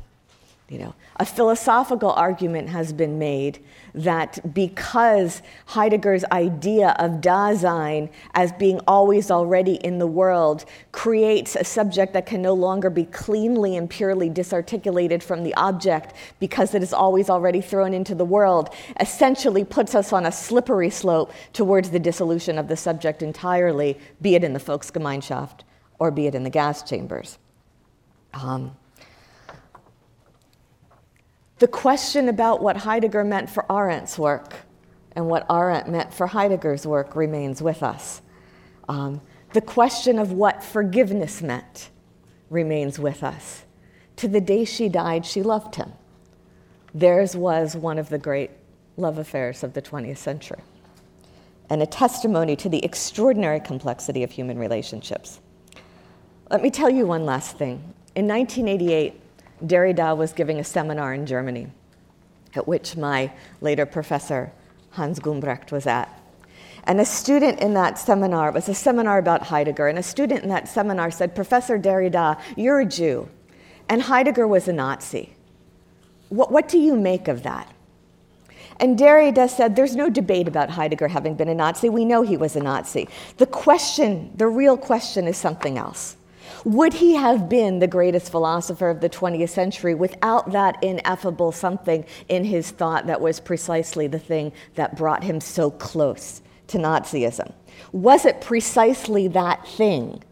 You 0.69 0.79
know, 0.79 0.95
a 1.17 1.25
philosophical 1.25 2.11
argument 2.11 2.69
has 2.69 2.93
been 2.93 3.19
made 3.19 3.59
that 3.93 4.53
because 4.53 5.41
Heidegger's 5.67 6.23
idea 6.31 6.95
of 6.99 7.21
Dasein 7.21 8.09
as 8.33 8.51
being 8.53 8.79
always 8.87 9.29
already 9.29 9.75
in 9.75 9.99
the 9.99 10.07
world 10.07 10.65
creates 10.91 11.55
a 11.55 11.63
subject 11.63 12.13
that 12.13 12.25
can 12.25 12.41
no 12.41 12.53
longer 12.53 12.89
be 12.89 13.05
cleanly 13.05 13.75
and 13.75 13.89
purely 13.89 14.29
disarticulated 14.29 15.21
from 15.21 15.43
the 15.43 15.53
object 15.55 16.13
because 16.39 16.73
it 16.73 16.81
is 16.81 16.93
always 16.93 17.29
already 17.29 17.61
thrown 17.61 17.93
into 17.93 18.15
the 18.15 18.25
world, 18.25 18.73
essentially 18.99 19.63
puts 19.63 19.93
us 19.93 20.13
on 20.13 20.25
a 20.25 20.31
slippery 20.31 20.89
slope 20.89 21.33
towards 21.53 21.89
the 21.89 21.99
dissolution 21.99 22.57
of 22.57 22.67
the 22.67 22.77
subject 22.77 23.21
entirely, 23.21 23.97
be 24.21 24.35
it 24.35 24.43
in 24.43 24.53
the 24.53 24.59
Volksgemeinschaft 24.59 25.61
or 25.99 26.09
be 26.09 26.25
it 26.27 26.33
in 26.33 26.43
the 26.43 26.49
gas 26.49 26.81
chambers. 26.81 27.37
Um, 28.33 28.75
the 31.61 31.67
question 31.67 32.27
about 32.27 32.59
what 32.59 32.75
Heidegger 32.75 33.23
meant 33.23 33.47
for 33.47 33.63
Arendt's 33.69 34.17
work 34.17 34.55
and 35.15 35.27
what 35.27 35.45
Arendt 35.47 35.87
meant 35.87 36.11
for 36.11 36.25
Heidegger's 36.25 36.87
work 36.87 37.15
remains 37.15 37.61
with 37.61 37.83
us. 37.83 38.23
Um, 38.89 39.21
the 39.53 39.61
question 39.61 40.17
of 40.17 40.31
what 40.31 40.63
forgiveness 40.63 41.43
meant 41.43 41.91
remains 42.49 42.97
with 42.97 43.23
us. 43.23 43.63
To 44.15 44.27
the 44.27 44.41
day 44.41 44.65
she 44.65 44.89
died, 44.89 45.23
she 45.23 45.43
loved 45.43 45.75
him. 45.75 45.93
Theirs 46.95 47.35
was 47.35 47.75
one 47.75 47.99
of 47.99 48.09
the 48.09 48.17
great 48.17 48.49
love 48.97 49.19
affairs 49.19 49.63
of 49.63 49.73
the 49.73 49.83
20th 49.83 50.17
century 50.17 50.61
and 51.69 51.83
a 51.83 51.85
testimony 51.85 52.55
to 52.55 52.69
the 52.69 52.83
extraordinary 52.83 53.59
complexity 53.59 54.23
of 54.23 54.31
human 54.31 54.57
relationships. 54.57 55.39
Let 56.49 56.63
me 56.63 56.71
tell 56.71 56.89
you 56.89 57.05
one 57.05 57.27
last 57.27 57.59
thing. 57.59 57.93
In 58.15 58.27
1988, 58.27 59.21
Derrida 59.65 60.15
was 60.15 60.33
giving 60.33 60.59
a 60.59 60.63
seminar 60.63 61.13
in 61.13 61.25
Germany, 61.25 61.67
at 62.55 62.67
which 62.67 62.97
my 62.97 63.31
later 63.61 63.85
professor, 63.85 64.51
Hans 64.91 65.19
Gumbrecht, 65.19 65.71
was 65.71 65.87
at. 65.87 66.09
And 66.85 66.99
a 66.99 67.05
student 67.05 67.59
in 67.59 67.73
that 67.75 67.99
seminar, 67.99 68.49
it 68.49 68.55
was 68.55 68.67
a 68.67 68.73
seminar 68.73 69.19
about 69.19 69.43
Heidegger, 69.43 69.87
and 69.87 69.99
a 69.99 70.03
student 70.03 70.43
in 70.43 70.49
that 70.49 70.67
seminar 70.67 71.11
said, 71.11 71.35
Professor 71.35 71.77
Derrida, 71.77 72.39
you're 72.57 72.79
a 72.79 72.85
Jew, 72.85 73.29
and 73.87 74.01
Heidegger 74.01 74.47
was 74.47 74.67
a 74.67 74.73
Nazi. 74.73 75.33
What, 76.29 76.51
what 76.51 76.67
do 76.67 76.79
you 76.79 76.95
make 76.95 77.27
of 77.27 77.43
that? 77.43 77.71
And 78.79 78.97
Derrida 78.97 79.47
said, 79.47 79.75
There's 79.75 79.95
no 79.95 80.09
debate 80.09 80.47
about 80.47 80.71
Heidegger 80.71 81.07
having 81.07 81.35
been 81.35 81.49
a 81.49 81.53
Nazi. 81.53 81.87
We 81.87 82.03
know 82.03 82.23
he 82.23 82.35
was 82.35 82.55
a 82.55 82.63
Nazi. 82.63 83.07
The 83.37 83.45
question, 83.45 84.31
the 84.35 84.47
real 84.47 84.75
question, 84.75 85.27
is 85.27 85.37
something 85.37 85.77
else. 85.77 86.15
Would 86.63 86.93
he 86.93 87.15
have 87.15 87.49
been 87.49 87.79
the 87.79 87.87
greatest 87.87 88.29
philosopher 88.29 88.89
of 88.89 89.01
the 89.01 89.09
20th 89.09 89.49
century 89.49 89.95
without 89.95 90.51
that 90.51 90.81
ineffable 90.83 91.51
something 91.51 92.05
in 92.29 92.43
his 92.43 92.69
thought 92.69 93.07
that 93.07 93.19
was 93.19 93.39
precisely 93.39 94.05
the 94.07 94.19
thing 94.19 94.51
that 94.75 94.95
brought 94.95 95.23
him 95.23 95.41
so 95.41 95.71
close 95.71 96.41
to 96.67 96.77
Nazism? 96.77 97.51
Was 97.91 98.25
it 98.25 98.41
precisely 98.41 99.27
that 99.29 99.67
thing 99.67 100.23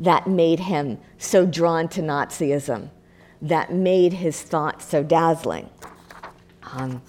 that 0.00 0.26
made 0.26 0.60
him 0.60 0.98
so 1.16 1.46
drawn 1.46 1.88
to 1.88 2.02
Nazism, 2.02 2.90
that 3.42 3.72
made 3.72 4.14
his 4.14 4.42
thought 4.42 4.82
so 4.82 5.04
dazzling? 5.04 5.70
Um, 6.72 7.02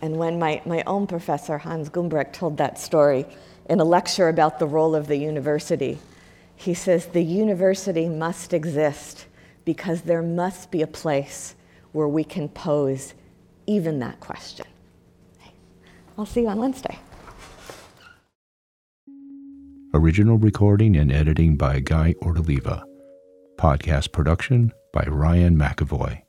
and 0.00 0.16
when 0.16 0.38
my, 0.38 0.62
my 0.64 0.82
own 0.86 1.06
professor, 1.06 1.58
Hans 1.58 1.90
Gumbrecht, 1.90 2.32
told 2.32 2.56
that 2.56 2.78
story 2.78 3.26
in 3.68 3.80
a 3.80 3.84
lecture 3.84 4.28
about 4.28 4.58
the 4.58 4.66
role 4.66 4.94
of 4.94 5.08
the 5.08 5.16
university, 5.16 5.98
he 6.56 6.74
says 6.74 7.06
the 7.06 7.22
university 7.22 8.08
must 8.08 8.52
exist 8.52 9.26
because 9.64 10.02
there 10.02 10.22
must 10.22 10.70
be 10.70 10.82
a 10.82 10.86
place 10.86 11.54
where 11.92 12.08
we 12.08 12.24
can 12.24 12.48
pose 12.48 13.14
even 13.66 13.98
that 14.00 14.20
question. 14.20 14.66
I'll 16.16 16.26
see 16.26 16.42
you 16.42 16.48
on 16.48 16.58
Wednesday. 16.58 16.98
Original 19.94 20.38
recording 20.38 20.96
and 20.96 21.12
editing 21.12 21.56
by 21.56 21.80
Guy 21.80 22.14
Ortoliva. 22.22 22.82
Podcast 23.56 24.12
production 24.12 24.72
by 24.92 25.04
Ryan 25.04 25.56
McAvoy. 25.56 26.23